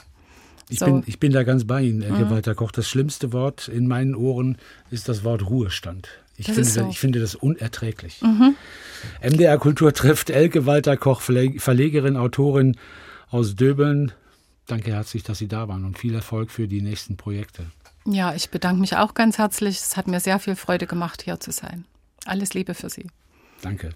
ich, 0.68 0.78
so. 0.78 0.86
bin, 0.86 1.02
ich 1.06 1.18
bin 1.18 1.32
da 1.32 1.42
ganz 1.42 1.64
bei 1.64 1.82
Ihnen, 1.82 2.02
Herr 2.02 2.26
mhm. 2.26 2.30
Walter 2.30 2.54
Koch. 2.54 2.70
Das 2.70 2.88
schlimmste 2.88 3.32
Wort 3.32 3.66
in 3.66 3.88
meinen 3.88 4.14
Ohren 4.14 4.56
ist 4.90 5.08
das 5.08 5.24
Wort 5.24 5.48
Ruhestand. 5.50 6.08
Ich, 6.36 6.46
finde, 6.46 6.64
so. 6.64 6.88
ich 6.88 6.98
finde 7.00 7.20
das 7.20 7.34
unerträglich. 7.34 8.22
Mhm. 8.22 8.54
MDR 9.22 9.58
Kultur 9.58 9.92
trifft 9.92 10.30
Elke 10.30 10.64
Walter 10.64 10.96
Koch, 10.96 11.20
Verlegerin, 11.20 12.16
Autorin 12.16 12.76
aus 13.30 13.56
Döbeln. 13.56 14.12
Danke 14.66 14.92
herzlich, 14.92 15.22
dass 15.22 15.38
Sie 15.38 15.48
da 15.48 15.68
waren 15.68 15.84
und 15.84 15.98
viel 15.98 16.14
Erfolg 16.14 16.50
für 16.50 16.68
die 16.68 16.82
nächsten 16.82 17.16
Projekte. 17.16 17.66
Ja, 18.06 18.34
ich 18.34 18.50
bedanke 18.50 18.80
mich 18.80 18.96
auch 18.96 19.14
ganz 19.14 19.38
herzlich. 19.38 19.78
Es 19.78 19.96
hat 19.96 20.06
mir 20.06 20.20
sehr 20.20 20.38
viel 20.38 20.56
Freude 20.56 20.86
gemacht, 20.86 21.22
hier 21.22 21.38
zu 21.40 21.50
sein. 21.50 21.84
Alles 22.24 22.54
Liebe 22.54 22.74
für 22.74 22.88
Sie. 22.88 23.06
Danke. 23.62 23.90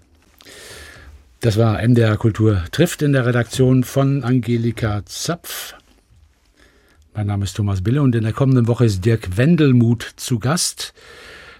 Das 1.39 1.57
war 1.57 1.81
MDR 1.81 2.17
Kultur 2.17 2.63
trifft 2.71 3.01
in 3.01 3.13
der 3.13 3.25
Redaktion 3.25 3.83
von 3.83 4.23
Angelika 4.23 5.05
Zapf. 5.05 5.75
Mein 7.13 7.27
Name 7.27 7.45
ist 7.45 7.55
Thomas 7.55 7.81
Bille 7.81 8.01
und 8.01 8.15
in 8.15 8.23
der 8.23 8.33
kommenden 8.33 8.67
Woche 8.67 8.85
ist 8.85 9.05
Dirk 9.05 9.37
Wendelmuth 9.37 10.13
zu 10.17 10.39
Gast. 10.39 10.93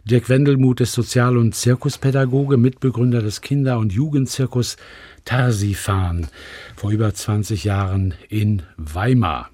Dirk 0.07 0.29
Wendelmuth 0.29 0.81
ist 0.81 0.93
Sozial- 0.93 1.35
und 1.35 1.55
Zirkuspädagoge, 1.55 2.57
Mitbegründer 2.57 3.23
des 3.23 3.41
Kinder- 3.41 3.79
und 3.79 3.91
Jugendzirkus 3.91 4.77
Tarsifan 5.25 6.27
vor 6.75 6.91
über 6.91 7.11
20 7.11 7.63
Jahren 7.63 8.13
in 8.29 8.61
Weimar. 8.77 9.49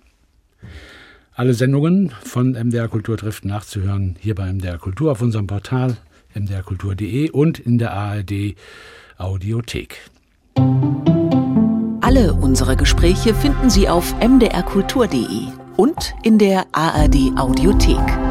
Alle 1.33 1.53
Sendungen 1.53 2.11
von 2.25 2.51
MDR 2.51 2.89
Kultur 2.89 3.15
trifft 3.15 3.45
nachzuhören 3.45 4.17
hier 4.19 4.35
bei 4.35 4.51
MDR 4.51 4.77
Kultur 4.77 5.13
auf 5.13 5.21
unserem 5.21 5.47
Portal 5.47 5.95
mdrkultur.de 6.35 7.29
und 7.29 7.57
in 7.57 7.77
der 7.77 7.93
ARD 7.93 8.55
Audiothek. 9.17 9.99
Alle 12.01 12.33
unsere 12.33 12.75
Gespräche 12.75 13.33
finden 13.33 13.69
Sie 13.69 13.87
auf 13.87 14.13
mdrkultur.de 14.19 15.47
und 15.77 16.13
in 16.23 16.37
der 16.37 16.65
ARD 16.73 17.37
Audiothek. 17.37 18.30